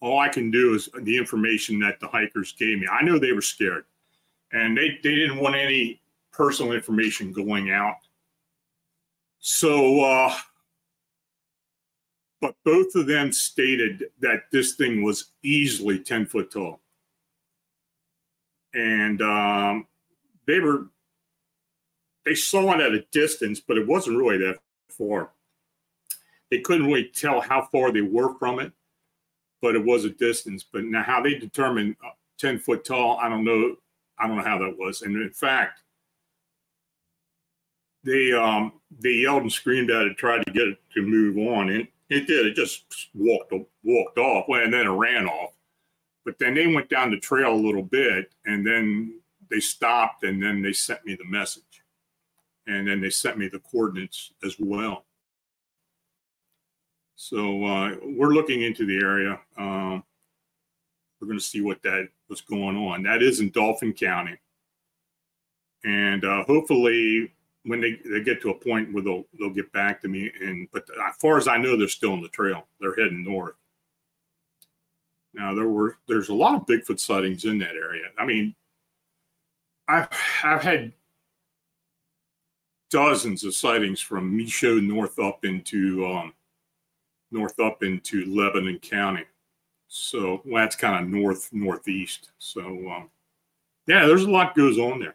All 0.00 0.18
I 0.20 0.28
can 0.28 0.50
do 0.50 0.74
is 0.74 0.88
the 1.02 1.16
information 1.16 1.78
that 1.80 1.98
the 2.00 2.06
hikers 2.06 2.52
gave 2.52 2.78
me. 2.78 2.86
I 2.90 3.02
know 3.02 3.18
they 3.18 3.32
were 3.32 3.42
scared 3.42 3.84
and 4.52 4.76
they, 4.76 4.98
they 5.02 5.14
didn't 5.14 5.38
want 5.40 5.56
any 5.56 6.00
personal 6.32 6.72
information 6.72 7.32
going 7.32 7.70
out. 7.70 7.96
So, 9.38 10.02
uh, 10.04 10.34
but 12.40 12.54
both 12.64 12.94
of 12.94 13.06
them 13.06 13.32
stated 13.32 14.04
that 14.20 14.42
this 14.52 14.74
thing 14.74 15.02
was 15.02 15.32
easily 15.42 15.98
10 15.98 16.26
foot 16.26 16.50
tall. 16.50 16.80
And 18.74 19.22
um, 19.22 19.86
they 20.46 20.60
were, 20.60 20.86
they 22.26 22.34
saw 22.34 22.74
it 22.74 22.80
at 22.80 22.92
a 22.92 23.06
distance, 23.12 23.60
but 23.60 23.78
it 23.78 23.86
wasn't 23.86 24.18
really 24.18 24.36
that 24.38 24.58
far. 24.90 25.30
They 26.50 26.60
couldn't 26.60 26.86
really 26.86 27.10
tell 27.14 27.40
how 27.40 27.68
far 27.72 27.90
they 27.90 28.02
were 28.02 28.36
from 28.38 28.60
it, 28.60 28.72
but 29.62 29.74
it 29.74 29.84
was 29.84 30.04
a 30.04 30.10
distance. 30.10 30.64
But 30.70 30.84
now, 30.84 31.02
how 31.02 31.22
they 31.22 31.34
determined 31.34 31.96
uh, 32.04 32.10
10 32.38 32.58
foot 32.58 32.84
tall, 32.84 33.18
I 33.22 33.28
don't 33.30 33.44
know 33.44 33.76
I 34.18 34.26
don't 34.26 34.36
know 34.36 34.44
how 34.44 34.58
that 34.58 34.78
was. 34.78 35.02
And 35.02 35.14
in 35.16 35.30
fact, 35.30 35.82
they 38.04 38.32
um, 38.32 38.72
they 39.00 39.12
yelled 39.12 39.42
and 39.42 39.52
screamed 39.52 39.90
at 39.90 40.06
it, 40.06 40.16
tried 40.16 40.44
to 40.46 40.52
get 40.52 40.68
it 40.68 40.78
to 40.94 41.02
move 41.02 41.36
on, 41.38 41.70
and 41.70 41.88
it 42.08 42.26
did. 42.26 42.46
It 42.46 42.54
just 42.54 42.84
walked 43.14 43.52
walked 43.82 44.18
off, 44.18 44.46
and 44.48 44.72
then 44.72 44.86
it 44.86 44.90
ran 44.90 45.26
off. 45.26 45.52
But 46.24 46.38
then 46.38 46.54
they 46.54 46.66
went 46.66 46.88
down 46.88 47.10
the 47.10 47.18
trail 47.18 47.52
a 47.52 47.54
little 47.54 47.82
bit, 47.82 48.32
and 48.46 48.66
then 48.66 49.20
they 49.50 49.60
stopped, 49.60 50.24
and 50.24 50.42
then 50.42 50.62
they 50.62 50.72
sent 50.72 51.04
me 51.04 51.14
the 51.14 51.24
message, 51.24 51.75
and 52.66 52.86
then 52.86 53.00
they 53.00 53.10
sent 53.10 53.38
me 53.38 53.48
the 53.48 53.60
coordinates 53.60 54.32
as 54.44 54.56
well. 54.58 55.04
So 57.14 57.64
uh, 57.64 57.96
we're 58.02 58.34
looking 58.34 58.62
into 58.62 58.84
the 58.84 58.98
area. 58.98 59.40
Um, 59.56 60.04
we're 61.20 61.28
going 61.28 61.38
to 61.38 61.44
see 61.44 61.62
what 61.62 61.82
that 61.82 62.08
was 62.28 62.42
going 62.42 62.76
on. 62.76 63.02
That 63.02 63.22
is 63.22 63.40
in 63.40 63.50
Dauphin 63.50 63.94
County, 63.94 64.36
and 65.84 66.24
uh, 66.24 66.44
hopefully, 66.44 67.32
when 67.64 67.80
they, 67.80 67.98
they 68.04 68.22
get 68.22 68.42
to 68.42 68.50
a 68.50 68.54
point 68.54 68.92
where 68.92 69.02
they'll 69.02 69.24
they'll 69.38 69.50
get 69.50 69.72
back 69.72 70.02
to 70.02 70.08
me. 70.08 70.30
And 70.42 70.68
but 70.72 70.84
as 71.08 71.16
far 71.16 71.38
as 71.38 71.48
I 71.48 71.56
know, 71.56 71.76
they're 71.76 71.88
still 71.88 72.12
on 72.12 72.22
the 72.22 72.28
trail. 72.28 72.66
They're 72.80 72.94
heading 72.94 73.24
north. 73.24 73.54
Now 75.32 75.54
there 75.54 75.68
were 75.68 75.96
there's 76.06 76.28
a 76.28 76.34
lot 76.34 76.54
of 76.54 76.66
Bigfoot 76.66 77.00
sightings 77.00 77.44
in 77.44 77.58
that 77.58 77.76
area. 77.76 78.08
I 78.18 78.26
mean, 78.26 78.54
I've 79.88 80.08
I've 80.44 80.62
had 80.62 80.92
dozens 82.90 83.44
of 83.44 83.54
sightings 83.54 84.00
from 84.00 84.36
Michaux 84.36 84.80
north 84.80 85.18
up 85.18 85.44
into 85.44 86.06
um, 86.06 86.32
north 87.30 87.58
up 87.60 87.82
into 87.82 88.24
Lebanon 88.26 88.78
County. 88.78 89.24
So 89.88 90.42
well, 90.44 90.62
that's 90.62 90.76
kind 90.76 91.04
of 91.04 91.10
north 91.10 91.48
northeast. 91.52 92.30
So 92.38 92.62
um, 92.90 93.10
yeah, 93.86 94.06
there's 94.06 94.24
a 94.24 94.30
lot 94.30 94.54
goes 94.54 94.78
on 94.78 95.00
there. 95.00 95.14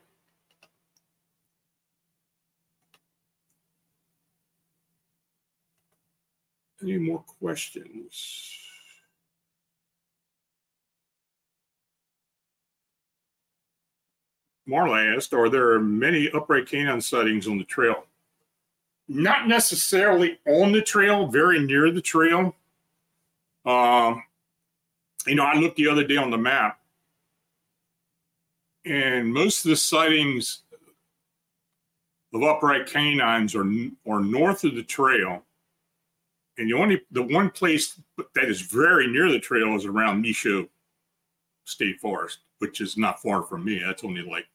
Any 6.82 6.98
more 6.98 7.24
questions? 7.40 8.58
Marla 14.68 15.16
asked, 15.16 15.34
are 15.34 15.50
there 15.50 15.72
are 15.72 15.80
many 15.80 16.30
upright 16.32 16.68
canine 16.68 17.02
sightings 17.02 17.48
on 17.48 17.58
the 17.58 17.64
trail? 17.64 18.06
not 19.14 19.48
necessarily 19.48 20.40
on 20.48 20.72
the 20.72 20.82
trail, 20.82 21.28
very 21.28 21.60
near 21.60 21.92
the 21.92 22.02
trail. 22.02 22.56
Um, 23.66 24.24
you 25.28 25.36
know, 25.36 25.44
I 25.44 25.56
looked 25.56 25.76
the 25.76 25.90
other 25.90 26.06
day 26.06 26.16
on 26.16 26.32
the 26.32 26.38
map, 26.38 26.80
and 28.86 29.32
most 29.32 29.66
of 29.66 29.70
the 29.70 29.76
sightings 29.76 30.62
of 32.34 32.42
upright 32.42 32.88
canines 32.88 33.54
are 33.54 33.70
are 34.08 34.22
north 34.22 34.64
of 34.64 34.76
the 34.76 34.84
trail, 34.84 35.44
and 36.58 36.70
the 36.70 36.74
only 36.74 37.02
the 37.12 37.24
one 37.24 37.50
place 37.50 38.00
that 38.34 38.46
is 38.46 38.62
very 38.62 39.08
near 39.08 39.30
the 39.30 39.40
trail 39.40 39.76
is 39.76 39.86
around 39.86 40.24
Michaux 40.24 40.70
State 41.66 42.00
Forest, 42.00 42.40
which 42.62 42.80
is 42.80 42.96
not 42.96 43.20
far 43.20 43.42
from 43.42 43.66
me. 43.66 43.82
That's 43.84 44.04
only 44.04 44.22
like 44.22 44.46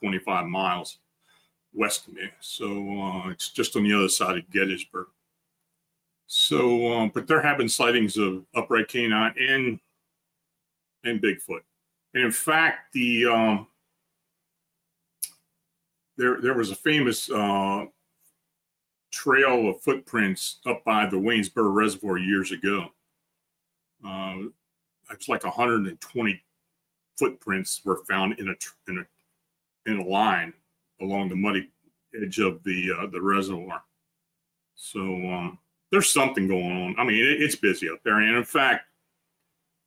25 0.00 0.46
miles 0.46 0.98
west 1.74 2.08
of 2.08 2.14
me. 2.14 2.22
So 2.40 2.66
uh, 3.00 3.28
it's 3.28 3.50
just 3.50 3.76
on 3.76 3.84
the 3.84 3.92
other 3.92 4.08
side 4.08 4.38
of 4.38 4.50
Gettysburg. 4.50 5.08
So, 6.26 6.90
um, 6.90 7.10
but 7.12 7.26
there 7.26 7.42
have 7.42 7.58
been 7.58 7.68
sightings 7.68 8.16
of 8.16 8.44
upright 8.54 8.88
canine 8.88 9.34
and 9.38 9.78
and 11.04 11.20
Bigfoot. 11.20 11.60
And 12.14 12.24
in 12.24 12.32
fact, 12.32 12.92
the 12.94 13.26
um, 13.26 13.66
there 16.16 16.40
there 16.40 16.54
was 16.54 16.70
a 16.70 16.76
famous 16.76 17.30
uh, 17.30 17.84
trail 19.10 19.68
of 19.68 19.82
footprints 19.82 20.60
up 20.64 20.82
by 20.84 21.06
the 21.06 21.16
Waynesboro 21.16 21.70
Reservoir 21.70 22.16
years 22.16 22.52
ago. 22.52 22.88
Uh, 24.06 24.36
it's 25.10 25.28
like 25.28 25.44
120 25.44 26.42
footprints 27.18 27.80
were 27.84 28.04
found 28.08 28.38
in 28.38 28.48
a 28.48 28.54
in 28.90 28.98
a 28.98 29.90
in 29.90 29.98
a 29.98 30.04
line 30.04 30.52
along 31.00 31.28
the 31.28 31.36
muddy 31.36 31.70
edge 32.20 32.38
of 32.38 32.62
the 32.62 32.92
uh, 32.98 33.06
the 33.08 33.20
reservoir. 33.20 33.82
So 34.74 35.00
um, 35.00 35.58
there's 35.90 36.10
something 36.10 36.46
going 36.46 36.82
on. 36.84 36.94
I 36.98 37.04
mean, 37.04 37.18
it, 37.18 37.42
it's 37.42 37.56
busy 37.56 37.88
up 37.90 37.98
there, 38.04 38.20
and 38.20 38.36
in 38.36 38.44
fact, 38.44 38.86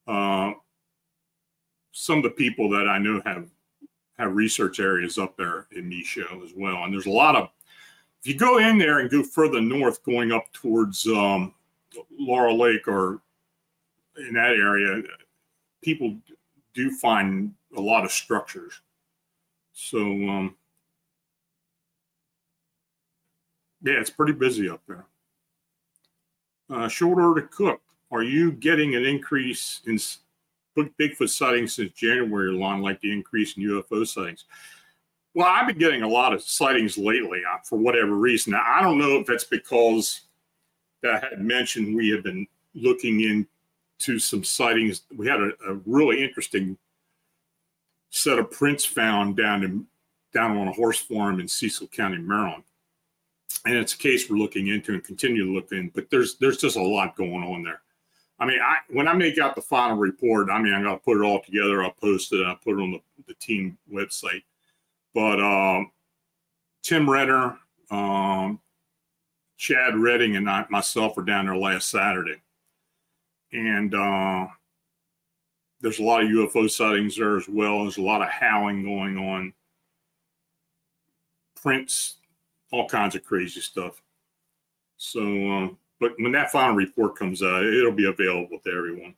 uh, 0.07 0.51
some 1.91 2.17
of 2.17 2.23
the 2.23 2.31
people 2.31 2.69
that 2.71 2.87
I 2.87 2.97
know 2.97 3.21
have 3.25 3.49
have 4.17 4.35
research 4.35 4.79
areas 4.79 5.17
up 5.17 5.37
there 5.37 5.67
in 5.71 5.89
Michaux 5.89 6.43
as 6.43 6.51
well. 6.55 6.83
And 6.83 6.93
there's 6.93 7.07
a 7.07 7.11
lot 7.11 7.35
of 7.35 7.49
if 8.21 8.27
you 8.27 8.35
go 8.35 8.59
in 8.59 8.77
there 8.77 8.99
and 8.99 9.09
go 9.09 9.23
further 9.23 9.61
north, 9.61 10.03
going 10.03 10.31
up 10.31 10.51
towards 10.53 11.07
um, 11.07 11.53
Laurel 12.11 12.59
Lake 12.59 12.87
or 12.87 13.21
in 14.17 14.33
that 14.33 14.51
area, 14.51 15.01
people 15.81 16.17
do 16.73 16.91
find 16.91 17.53
a 17.75 17.81
lot 17.81 18.03
of 18.03 18.11
structures. 18.11 18.81
So 19.73 19.99
um, 19.99 20.55
yeah, 23.81 23.99
it's 23.99 24.09
pretty 24.09 24.33
busy 24.33 24.69
up 24.69 24.81
there. 24.87 25.05
Uh, 26.69 26.87
short 26.87 27.19
order 27.19 27.49
cook. 27.51 27.81
Are 28.11 28.23
you 28.23 28.51
getting 28.51 28.95
an 28.95 29.05
increase 29.05 29.81
in 29.85 29.97
Bigfoot 30.77 31.29
sightings 31.29 31.75
since 31.75 31.91
January 31.93 32.51
long, 32.51 32.81
like 32.81 32.99
the 33.01 33.11
increase 33.11 33.57
in 33.57 33.63
UFO 33.63 34.05
sightings? 34.05 34.45
Well, 35.33 35.47
I've 35.47 35.67
been 35.67 35.77
getting 35.77 36.03
a 36.03 36.07
lot 36.07 36.33
of 36.33 36.41
sightings 36.41 36.97
lately 36.97 37.41
uh, 37.49 37.59
for 37.63 37.77
whatever 37.77 38.15
reason. 38.15 38.51
Now, 38.51 38.63
I 38.65 38.81
don't 38.81 38.97
know 38.97 39.17
if 39.17 39.27
that's 39.27 39.45
because 39.45 40.21
that 41.03 41.23
I 41.23 41.27
had 41.29 41.41
mentioned 41.41 41.95
we 41.95 42.09
have 42.09 42.23
been 42.23 42.45
looking 42.75 43.21
into 44.07 44.19
some 44.19 44.43
sightings. 44.43 45.03
We 45.15 45.27
had 45.27 45.39
a, 45.39 45.51
a 45.67 45.73
really 45.85 46.23
interesting 46.23 46.77
set 48.09 48.39
of 48.39 48.51
prints 48.51 48.83
found 48.83 49.37
down 49.37 49.63
in 49.63 49.85
down 50.33 50.57
on 50.57 50.67
a 50.67 50.73
horse 50.73 50.99
farm 50.99 51.39
in 51.39 51.47
Cecil 51.47 51.87
County, 51.87 52.17
Maryland. 52.17 52.63
And 53.65 53.75
it's 53.75 53.93
a 53.93 53.97
case 53.97 54.29
we're 54.29 54.37
looking 54.37 54.67
into 54.67 54.93
and 54.93 55.03
continue 55.03 55.45
to 55.45 55.51
look 55.51 55.71
in, 55.71 55.91
but 55.93 56.09
there's 56.09 56.35
there's 56.35 56.57
just 56.57 56.77
a 56.77 56.81
lot 56.81 57.15
going 57.15 57.43
on 57.43 57.63
there. 57.63 57.81
I 58.39 58.45
mean, 58.45 58.59
I 58.59 58.77
when 58.89 59.07
I 59.07 59.13
make 59.13 59.37
out 59.37 59.55
the 59.55 59.61
final 59.61 59.97
report, 59.97 60.49
I 60.49 60.59
mean, 60.59 60.73
I'm 60.73 60.83
gonna 60.83 60.97
put 60.97 61.17
it 61.17 61.23
all 61.23 61.41
together. 61.41 61.83
I'll 61.83 61.91
post 61.91 62.33
it. 62.33 62.45
I'll 62.45 62.55
put 62.55 62.79
it 62.79 62.81
on 62.81 62.91
the, 62.91 63.01
the 63.27 63.33
team 63.35 63.77
website. 63.91 64.43
But 65.13 65.39
um, 65.39 65.91
Tim 66.81 67.09
Renner, 67.09 67.57
um, 67.91 68.59
Chad 69.57 69.95
Redding, 69.95 70.37
and 70.37 70.49
I, 70.49 70.65
myself 70.69 71.17
were 71.17 71.23
down 71.23 71.45
there 71.45 71.57
last 71.57 71.89
Saturday, 71.89 72.41
and 73.53 73.93
uh, 73.93 74.47
there's 75.81 75.99
a 75.99 76.03
lot 76.03 76.23
of 76.23 76.29
UFO 76.29 76.69
sightings 76.69 77.17
there 77.17 77.37
as 77.37 77.47
well. 77.49 77.81
There's 77.81 77.97
a 77.97 78.01
lot 78.01 78.21
of 78.21 78.29
howling 78.29 78.83
going 78.83 79.17
on. 79.17 79.53
Prints, 81.61 82.15
all 82.71 82.87
kinds 82.87 83.15
of 83.15 83.23
crazy 83.23 83.61
stuff. 83.61 84.01
So. 84.97 85.21
Um, 85.21 85.77
but 86.01 86.13
when 86.17 86.31
that 86.31 86.51
final 86.51 86.75
report 86.75 87.15
comes 87.15 87.43
out, 87.43 87.63
it'll 87.63 87.91
be 87.91 88.07
available 88.07 88.57
to 88.63 88.71
everyone. 88.71 89.13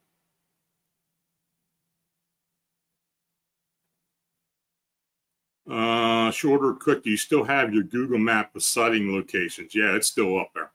Uh, 5.66 6.30
shorter 6.32 6.74
quick, 6.74 7.06
do 7.06 7.10
you 7.10 7.16
still 7.16 7.46
have 7.46 7.74
your 7.74 7.84
Google 7.84 8.20
map 8.20 8.54
of 8.54 8.64
sighting 8.64 9.14
locations? 9.14 9.74
Yeah, 9.74 9.96
it's 9.96 10.08
still 10.08 10.38
up 10.38 10.52
there. 10.54 10.72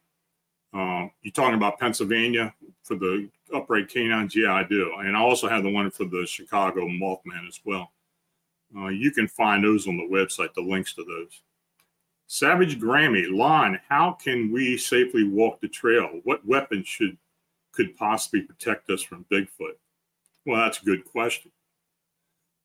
Uh, 0.72 1.08
you 1.20 1.30
talking 1.30 1.56
about 1.56 1.78
Pennsylvania 1.78 2.54
for 2.88 2.96
the 2.96 3.28
upright 3.54 3.88
canines? 3.88 4.34
Yeah, 4.34 4.52
I 4.52 4.64
do. 4.64 4.92
And 4.98 5.16
I 5.16 5.20
also 5.20 5.48
have 5.48 5.62
the 5.62 5.70
one 5.70 5.90
for 5.90 6.06
the 6.06 6.26
Chicago 6.26 6.88
Mothman 6.88 7.46
as 7.46 7.60
well. 7.64 7.92
Uh, 8.76 8.88
you 8.88 9.10
can 9.10 9.28
find 9.28 9.62
those 9.62 9.86
on 9.86 9.96
the 9.96 10.02
website, 10.02 10.52
the 10.54 10.60
links 10.60 10.94
to 10.94 11.04
those. 11.04 11.40
Savage 12.26 12.78
Grammy, 12.78 13.26
Lon, 13.30 13.78
how 13.88 14.12
can 14.12 14.52
we 14.52 14.76
safely 14.76 15.24
walk 15.24 15.60
the 15.60 15.68
trail? 15.68 16.20
What 16.24 16.46
weapons 16.46 16.86
should 16.86 17.16
could 17.72 17.96
possibly 17.96 18.42
protect 18.42 18.90
us 18.90 19.02
from 19.02 19.24
Bigfoot? 19.30 19.76
Well, 20.44 20.60
that's 20.60 20.82
a 20.82 20.84
good 20.84 21.04
question. 21.04 21.52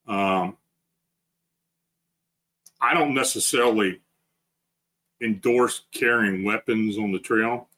Um, 0.08 0.58
I 2.82 2.94
don't 2.94 3.14
necessarily 3.14 4.02
endorse 5.22 5.84
carrying 5.94 6.44
weapons 6.44 6.98
on 6.98 7.12
the 7.12 7.20
trail. 7.20 7.70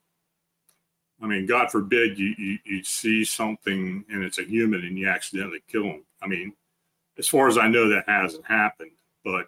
I 1.21 1.27
mean, 1.27 1.45
God 1.45 1.71
forbid 1.71 2.19
you, 2.19 2.35
you, 2.37 2.57
you 2.65 2.83
see 2.83 3.23
something 3.23 4.03
and 4.09 4.23
it's 4.23 4.39
a 4.39 4.43
human 4.43 4.81
and 4.81 4.97
you 4.97 5.07
accidentally 5.07 5.63
kill 5.67 5.83
him. 5.83 6.03
I 6.21 6.27
mean, 6.27 6.53
as 7.17 7.27
far 7.27 7.47
as 7.47 7.57
I 7.57 7.67
know, 7.67 7.87
that 7.89 8.03
hasn't 8.07 8.45
happened, 8.45 8.91
but 9.23 9.47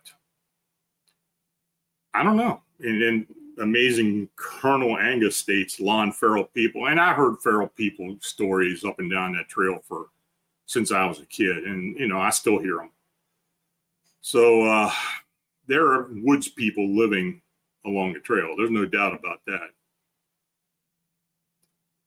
I 2.14 2.24
don't 2.24 2.38
know. 2.38 2.62
And, 2.80 3.04
and 3.04 3.28
amazing 3.60 4.30
Colonel 4.36 4.98
Angus 4.98 5.38
states 5.38 5.80
Lon 5.80 6.12
feral 6.12 6.46
people, 6.46 6.88
and 6.88 7.00
I 7.00 7.14
heard 7.14 7.38
feral 7.42 7.68
people 7.68 8.16
stories 8.22 8.84
up 8.84 9.00
and 9.00 9.12
down 9.12 9.34
that 9.34 9.50
trail 9.50 9.80
for 9.88 10.08
since 10.66 10.92
I 10.92 11.06
was 11.06 11.20
a 11.20 11.26
kid, 11.26 11.64
and 11.66 11.98
you 11.98 12.08
know 12.08 12.20
I 12.20 12.30
still 12.30 12.60
hear 12.60 12.78
them. 12.78 12.92
So 14.22 14.64
uh, 14.64 14.92
there 15.68 15.86
are 15.88 16.10
woods 16.12 16.48
people 16.48 16.88
living 16.96 17.42
along 17.86 18.14
the 18.14 18.20
trail. 18.20 18.56
There's 18.58 18.72
no 18.72 18.86
doubt 18.86 19.14
about 19.14 19.42
that. 19.48 19.70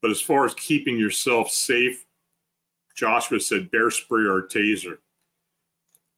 But 0.03 0.11
as 0.11 0.20
far 0.20 0.44
as 0.44 0.55
keeping 0.55 0.98
yourself 0.98 1.51
safe, 1.51 2.07
Joshua 2.94 3.40
said 3.40 3.70
bear 3.70 3.90
spray 3.90 4.24
or 4.24 4.42
taser. 4.42 4.98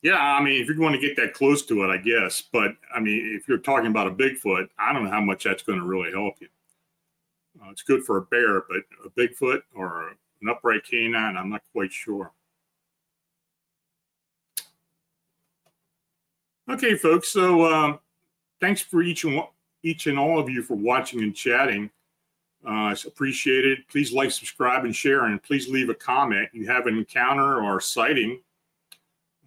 Yeah, 0.02 0.18
I 0.18 0.42
mean, 0.42 0.60
if 0.60 0.66
you're 0.66 0.76
going 0.76 0.92
to 0.92 0.98
get 0.98 1.16
that 1.16 1.32
close 1.32 1.64
to 1.66 1.84
it, 1.84 1.88
I 1.88 1.96
guess. 1.96 2.42
But 2.42 2.72
I 2.94 2.98
mean, 2.98 3.36
if 3.38 3.46
you're 3.46 3.58
talking 3.58 3.90
about 3.90 4.08
a 4.08 4.10
Bigfoot, 4.10 4.68
I 4.78 4.92
don't 4.92 5.04
know 5.04 5.10
how 5.10 5.20
much 5.20 5.44
that's 5.44 5.62
going 5.62 5.78
to 5.78 5.84
really 5.84 6.10
help 6.10 6.34
you. 6.40 6.48
Uh, 7.62 7.70
it's 7.70 7.82
good 7.82 8.02
for 8.02 8.16
a 8.16 8.22
bear, 8.22 8.62
but 8.62 8.82
a 9.04 9.10
Bigfoot 9.10 9.62
or 9.74 10.08
an 10.40 10.48
upright 10.48 10.84
canine, 10.84 11.36
I'm 11.36 11.50
not 11.50 11.62
quite 11.72 11.92
sure. 11.92 12.32
Okay, 16.68 16.96
folks. 16.96 17.28
So 17.28 17.72
um, 17.72 18.00
thanks 18.60 18.80
for 18.80 19.02
each 19.02 19.24
and 19.24 19.42
each 19.82 20.06
and 20.06 20.18
all 20.18 20.38
of 20.38 20.48
you 20.48 20.62
for 20.62 20.74
watching 20.74 21.22
and 21.22 21.34
chatting. 21.34 21.90
Uh, 22.66 22.90
it's 22.92 23.06
appreciated. 23.06 23.78
Please 23.88 24.12
like, 24.12 24.30
subscribe, 24.30 24.84
and 24.84 24.94
share, 24.94 25.24
and 25.24 25.42
please 25.42 25.68
leave 25.68 25.88
a 25.88 25.94
comment. 25.94 26.48
You 26.52 26.66
have 26.68 26.86
an 26.86 26.96
encounter 26.96 27.62
or 27.62 27.80
sighting 27.80 28.40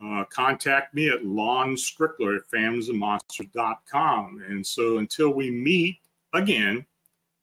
uh, 0.03 0.23
contact 0.25 0.93
me 0.93 1.09
at 1.09 1.25
Lon 1.25 1.75
Strickler 1.75 2.37
at 2.37 2.49
phantomsandmonsters.com. 2.51 4.43
And 4.47 4.65
so 4.65 4.97
until 4.97 5.31
we 5.31 5.49
meet 5.49 5.99
again, 6.33 6.85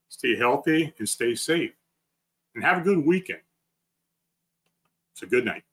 stay 0.08 0.36
healthy 0.36 0.92
and 0.98 1.08
stay 1.08 1.34
safe 1.34 1.72
and 2.54 2.62
have 2.62 2.78
a 2.78 2.82
good 2.82 3.04
weekend. 3.04 3.40
It's 5.12 5.22
a 5.22 5.26
good 5.26 5.44
night. 5.44 5.64